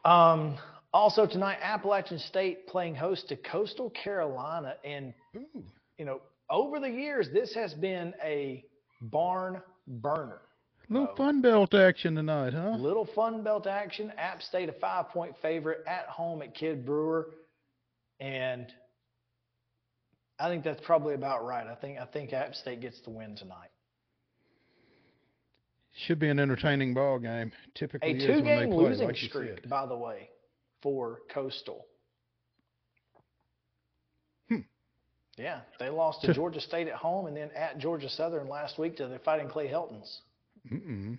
[0.04, 0.58] Um,
[0.92, 5.14] also tonight, Appalachian State playing host to Coastal Carolina, and
[5.96, 6.20] you know,
[6.50, 8.62] over the years, this has been a
[9.00, 10.42] barn burner.
[10.90, 11.16] Little Oh.
[11.16, 12.76] fun belt action tonight, huh?
[12.76, 14.12] Little Fun Belt action.
[14.18, 17.30] App State a five point favorite at home at Kidd Brewer,
[18.20, 18.66] and
[20.42, 21.68] I think that's probably about right.
[21.68, 23.70] I think I think App State gets the win tonight.
[26.06, 27.52] Should be an entertaining ball game.
[27.76, 30.30] Typically A is two when they game play, losing like streak, by the way,
[30.82, 31.86] for Coastal.
[34.48, 34.60] Hmm.
[35.36, 38.96] Yeah, they lost to Georgia State at home and then at Georgia Southern last week
[38.96, 40.22] to the Fighting Clay Heltons.
[40.72, 41.18] Mm-mm.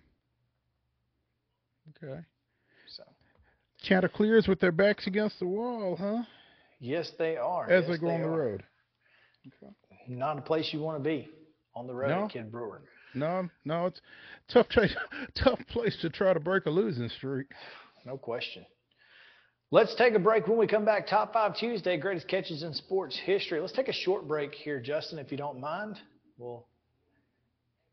[2.04, 2.20] Okay.
[2.94, 3.04] So
[3.84, 6.24] Chanticleers with their backs against the wall, huh?
[6.82, 7.70] yes, they are.
[7.70, 8.38] As Yes, they go on the are.
[8.38, 8.64] road.
[10.08, 11.30] Not a place you want to be
[11.76, 12.28] on the road No.
[12.28, 12.82] Kidd Brewer.
[13.16, 14.02] No, no, it's
[14.52, 14.68] tough.
[14.70, 14.88] Tra-
[15.44, 17.48] tough place to try to break a losing streak.
[18.06, 18.66] No question.
[19.72, 20.48] Let's take a break.
[20.48, 23.60] When we come back, Top 5 Tuesday, greatest catches in sports history.
[23.60, 25.98] Let's take a short break here, Justin, if you don't mind.
[26.38, 26.68] We'll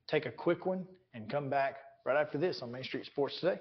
[0.08, 3.60] take a quick one and come back right after this on Main Street Sports Today.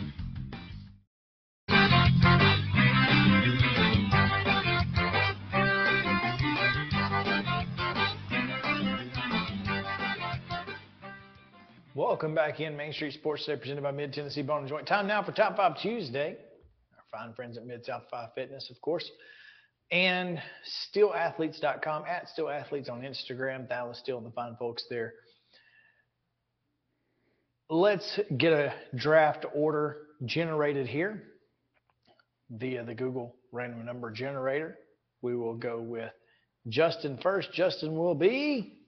[12.01, 14.87] Welcome back in Main Street Sports Today, presented by Mid Tennessee Bone and Joint.
[14.87, 16.35] Time now for Top Five Tuesday.
[16.97, 19.07] Our fine friends at Mid South Five Fitness, of course,
[19.91, 20.41] and
[20.95, 23.69] SteelAthletes.com at SteelAthletes on Instagram.
[23.69, 25.13] That was still the fine folks there.
[27.69, 31.21] Let's get a draft order generated here
[32.49, 34.75] via the Google random number generator.
[35.21, 36.11] We will go with
[36.67, 37.53] Justin first.
[37.53, 38.79] Justin will be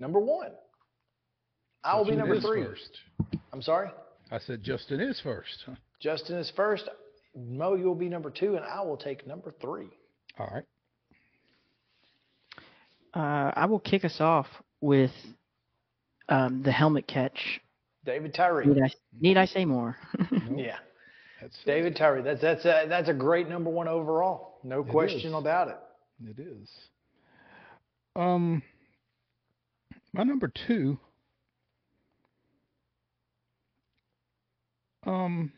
[0.00, 0.52] number one.
[1.84, 2.64] I will be number is three.
[2.64, 2.98] First.
[3.52, 3.90] I'm sorry.
[4.30, 5.64] I said Justin is first.
[6.00, 6.88] Justin is first.
[7.36, 9.88] Mo, you'll be number two, and I will take number three.
[10.38, 10.64] All right.
[13.14, 14.46] Uh, I will kick us off
[14.80, 15.10] with
[16.28, 17.60] um, the helmet catch.
[18.04, 18.66] David Tyree.
[18.66, 18.90] Need I,
[19.20, 19.96] need I say more?
[20.56, 20.76] Yeah.
[21.40, 22.22] That's David Tyree.
[22.22, 24.60] That's that's a, that's a great number one overall.
[24.64, 25.36] No It question is.
[25.36, 25.76] about it.
[26.24, 26.70] It is.
[28.16, 28.62] Um,
[30.14, 30.98] my number two.
[35.06, 35.52] Um,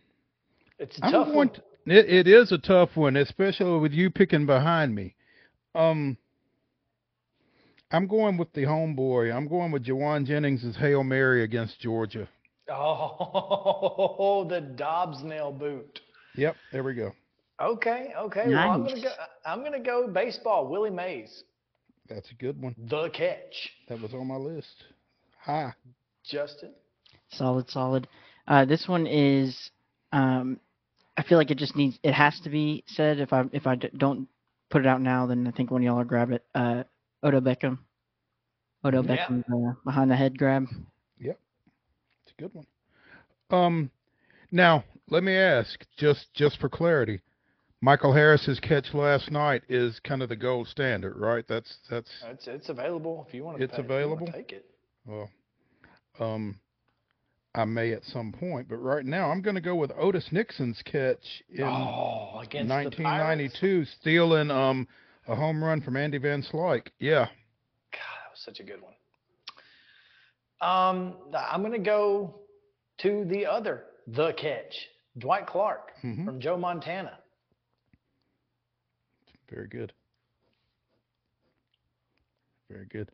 [0.78, 1.50] It's a I'm tough going one.
[1.50, 5.14] to- it, it is a tough one, especially with you picking behind me.
[5.74, 6.16] Um,
[7.92, 9.32] I'm going with the homeboy.
[9.34, 12.28] I'm going with Jauan Jennings' Hail Mary against Georgia.
[12.68, 16.00] Oh, the Dobbs nail boot.
[16.34, 17.12] Yep, there we go.
[17.62, 18.44] Okay, okay.
[18.48, 19.10] Well, I'm gonna go.
[19.46, 20.66] I'm gonna go baseball.
[20.68, 21.44] Willie Mays,
[22.08, 22.74] That's a good one.
[22.76, 23.70] the catch.
[23.88, 24.84] That was on my list.
[25.42, 25.72] Hi.
[26.24, 26.72] Justin.
[27.30, 28.08] Solid, solid.
[28.46, 29.70] Uh, this one is.
[30.12, 30.60] Um,
[31.18, 31.98] I feel like it just needs.
[32.02, 33.18] It has to be said.
[33.20, 34.28] If I if I d- don't
[34.70, 36.44] put it out now, then I think one of y'all will grab it.
[36.54, 36.84] Uh,
[37.24, 37.78] Odell Beckham.
[38.84, 39.26] Odell Yeah.
[39.26, 40.66] Beckham uh, behind the head grab.
[41.18, 41.38] Yep.
[42.24, 42.66] It's a good one.
[43.50, 43.90] Um,
[44.50, 47.20] now let me ask, just just for clarity,
[47.80, 51.44] Michael Harris's catch last night is kind of the gold standard, right?
[51.48, 53.64] That's that's It's it's available if you want to.
[53.64, 54.26] It's pay, if you wanna available?
[54.32, 54.66] Take it.
[55.06, 55.30] well,
[56.20, 56.58] um,
[57.56, 60.80] I may at some point, but right now I'm going to go with Otis Nixon's
[60.84, 64.86] catch in Oh, against the 1992, stealing um
[65.26, 66.88] a home run from Andy Van Slyke.
[67.00, 67.30] Yeah, God,
[67.92, 68.92] That was such a good one.
[70.60, 72.40] Um, I'm gonna go
[72.98, 74.74] to the other, the catch,
[75.18, 76.24] Dwight Clark Mhm.
[76.24, 77.18] from Joe Montana.
[79.48, 79.92] very good.
[82.68, 83.10] Very good.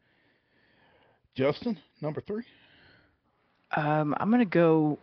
[1.35, 2.43] Justin, number three.
[3.74, 4.99] Um, I'm gonna go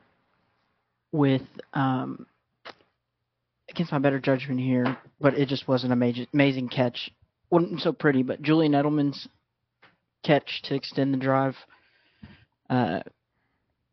[1.11, 1.41] with
[1.73, 2.25] um,
[3.69, 7.09] against my better judgment here, but it just was an amazing, amazing catch.
[7.49, 9.27] wasn't so pretty, but Julian Edelman's
[10.23, 11.55] catch to extend the drive
[12.69, 12.99] uh,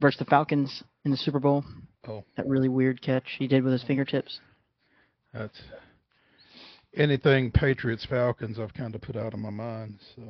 [0.01, 1.65] versus the Falcons in the Super Bowl.
[2.09, 2.25] Oh.
[2.37, 4.41] That really weird catch he did with his fingertips.
[5.33, 5.61] That's
[6.95, 9.99] anything Patriots Falcons I've kind of put out of my mind.
[10.15, 10.23] So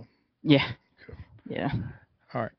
[0.43, 0.73] Yeah.
[1.48, 1.70] Yeah.
[2.35, 2.51] all right,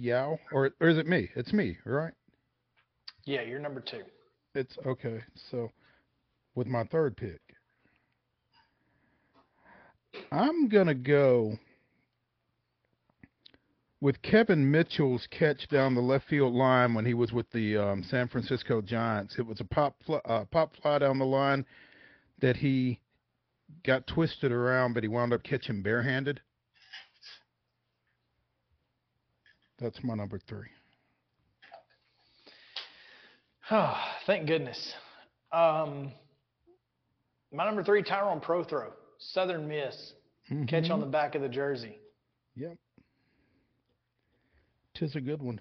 [0.00, 1.28] Yao or or is it me?
[1.34, 2.12] It's me, right?
[3.24, 4.02] Yeah, you're number two.
[4.54, 5.20] It's okay.
[5.50, 5.70] So
[6.54, 7.40] with my third pick,
[10.32, 11.58] I'm gonna go
[14.00, 18.02] with Kevin Mitchell's catch down the left field line when he was with the um,
[18.02, 19.34] San Francisco Giants.
[19.38, 21.66] It was a pop fly, uh, pop fly down the line
[22.40, 22.98] that he
[23.84, 26.40] got twisted around, but he wound up catching barehanded.
[29.80, 30.68] That's my number three.
[33.70, 33.96] Oh,
[34.26, 34.94] thank goodness.
[35.52, 36.12] Um,
[37.52, 40.12] my number three, Tyrone Prothro, Southern Miss,
[40.68, 41.98] catch on the back of the jersey.
[42.56, 42.76] Yep.
[44.94, 45.60] Tis a good one.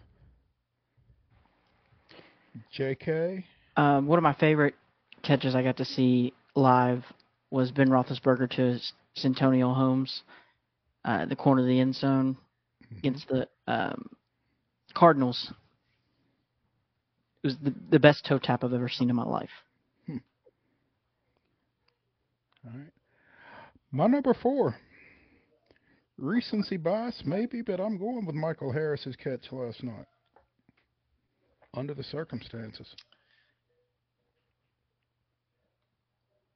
[2.78, 3.44] JK.
[3.78, 4.76] Um, one of my favorite
[5.24, 7.06] catches I got to see live
[7.52, 8.80] was Ben Roethlisberger to
[9.16, 10.24] Santonio Holmes,
[11.06, 12.38] uh, the corner of the end zone
[12.98, 14.10] against the um,
[14.96, 15.52] Cardinals.
[17.44, 19.50] It was the, the best toe tap I've ever seen in my life.
[22.66, 22.92] All right.
[23.92, 24.76] My number four.
[26.18, 30.06] Recency bias, maybe, but I'm going with Michael Harris's catch last night.
[31.74, 32.88] Under the circumstances.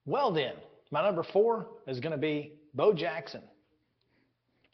[0.06, 0.54] Well, then,
[0.92, 3.42] my number four is going to be Bo Jackson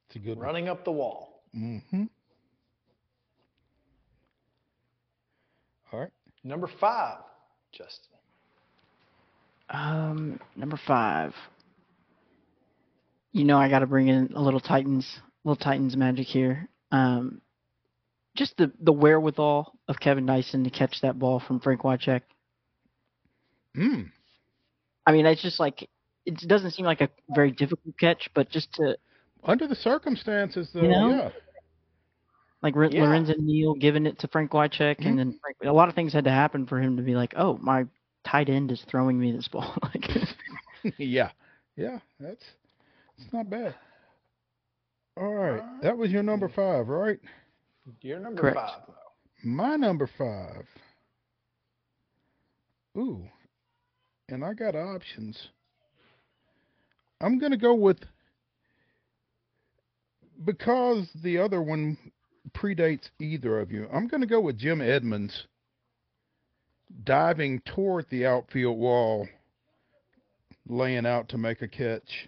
[0.08, 0.46] It's a good one.
[0.48, 1.29] running up the wall.
[1.56, 2.04] Mm-hmm.
[5.92, 6.12] All right.
[6.44, 7.20] Number five,
[7.72, 8.18] Justin.
[9.70, 11.34] Um, number five.
[13.32, 16.68] You know I got to bring in a little Titans, little Titans magic here.
[16.92, 17.42] Um,
[18.36, 22.22] just the the wherewithal of Kevin Dyson to catch that ball from Frank Wycheck.
[23.76, 24.10] Mm.
[25.06, 25.88] I mean, it's just like
[26.26, 28.98] it doesn't seem like a very difficult catch, but just to
[29.44, 31.10] Under the circumstances, though, You know?
[31.10, 31.30] yeah.
[32.62, 33.04] like Re- Yeah.
[33.04, 35.08] Lorenzo Neal giving it to Frank Wycheck, Mm-hmm.
[35.08, 37.34] and then Frank, a lot of things had to happen for him to be like,
[37.38, 37.86] oh, my
[38.26, 39.76] tight end is throwing me this ball.
[39.84, 40.10] like,
[40.98, 41.32] yeah,
[41.78, 42.44] yeah, that's
[43.18, 43.76] it's not bad.
[45.18, 47.20] All right, that was your number five, right?
[48.02, 48.58] You're number Correct.
[48.58, 48.82] five.
[48.88, 48.94] Mo.
[49.44, 50.66] My number five.
[52.98, 53.24] Ooh,
[54.28, 55.50] and I got options.
[57.22, 58.00] I'm gonna go with
[60.44, 61.98] because the other one
[62.52, 63.88] predates either of you.
[63.94, 65.48] I'm gonna go with Jim Edmonds
[67.04, 69.28] diving toward the outfield wall,
[70.68, 72.28] laying out to make a catch.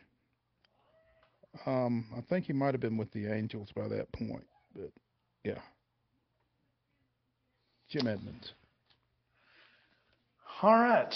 [1.65, 4.91] Um, I think he might have been with the Angels by that point, but
[5.43, 5.59] yeah.
[7.89, 8.53] Jim Edmonds.
[10.61, 11.13] All right.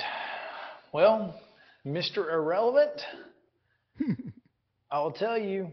[0.92, 1.40] Well,
[1.86, 2.32] Mr.
[2.34, 3.02] Irrelevant,
[4.92, 5.72] I will tell you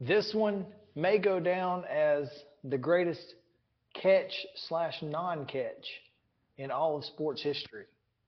[0.00, 2.28] this one may go down as
[2.64, 3.34] the greatest
[3.94, 4.32] catch
[4.68, 5.86] slash non catch
[6.58, 7.84] in all of sports history.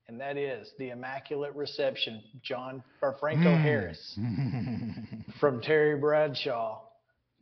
[0.09, 3.61] And that is the immaculate reception, John or Franco Hmm.
[3.61, 4.19] Harris
[5.39, 6.79] from Terry Bradshaw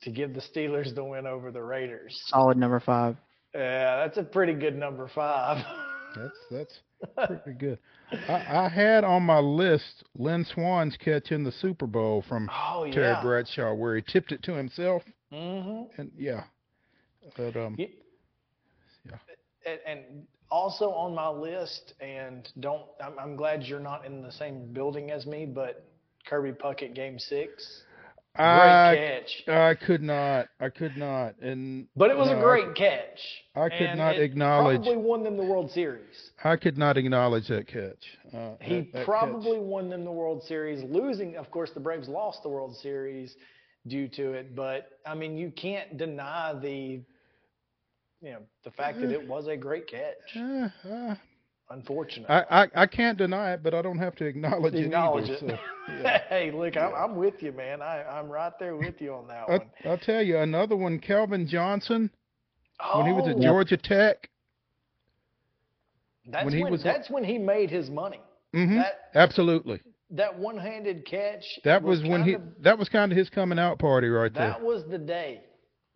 [0.02, 2.20] to give the Steelers the win over the Raiders.
[2.28, 3.18] solid number five.
[3.54, 5.64] Yeah, that's a pretty good number five.
[6.16, 7.80] That's that's pretty good.
[8.30, 12.88] I, I had on my list Lynn Swann's catch in the Super Bowl from Oh
[12.92, 13.16] Terry.
[13.22, 16.00] Bradshaw, where he tipped it to himself, Mm-hmm.
[16.02, 16.44] and yeah,
[17.36, 17.76] but um,
[19.66, 20.00] and, and
[20.52, 22.84] also on my list, and don't.
[23.04, 25.86] I'm, I'm glad you're not in the same building as me, but
[26.28, 27.82] Kirby Puckett Game Six.
[28.36, 29.48] Great I catch.
[29.48, 33.20] I could not, I could not, and But it was no, a great catch.
[33.56, 36.32] I could and not acknowledge- Probably won them the World Series.
[36.44, 38.18] I could not acknowledge that catch.
[38.34, 39.06] Uh, He that- that catch.
[39.06, 41.38] probably won them the World Series, losing.
[41.38, 43.36] Of course, the Braves lost the World Series
[43.88, 44.54] due to it.
[44.56, 47.02] But I mean, you can't deny the,
[48.22, 50.36] you know, the fact that it was a great catch.
[50.36, 51.16] Uh,
[51.70, 52.30] uh, Unfortunate.
[52.30, 55.42] I, I I can't deny it, but I don't have to acknowledge, Acknowledge it.
[55.42, 55.60] it.
[55.90, 57.82] Either, so, hey, look, I'm, I'm with you, man.
[57.82, 59.62] I, I'm right there with you on that one.
[59.84, 61.00] I, I'll tell you another one.
[61.00, 62.10] Calvin Johnson
[62.94, 64.30] when he was at Oh, Georgia Tech.
[66.28, 68.20] That's when when, he was- that's when he made his money.
[68.56, 69.82] Mm-hmm, That Absolutely.
[70.12, 71.44] that one-handed catch.
[71.66, 72.34] That was, when he.
[72.34, 74.50] kind of- That was kind of his coming out party right That there.
[74.50, 75.42] That was the day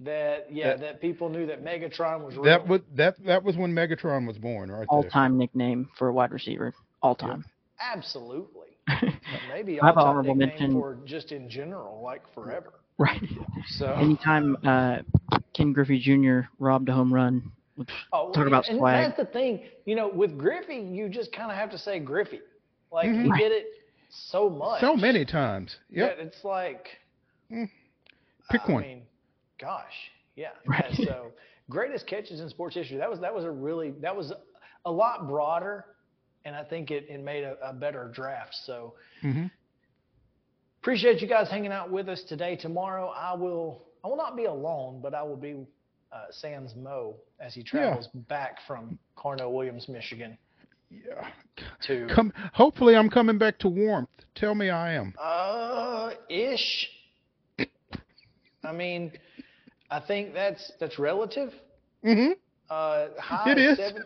[0.01, 2.43] that yeah That- that, people knew that Megatron was real.
[2.45, 3.15] That was that.
[3.25, 6.73] That was when Megatron was born, right all time nickname for a wide receiver.
[7.01, 7.45] All time.
[7.81, 8.67] Absolutely.
[9.53, 10.81] Maybe I have an all-time honorable nickname mention.
[10.81, 12.73] for just in general, like forever.
[12.97, 13.21] Right.
[13.67, 14.97] So Anytime uh,
[15.55, 16.47] Ken Griffey Jr.
[16.59, 17.51] robbed a home run.
[18.11, 19.05] oh, talk about and swag.
[19.05, 19.61] that's the thing.
[19.85, 22.41] You know, with Griffey, you just kind of have to say Griffey.
[22.91, 23.23] Like Mhm.
[23.25, 23.39] he Right.
[23.39, 23.67] did it
[24.09, 24.81] so much.
[24.81, 25.77] So many times.
[25.91, 26.17] Yep.
[26.17, 26.87] that it's like
[27.49, 28.81] Pick I one.
[28.81, 29.01] mean,
[29.59, 29.93] gosh,
[30.35, 30.49] yeah.
[30.65, 30.93] Right.
[30.95, 31.31] So
[31.69, 32.97] greatest catches in sports history.
[32.97, 34.33] That was that was a really that was
[34.85, 35.85] a lot broader,
[36.45, 38.55] and I think it, it made a, a better draft.
[38.65, 39.45] So mm-hmm.
[40.81, 42.55] appreciate you guys hanging out with us today.
[42.55, 45.55] Tomorrow I will I will not be alone, but I will be
[46.11, 50.37] uh, Sans Mo as he travels back from Cornell Williams, Michigan,
[50.89, 51.27] Yeah.
[51.87, 52.33] to Come.
[52.53, 54.09] Hopefully, I'm coming back to warmth.
[54.35, 55.13] Tell me I am.
[55.21, 56.89] uh ish.
[58.63, 59.11] I mean,
[59.91, 61.53] I think that's that's relative.
[62.03, 62.31] hmm
[62.69, 63.77] Uh, high It is.
[63.77, 64.03] Seven,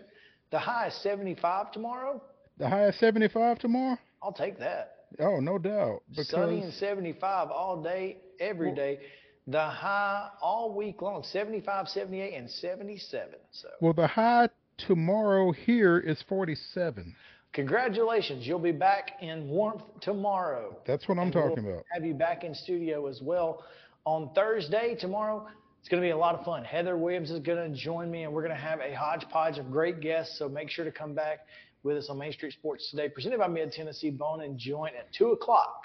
[0.52, 2.22] the high is 75 tomorrow.
[2.58, 3.98] The high is 75 tomorrow.
[4.22, 4.96] I'll take that.
[5.20, 6.04] Oh, no doubt.
[6.10, 9.00] Because Sunny and 75 all day, every Well- day.
[9.48, 13.36] The high all week long, 75, 78, and 77.
[13.52, 14.48] So, well, the high
[14.78, 17.14] tomorrow here is 47.
[17.52, 18.48] congratulations.
[18.48, 20.78] You'll be back in warmth tomorrow.
[20.86, 21.84] That's what I'm And we'll talking about.
[21.92, 23.64] Have you back in studio as well
[24.06, 25.48] on Thursday tomorrow.
[25.84, 26.64] It's going to be a lot of fun.
[26.64, 29.70] Heather Williams is going to join me, and we're going to have a hodgepodge of
[29.70, 30.40] great guests.
[30.40, 31.40] So make sure to come back
[31.84, 35.12] with us on Main Street Sports today, presented by Mid Tennessee Bone and Joint at
[35.12, 35.84] two o'clock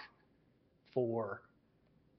[0.95, 1.43] for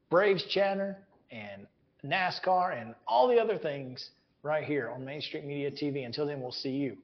[0.09, 0.97] Braves chatter
[1.31, 1.67] and
[2.03, 4.09] NASCAR and all the other things
[4.43, 6.05] right here on Main Street Media TV.
[6.05, 6.97] Until then, we'll see you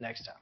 [0.00, 0.34] next time.